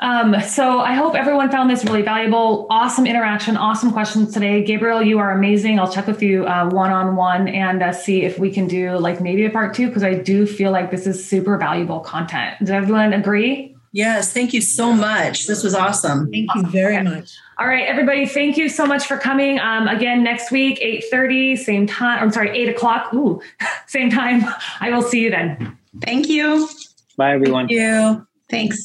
Um, 0.00 0.40
so 0.40 0.80
I 0.80 0.94
hope 0.94 1.14
everyone 1.14 1.52
found 1.52 1.70
this 1.70 1.84
really 1.84 2.02
valuable. 2.02 2.66
Awesome 2.68 3.06
interaction, 3.06 3.56
awesome 3.56 3.92
questions 3.92 4.34
today. 4.34 4.64
Gabriel, 4.64 5.00
you 5.00 5.20
are 5.20 5.30
amazing. 5.30 5.78
I'll 5.78 5.90
check 5.90 6.08
with 6.08 6.20
you 6.20 6.42
one 6.42 6.90
on 6.90 7.14
one 7.14 7.46
and 7.46 7.80
uh, 7.80 7.92
see 7.92 8.22
if 8.22 8.36
we 8.36 8.50
can 8.50 8.66
do 8.66 8.98
like 8.98 9.20
maybe 9.20 9.44
a 9.44 9.50
part 9.50 9.72
two 9.72 9.86
because 9.86 10.02
I 10.02 10.14
do 10.14 10.46
feel 10.46 10.72
like 10.72 10.90
this 10.90 11.06
is 11.06 11.24
super 11.24 11.56
valuable 11.58 12.00
content. 12.00 12.58
Does 12.58 12.70
everyone 12.70 13.12
agree? 13.12 13.73
Yes, 13.94 14.32
thank 14.32 14.52
you 14.52 14.60
so 14.60 14.92
much. 14.92 15.46
This 15.46 15.62
was 15.62 15.72
awesome. 15.72 16.28
Thank 16.32 16.52
you 16.56 16.66
very 16.66 16.96
okay. 16.96 17.04
much. 17.04 17.36
All 17.60 17.68
right, 17.68 17.86
everybody, 17.86 18.26
thank 18.26 18.56
you 18.56 18.68
so 18.68 18.84
much 18.84 19.06
for 19.06 19.16
coming. 19.16 19.60
Um, 19.60 19.86
again, 19.86 20.24
next 20.24 20.50
week, 20.50 20.80
8.30, 21.12 21.58
same 21.58 21.86
time. 21.86 22.20
I'm 22.20 22.32
sorry, 22.32 22.50
8 22.50 22.70
o'clock. 22.70 23.14
Ooh, 23.14 23.40
same 23.86 24.10
time. 24.10 24.52
I 24.80 24.90
will 24.90 25.00
see 25.00 25.20
you 25.20 25.30
then. 25.30 25.78
Thank 26.02 26.28
you. 26.28 26.68
Bye, 27.16 27.34
everyone. 27.34 27.68
Thank 27.68 27.80
you. 27.80 28.26
Thanks. 28.50 28.84